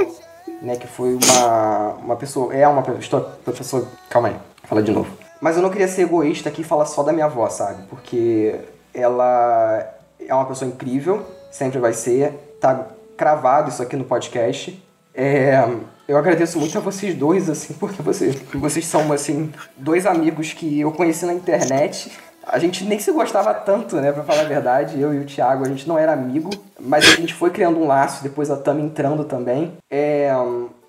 [0.63, 5.11] né, que foi uma, uma pessoa, é uma pessoa, pessoa, calma aí, fala de novo.
[5.41, 7.83] Mas eu não queria ser egoísta aqui e falar só da minha avó, sabe?
[7.91, 8.61] Porque
[8.95, 12.87] ela é uma pessoa incrível, sempre vai ser, tá
[13.17, 14.81] cravado isso aqui no podcast.
[15.15, 15.63] É,
[16.09, 20.81] eu agradeço muito a vocês dois, assim, porque vocês, vocês são, assim, dois amigos que
[20.81, 22.11] eu conheci na internet
[22.45, 25.01] a gente nem se gostava tanto, né, pra falar a verdade.
[25.01, 27.87] Eu e o Thiago, a gente não era amigo, mas a gente foi criando um
[27.87, 29.73] laço, depois a Tami entrando também.
[29.91, 30.31] É,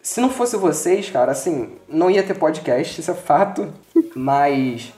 [0.01, 3.71] se não fosse vocês, cara, assim, não ia ter podcast, isso é fato,
[4.15, 4.91] mas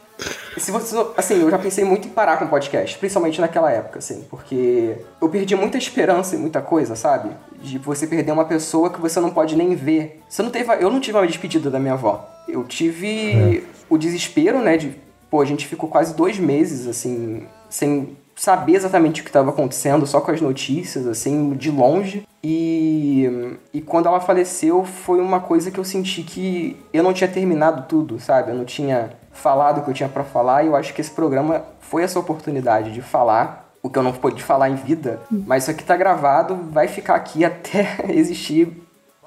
[0.58, 4.26] se você, assim, eu já pensei muito em parar com podcast, principalmente naquela época, assim,
[4.30, 7.32] porque eu perdi muita esperança em muita coisa, sabe?
[7.62, 10.22] De você perder uma pessoa que você não pode nem ver.
[10.30, 12.28] Você não teve, eu não tive uma despedida da minha avó.
[12.48, 13.64] Eu tive é.
[13.90, 14.96] o desespero, né, de
[15.30, 20.06] pô, a gente ficou quase dois meses, assim, sem saber exatamente o que estava acontecendo,
[20.06, 22.28] só com as notícias, assim, de longe.
[22.44, 27.30] E, e quando ela faleceu, foi uma coisa que eu senti que eu não tinha
[27.30, 28.52] terminado tudo, sabe?
[28.52, 31.12] Eu não tinha falado o que eu tinha para falar, e eu acho que esse
[31.12, 35.64] programa foi essa oportunidade de falar o que eu não pude falar em vida, mas
[35.64, 38.82] isso aqui tá gravado, vai ficar aqui até existir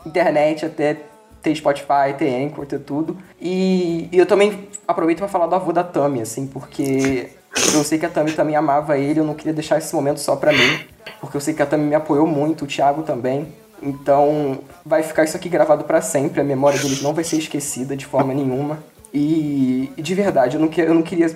[0.05, 0.97] internet, até
[1.41, 3.17] ter Spotify, ter Anchor, ter tudo.
[3.41, 7.31] E, e eu também aproveito para falar do avô da Tami, assim, porque
[7.73, 10.35] eu sei que a Tami também amava ele, eu não queria deixar esse momento só
[10.35, 10.81] pra mim,
[11.21, 13.47] porque eu sei que a Tami me apoiou muito, o Thiago também.
[13.81, 17.97] Então, vai ficar isso aqui gravado para sempre, a memória deles não vai ser esquecida
[17.97, 18.79] de forma nenhuma.
[19.13, 21.35] E, e de verdade, eu não, que, eu não queria,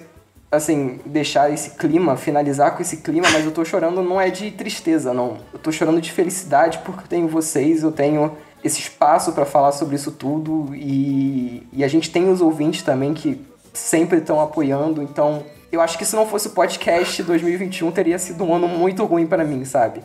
[0.51, 4.51] assim, deixar esse clima, finalizar com esse clima, mas eu tô chorando não é de
[4.51, 5.39] tristeza, não.
[5.53, 9.73] Eu tô chorando de felicidade porque eu tenho vocês, eu tenho esse espaço para falar
[9.73, 13.41] sobre isso tudo e, e a gente tem os ouvintes também que
[13.73, 15.43] sempre estão apoiando, então
[15.73, 19.27] eu acho que se não fosse o podcast 2021 teria sido um ano muito ruim
[19.27, 20.03] para mim, sabe?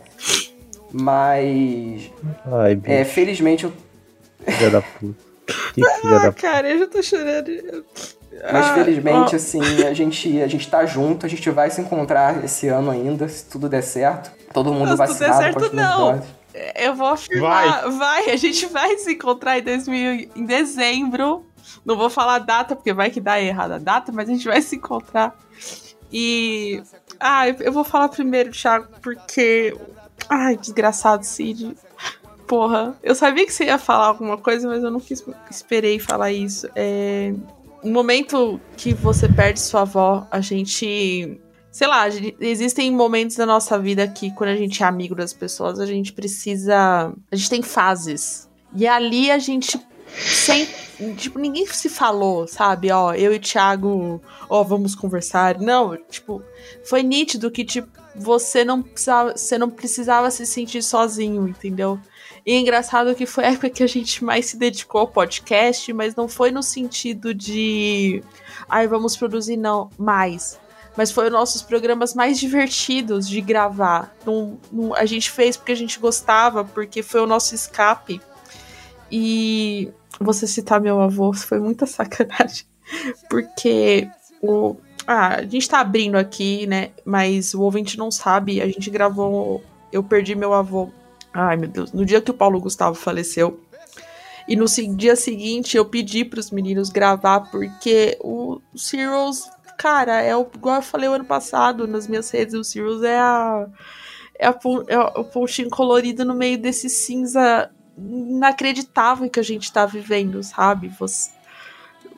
[0.91, 2.09] Mas
[2.45, 3.73] Ai, é, felizmente eu
[4.47, 5.26] Filha da puta.
[5.47, 7.49] Que filha ah, da cara, eu já tô chorando.
[8.51, 9.35] Mas Ah, felizmente, ó.
[9.35, 13.27] assim, a gente, a gente tá junto, a gente vai se encontrar esse ano ainda,
[13.27, 14.31] se tudo der certo.
[14.53, 16.21] Todo mundo Não, se tudo der vacinado certo, não.
[16.75, 17.89] Eu vou afirmar.
[17.91, 18.29] Vai.
[18.31, 21.45] a gente vai se encontrar em, 2000, em dezembro.
[21.85, 24.45] Não vou falar a data, porque vai que dá errada a data, mas a gente
[24.45, 25.35] vai se encontrar.
[26.11, 26.81] E.
[27.19, 29.75] Ah, eu, eu vou falar primeiro, Thiago, porque.
[30.29, 31.75] Ai, desgraçado, Cid.
[32.47, 36.67] Porra, eu sabia que você ia falar alguma coisa, mas eu quis, esperei falar isso.
[36.75, 37.33] É,
[37.83, 41.39] no momento que você perde sua avó, a gente.
[41.69, 42.07] Sei lá,
[42.39, 46.13] existem momentos da nossa vida que, quando a gente é amigo das pessoas, a gente
[46.13, 47.13] precisa.
[47.31, 48.49] A gente tem fases.
[48.73, 49.79] E ali a gente
[50.15, 50.67] sem.
[51.15, 52.89] Tipo, ninguém se falou, sabe?
[52.91, 55.59] Ó, eu e o Thiago, ó, vamos conversar.
[55.59, 56.41] Não, tipo,
[56.83, 61.99] foi nítido que, tipo, você não precisava, você não precisava se sentir sozinho, entendeu?
[62.47, 65.91] E é engraçado que foi a época que a gente mais se dedicou ao podcast,
[65.91, 68.23] mas não foi no sentido de.
[68.69, 70.57] Ai, vamos produzir, não, mais.
[70.95, 74.15] Mas foi os nossos programas mais divertidos de gravar.
[74.25, 78.21] Num, num, a gente fez porque a gente gostava, porque foi o nosso escape.
[79.11, 82.65] E você citar meu avô foi muita sacanagem.
[83.29, 84.07] Porque
[84.41, 84.77] o.
[85.05, 86.91] Ah, a gente tá abrindo aqui, né?
[87.03, 88.61] Mas o ouvinte não sabe.
[88.61, 89.61] A gente gravou.
[89.91, 90.89] Eu perdi meu avô.
[91.33, 91.91] Ai, meu Deus.
[91.91, 93.59] No dia que o Paulo Gustavo faleceu.
[94.47, 100.35] E no dia seguinte eu pedi para os meninos gravar, porque o Sirius, cara, é
[100.35, 103.67] o, igual eu falei o ano passado nas minhas redes, o Sirius é a.
[104.39, 109.85] É, a, é o pontinho colorido no meio desse cinza inacreditável que a gente tá
[109.85, 110.87] vivendo, sabe?
[110.89, 111.31] Você,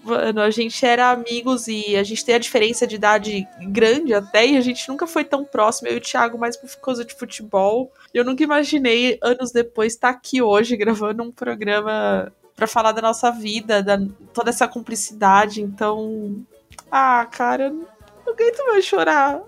[0.04, 4.46] mano, a gente era amigos e a gente tem a diferença de idade grande até,
[4.46, 5.88] e a gente nunca foi tão próximo.
[5.88, 7.92] Eu e o Thiago, mais por causa de futebol.
[8.14, 13.02] Eu nunca imaginei, anos depois, estar tá aqui hoje gravando um programa para falar da
[13.02, 14.00] nossa vida, da
[14.34, 15.62] toda essa cumplicidade.
[15.62, 16.46] Então.
[16.92, 17.88] Ah, cara, não
[18.28, 19.42] aguento mais chorar.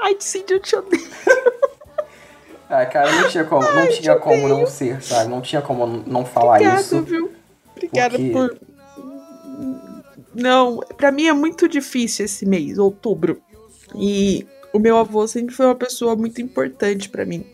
[0.00, 1.08] Ai, Cindy, eu te odeio.
[2.70, 5.30] Ah, cara, não tinha como, não Ai, tinha como não ser, sabe?
[5.30, 7.02] Não tinha como não falar Obrigado, isso.
[7.02, 7.32] Viu?
[7.74, 8.30] Obrigada porque...
[8.30, 8.67] por.
[10.38, 13.42] Não, para mim é muito difícil esse mês, outubro.
[13.96, 17.44] E o meu avô sempre foi uma pessoa muito importante para mim.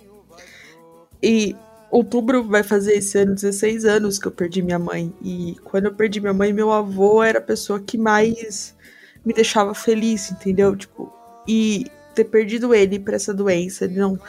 [1.23, 1.56] E
[1.90, 5.11] outubro vai fazer esse ano 16 anos que eu perdi minha mãe.
[5.23, 8.77] E quando eu perdi minha mãe, meu avô era a pessoa que mais
[9.24, 10.77] me deixava feliz, entendeu?
[10.77, 11.11] Tipo,
[11.48, 13.89] e ter perdido ele para essa doença.
[13.89, 14.20] Não,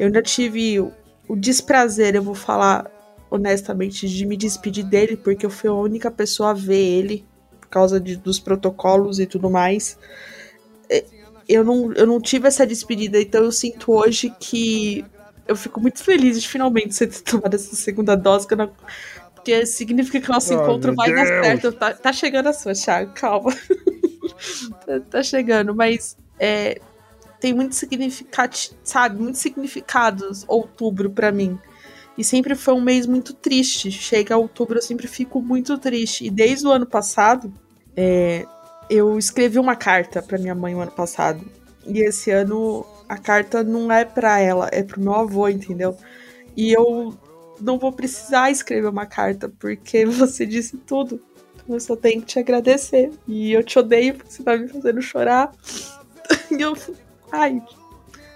[0.00, 0.92] eu ainda tive o,
[1.28, 2.90] o desprazer, eu vou falar
[3.30, 7.24] honestamente, de me despedir dele, porque eu fui a única pessoa a ver ele
[7.70, 9.98] causa de, dos protocolos e tudo mais.
[10.88, 11.04] É,
[11.48, 15.04] eu não, eu não tive essa despedida, então eu sinto hoje que
[15.46, 18.70] eu fico muito feliz de finalmente ter tomado essa segunda dose, que não,
[19.34, 21.20] porque significa que o nosso oh, encontro vai Deus.
[21.20, 21.72] dar certo.
[21.72, 23.52] Tá, tá, chegando a sua, Thiago, calma.
[24.86, 26.80] tá, tá, chegando, mas é,
[27.40, 31.58] tem muito significado, sabe, muitos significados outubro para mim.
[32.20, 33.90] E sempre foi um mês muito triste.
[33.90, 36.26] Chega outubro, eu sempre fico muito triste.
[36.26, 37.50] E desde o ano passado,
[37.96, 38.44] é,
[38.90, 41.42] eu escrevi uma carta para minha mãe o ano passado.
[41.86, 45.96] E esse ano a carta não é para ela, é pro meu avô, entendeu?
[46.54, 47.18] E eu
[47.58, 51.22] não vou precisar escrever uma carta, porque você disse tudo.
[51.54, 53.12] Então eu só tenho que te agradecer.
[53.26, 55.50] E eu te odeio porque você tá me fazendo chorar.
[56.50, 56.76] E eu
[57.32, 57.62] Ai,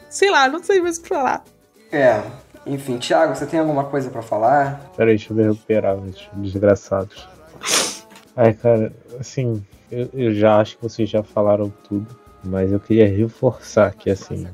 [0.09, 1.45] sei lá, não sei mais o que falar.
[1.93, 2.23] É,
[2.67, 4.91] enfim, Thiago, você tem alguma coisa para falar?
[4.97, 5.97] Peraí, deixa eu recuperar,
[6.35, 7.29] desgraçados.
[8.37, 12.07] Ai, cara, assim, eu, eu, já acho que vocês já falaram tudo,
[12.43, 14.47] mas eu queria reforçar que, assim,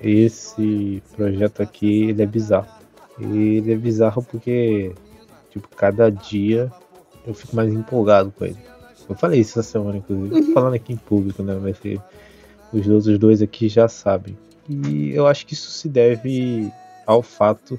[0.00, 2.68] esse projeto aqui, ele é bizarro.
[3.18, 4.92] E ele é bizarro porque,
[5.50, 6.70] tipo, cada dia
[7.26, 8.58] eu fico mais empolgado com ele.
[9.08, 10.46] Eu falei isso essa semana, inclusive.
[10.46, 11.58] Tô falando aqui em público, né?
[11.60, 11.78] Mas
[12.72, 14.36] os outros dois aqui já sabem.
[14.68, 16.70] E eu acho que isso se deve
[17.06, 17.78] ao fato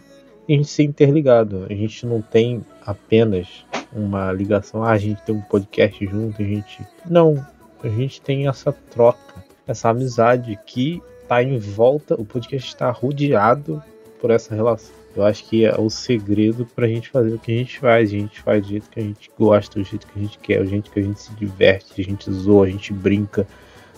[0.55, 1.65] gente ser interligado.
[1.69, 6.45] A gente não tem apenas uma ligação, ah, a gente tem um podcast junto, a
[6.45, 6.85] gente.
[7.05, 7.45] Não,
[7.83, 13.83] a gente tem essa troca, essa amizade que está em volta, o podcast está rodeado
[14.21, 14.95] por essa relação.
[15.15, 18.09] Eu acho que é o segredo para a gente fazer o que a gente faz.
[18.09, 20.63] A gente faz do jeito que a gente gosta, do jeito que a gente quer,
[20.63, 23.47] do jeito que a gente se diverte, a gente zoa, a gente brinca,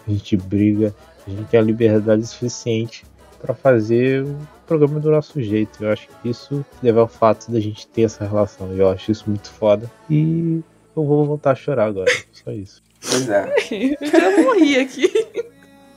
[0.07, 0.95] a gente briga,
[1.27, 3.03] a gente tem a liberdade suficiente
[3.41, 4.37] para fazer o
[4.67, 5.83] programa do nosso jeito.
[5.83, 8.71] Eu acho que isso leva ao fato da gente ter essa relação.
[8.73, 9.89] Eu acho isso muito foda.
[10.09, 10.61] E
[10.95, 12.11] eu vou voltar a chorar agora.
[12.31, 12.83] Só isso.
[13.01, 13.53] Pois é.
[14.01, 15.11] eu já morri aqui.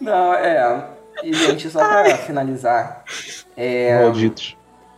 [0.00, 0.86] Não, é.
[1.22, 2.16] E, gente, só pra Ai.
[2.18, 3.04] finalizar.
[3.56, 4.56] É, Malditos.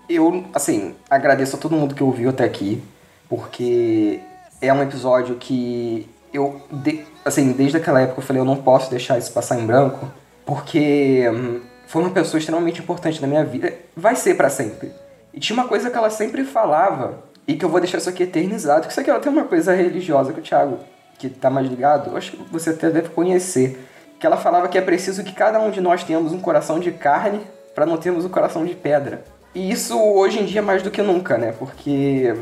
[0.09, 2.83] Eu, assim, agradeço a todo mundo que ouviu até aqui.
[3.29, 4.21] Porque
[4.61, 8.91] é um episódio que eu, de, assim, desde aquela época eu falei, eu não posso
[8.91, 10.11] deixar isso passar em branco,
[10.45, 11.61] porque hum,
[11.95, 13.73] foi uma pessoa extremamente importante na minha vida.
[13.97, 14.91] Vai ser para sempre.
[15.33, 18.25] E tinha uma coisa que ela sempre falava, e que eu vou deixar isso aqui
[18.25, 20.81] eternizado, que isso aqui ela tem uma coisa religiosa que o Thiago,
[21.17, 23.79] que tá mais ligado, acho que você até deve conhecer.
[24.19, 26.91] Que ela falava que é preciso que cada um de nós tenhamos um coração de
[26.91, 27.41] carne
[27.77, 29.23] para não termos um coração de pedra.
[29.55, 31.55] E isso hoje em dia mais do que nunca, né?
[31.57, 32.35] Porque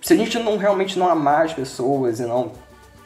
[0.00, 2.52] se a gente não realmente não amar as pessoas e não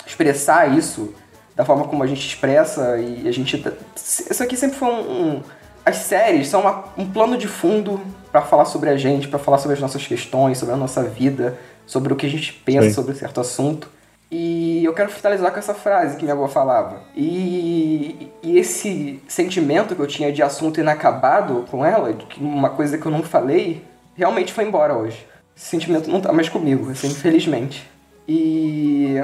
[0.07, 1.12] expressar isso
[1.57, 3.59] da forma como a gente expressa e a gente.
[3.59, 5.01] Tá, isso aqui sempre foi um.
[5.01, 5.58] um
[5.89, 8.01] as séries são uma, um plano de fundo
[8.31, 11.59] para falar sobre a gente, para falar sobre as nossas questões, sobre a nossa vida,
[11.86, 12.94] sobre o que a gente pensa Sim.
[12.94, 13.90] sobre certo assunto.
[14.31, 17.01] E eu quero finalizar com essa frase que minha avó falava.
[17.16, 22.98] E, e esse sentimento que eu tinha de assunto inacabado com ela, de uma coisa
[22.98, 23.82] que eu não falei,
[24.15, 25.27] realmente foi embora hoje.
[25.56, 27.89] Esse sentimento não tá mais comigo, assim, infelizmente.
[28.28, 29.15] E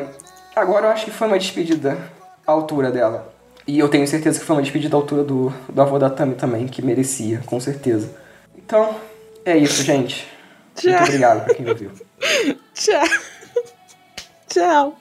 [0.56, 1.98] agora eu acho que foi uma despedida
[2.46, 3.33] à altura dela.
[3.66, 6.34] E eu tenho certeza que foi uma despedida à altura do, do avô da Tami
[6.34, 8.14] também, que merecia, com certeza.
[8.56, 8.96] Então,
[9.44, 10.26] é isso, gente.
[10.74, 11.02] Muito Tchau.
[11.02, 11.90] obrigado pra quem ouviu.
[12.74, 13.04] Tchau.
[14.48, 14.98] Tchau.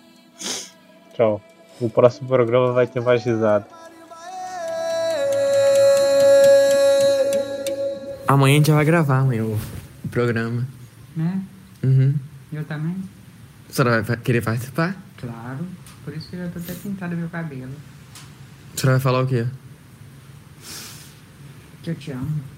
[1.13, 1.41] Tchau.
[1.81, 3.67] O próximo programa vai ter mais risada.
[8.27, 9.59] Amanhã a gente já vai gravar amanhã o,
[10.09, 10.65] programa.
[11.15, 11.41] Né?
[11.83, 12.15] Uhum.
[12.51, 12.95] Eu também.
[13.69, 14.95] A senhora vai querer participar?
[15.17, 15.65] Claro.
[16.05, 17.71] Por isso que eu já tô até pintando meu cabelo.
[18.75, 19.45] Senhora vai falar o quê?
[21.83, 22.52] Que eu te amo.